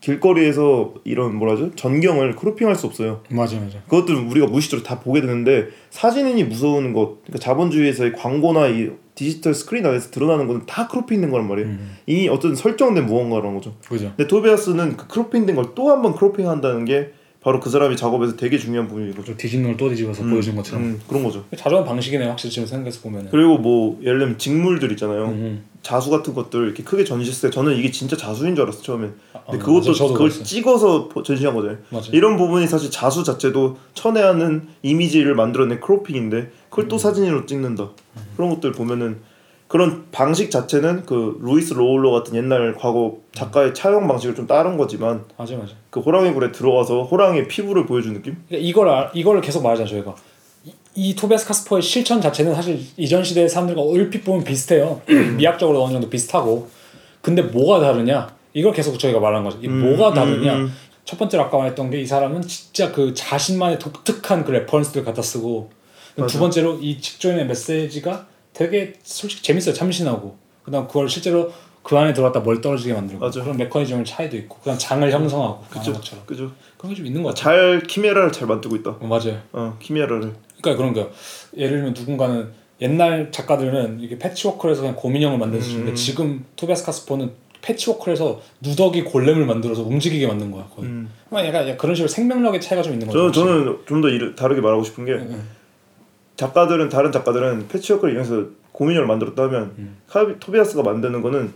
[0.05, 3.23] 길거리에서 이런 뭐라죠 전경을 크로핑할 수 없어요.
[3.31, 3.79] 맞아, 맞아.
[3.89, 9.87] 그것들 우리가 무의식적으로 다 보게 되는데 사진인이 무서운 것, 그러니까 자본주의에서의 광고나 이 디지털 스크린
[9.87, 11.69] 안에서 드러나는 거는 다 크로핑된 거란 말이에요.
[11.71, 13.75] 음, 이 어떤 설정된 무언가라는 거죠.
[13.89, 14.13] 그죠.
[14.17, 18.59] 근데 토비아스는 그 크로핑된 걸 또 한 번 크로핑한다는 게 바로 그 사람이 작업에서 되게
[18.59, 19.25] 중요한 거죠.
[19.25, 20.83] 좀 뒤집는 걸 또 뒤집어서 음, 보여주는 것처럼.
[20.85, 21.45] 음, 그런 거죠.
[21.57, 23.31] 자주 하는 방식이네요, 확실히 지금 생각해서 보면은.
[23.31, 25.27] 그리고 뭐 예를 들면 직물들 있잖아요.
[25.27, 29.15] 음, 자수 같은 것들 이렇게 크게 전시했을 때 저는 이게 진짜 자수인 줄 알았어 처음엔.
[29.47, 30.43] 근데 아, 그것도 그걸 그랬어요.
[30.43, 31.79] 찍어서 보- 전시한 거잖아요.
[31.91, 32.09] 맞아.
[32.13, 36.89] 이런 부분이 사실 자수 자체도 천외하는 이미지를 만들어낸 크로핑인데 그걸 음.
[36.89, 37.91] 또 사진으로 찍는다.
[38.35, 39.19] 그런 것들 보면은
[39.69, 45.25] 그런 방식 자체는 그 루이스 로울로 같은 옛날 과거 작가의 차용 방식을 좀 따른 거지만
[45.37, 45.73] 맞아, 맞아.
[45.91, 48.37] 그 호랑이 굴에 들어가서 호랑이의 피부를 보여준 느낌?
[48.49, 50.15] 그러니까 이걸 알- 이걸 계속 말하잖아 저희가.
[50.95, 55.01] 이, 이 토베스 카스퍼의 실천 자체는 사실 이전 시대 사람들과 얼핏 보면 비슷해요.
[55.37, 56.69] 미학적으로 어느 정도 비슷하고.
[57.21, 58.35] 근데 뭐가 다르냐?
[58.53, 59.59] 이걸 계속 저희가 말한 거죠.
[59.63, 60.55] 이 뭐가 다르냐?
[60.57, 60.73] 음, 음.
[61.05, 65.71] 첫 번째로 아까 말했던 게 이 사람은 진짜 그 자신만의 독특한 그 reference를 갖다 쓰고
[66.17, 66.39] 두 맞아.
[66.39, 71.53] 번째로 이 직전의 메시지가 되게 솔직히 재밌어요 참신하고 그다음 그걸 실제로
[71.83, 73.43] 그 안에 들어갔다 뭘 떨어지게 만들고 맞아.
[73.43, 75.93] 그런 메커니즘의 차이도 있고 그다음 장을 형성하고 그죠.
[76.25, 76.53] 그죠.
[76.79, 78.91] 그런 게 좀 있는 것 같아요 잘 키메라를 잘 만들고 있다.
[79.01, 80.33] 어, 맞아요 어 키메라를.
[80.71, 81.11] 그러니까 그런 거요
[81.57, 82.49] 예를 들면 누군가는
[82.81, 85.95] 옛날 작가들은 이게 패치워크를 해서 그냥 곰인형을 만들었는데 음.
[85.95, 87.31] 지금 토비아스 카스파는
[87.63, 91.09] 패치워크를 해서 누더기 골렘을 만들어서 움직이게 만든 거야 거의 음.
[91.31, 95.05] 그러니까 약간 그런 식으로 생명력의 차이가 좀 있는 거죠 저는 좀 더 다르게 말하고 싶은
[95.05, 95.43] 게 응.
[96.37, 99.97] 작가들은 다른 작가들은 패치워크를 이용해서 곰인형을 만들었다면 음.
[100.09, 101.53] 카비 토비아스가 만드는 거는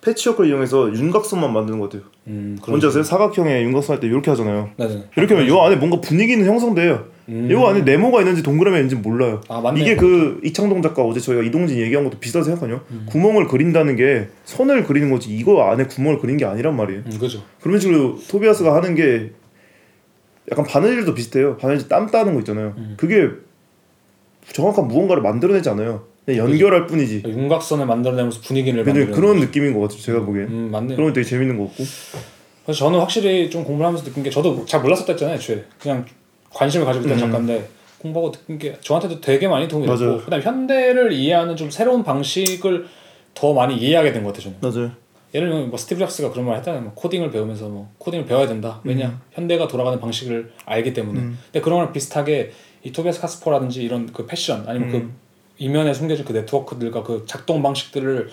[0.00, 2.08] 패치워크를 이용해서 윤곽선만 만드는 것 같아요.
[2.26, 3.02] 음, 뭔지 아세요?
[3.02, 4.70] 사각형의 윤곽선 할 때 이렇게 하잖아요.
[4.76, 5.04] 네네.
[5.16, 7.06] 이렇게 하면 이 안에 뭔가 분위기는 형성돼요.
[7.28, 7.48] 음.
[7.50, 9.40] 이 안에 네모가 있는지 동그라미 있는지 몰라요.
[9.48, 9.62] 아.
[9.76, 12.84] 이게 그 이창동 작가 어제 저희가 이동진 얘기한 것도 비슷하다 생각하냐?
[12.90, 13.06] 음.
[13.08, 17.02] 구멍을 그린다는 게 선을 그리는 거지 이거 안에 구멍을 그린 게 아니란 말이에요.
[17.06, 17.42] 음, 그죠.
[17.60, 19.30] 그런 식으로 토비아스가 하는 게
[20.50, 21.56] 약간 바느질도 비슷해요.
[21.56, 22.74] 바느질 땀 따는 거 있잖아요.
[22.76, 22.94] 음.
[22.98, 23.28] 그게
[24.52, 26.04] 정확한 무언가를 만들어내지 않아요.
[26.28, 27.22] 연결할 뿐이지.
[27.26, 29.12] 윤곽선을 만들어내면서 분위기를 만드는.
[29.12, 29.98] 그런 느낌인 것 같아요.
[30.00, 30.48] 제가 보기엔.
[30.48, 30.94] 음 맞네.
[30.96, 31.84] 그런 거 되게 재밌는 것 같고.
[32.64, 35.36] 그래서 저는 확실히 좀 공부를 하면서 느낀 게 저도 잘 몰랐었다 했잖아요.
[35.36, 36.04] 애초에 그냥
[36.54, 37.20] 관심을 가지고 있던 음.
[37.20, 37.68] 작가인데
[37.98, 39.98] 공부하고 느낀 게 저한테도 되게 많이 도움이 맞아요.
[40.12, 42.86] 됐고 그다음 에 현대를 이해하는 좀 새로운 방식을
[43.34, 44.52] 더 많이 이해하게 된 것 같아요.
[44.60, 44.74] 저는.
[44.74, 44.90] 맞아요.
[45.34, 46.82] 예를 들면 뭐 스티브 잡스가 그런 말 했잖아요.
[46.82, 48.80] 뭐 코딩을 배우면서 뭐 코딩을 배워야 된다.
[48.84, 51.18] 왜냐 현대가 돌아가는 방식을 알기 때문에.
[51.20, 51.38] 음.
[51.46, 52.52] 근데 그런 거랑 비슷하게
[52.84, 55.14] 이 토비아스 카스퍼라든지 이런 그 패션 아니면 그 음.
[55.58, 58.28] 이면에 숨겨진 그 네트워크들과 그 작동 방식들을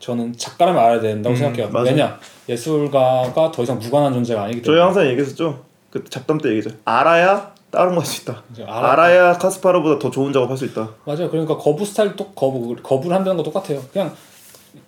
[0.00, 1.68] 저는 작가라면 알아야 된다고 음, 생각해요.
[1.70, 1.86] 맞아요.
[1.88, 2.18] 왜냐
[2.48, 4.82] 예술가가 더 이상 무관한 존재가 아니기 저희 때문에.
[4.82, 5.64] 항상 얘기했었죠.
[5.90, 6.70] 그 잡담 때 얘기했죠.
[6.84, 8.42] 알아야 다른 거 할 수 있다.
[8.56, 10.88] 알아- 알아 야 카스파르보다 더 좋은 작업 할 수 있다.
[11.04, 11.30] 맞아요.
[11.30, 13.80] 그러니까 거부 스타일 또 거부 거부를 한다는 거 똑같아요.
[13.92, 14.14] 그냥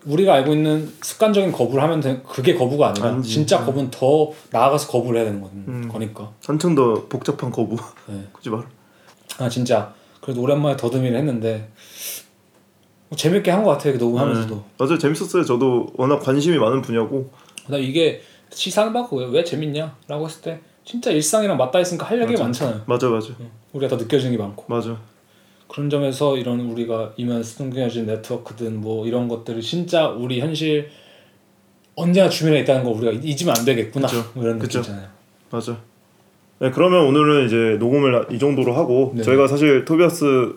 [0.05, 3.31] 우리가 알고 있는 습관적인 거부를 하면 되, 그게 거부가 아니라 아니지.
[3.35, 3.67] 진짜 음.
[3.67, 5.89] 거부는 더 나아가서 거부를 해야 되는 거, 음.
[5.91, 6.31] 거니까.
[6.47, 7.77] 한층 더 복잡한 거부.
[8.07, 8.25] 네.
[8.33, 8.63] 굳이 말.
[9.39, 11.69] 아 진짜 그래도 오랜만에 더듬이를 했는데
[13.09, 13.97] 뭐 재밌게 한 것 같아요.
[13.97, 14.55] 녹음하면서도.
[14.55, 14.63] 네.
[14.79, 14.99] 맞아요.
[14.99, 15.45] 재밌었어요.
[15.45, 17.31] 저도 워낙 관심이 많은 분야고.
[17.69, 22.35] 나 이게 시상을 받고 왜, 왜 재밌냐라고 했을 때 진짜 일상이랑 맞닿아 있으니까 할 얘기
[22.35, 22.83] 가 많잖아요.
[22.87, 23.29] 맞아 맞아
[23.73, 24.97] 우리가 더 느껴지는 게 많고 맞아.
[25.69, 30.91] 그런 점에서 이런 우리가 이면 숨겨진 네트워크든 뭐 이런 것들이 진짜 우리 현실
[31.95, 34.31] 언제나 주변에 있다는 거 우리가 잊으면 안 되겠구나 그쵸.
[34.35, 34.81] 뭐 이런 그쵸.
[34.81, 35.09] 느낌이잖아요.
[35.51, 35.79] 맞아.
[36.59, 39.23] 네, 그러면 오늘은 이제 녹음을 이 정도로 하고 네.
[39.23, 40.55] 저희가 사실 토비아스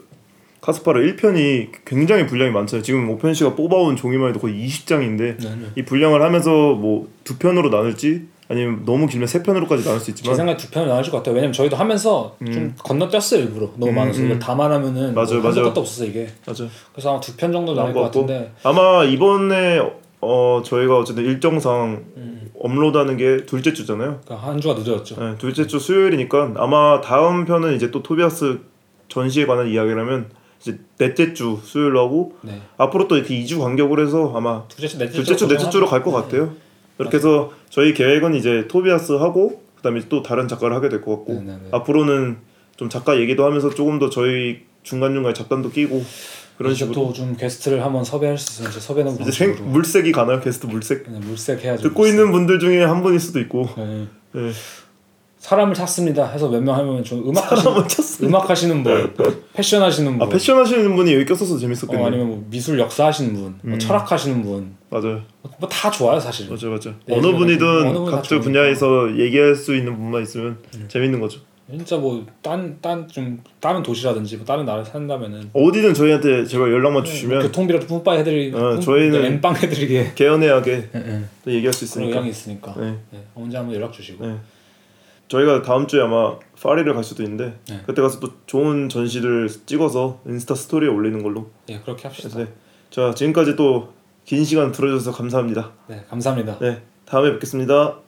[0.61, 2.83] 카스파르 1편이 굉장히 분량이 많잖아요.
[2.83, 5.65] 지금 오펜 씨가 뽑아온 종이만 해도 거의 20장인데 네, 네.
[5.77, 10.35] 이 분량을 하면서 뭐 두 편으로 나눌지 아니면 너무 길면 세 편으로까지 나눌 수제 있지만
[10.35, 11.33] 생각에 두 편을 나눠줄 것 같아요.
[11.35, 14.25] 왜냐면 저희도 하면서 좀 건너뛰었어요 일부러 너무 음, 많아서 음.
[14.25, 15.63] 이걸 다 말하면은 맞아요, 뭐 맞아요.
[15.65, 16.27] 끝도 없었어 이게.
[16.45, 16.65] 맞아.
[16.93, 18.21] 그래서 아마 두 편 정도 나올 것 같고.
[18.21, 19.79] 같은데 아마 이번에
[20.21, 22.49] 어 저희가 어쨌든 일정상 음.
[22.59, 24.21] 업로드하는 게 둘째 주잖아요.
[24.25, 25.15] 그러니까 한 주가 늦어졌죠.
[25.19, 28.59] 네, 둘째 주 수요일이니까 아마 다음 편은 이제 또 토비아스
[29.07, 30.29] 전시에 관한 이야기라면
[30.61, 32.59] 이제 넷째 주 수요일로 하고 네.
[32.77, 36.01] 앞으로 또 이렇게 2주 간격으로 해서 아마 둘째 주, 넷째 둘째 주, 넷째 주로 갈
[36.03, 36.53] 것 같아요.
[36.97, 41.33] 이렇게 해서 저희 계획은 이제 토비아스 하고 그다음에 또 다른 작가를 하게 될 것 같고
[41.33, 41.69] 네, 네, 네.
[41.71, 42.37] 앞으로는
[42.77, 46.03] 좀 작가 얘기도 하면서 조금 더 저희 중간 중간에 잡담도 끼고
[46.57, 51.03] 그런 식으로 또좀 게스트를 한번 섭외할 수 있으면 섭외는 이제 생, 물색이 가나요 게스트 물색
[51.05, 51.83] 그냥 물색 해야죠.
[51.83, 52.13] 듣고 물색.
[52.17, 54.07] 있는 분들 중에 한 분일 수도 있고 네.
[54.33, 54.51] 네.
[55.39, 56.27] 사람을 찾습니다.
[56.31, 57.83] 해서 몇 명 하면 좀 음악 하시는.
[58.23, 59.13] 음악 하시는 분,
[59.53, 62.03] 패션 하시는 분, 아 패션 하시는 분이 여기 꼈어서 어, 재밌었겠네.
[62.03, 65.21] 아니면 뭐 미술 역사 하시는 분, 뭐 철학 하시는 분, 맞아요.
[65.59, 66.49] 뭐 다 좋아요 사실.
[66.49, 66.93] 맞아 맞아.
[67.05, 68.39] 네, 어느 어느 분이든 분이 다 각자.
[68.39, 70.85] 분야에서 얘기할 수 있는 분만 있으면 음.
[70.87, 71.39] 재밌는 거죠.
[71.67, 77.87] 진짜 뭐딴딴좀 다른 도시라든지 뭐 다른 나라에 산다면은 어디든 저희한테 제발 연락만 뭐 주시면 교통비라도
[77.87, 81.23] 뿜빠 해드리게, 어, 저희는- 엠빵 해드리게 개연해하게 예, 예.
[81.43, 82.07] 또 얘기할 수 그런 있으니까.
[82.09, 82.95] 의향이 있으니까 네.
[83.11, 84.35] 네, 언제 한번 연락 주시고 네.
[85.27, 87.81] 저희가 다음 주에 아마 파리를 갈 수도 있는데 네.
[87.87, 91.49] 그때 가서 또 좋은 전시를 찍어서 인스타 스토리에 올리는 걸로.
[91.69, 92.37] 예 그렇게 합시다.
[92.37, 92.47] 네.
[92.91, 93.91] 자 지금까지 또
[94.25, 95.71] 긴 시간 들어주셔서 감사합니다.
[95.87, 96.57] 네 감사합니다.
[96.59, 98.04] 네 다음에 뵙겠습니다.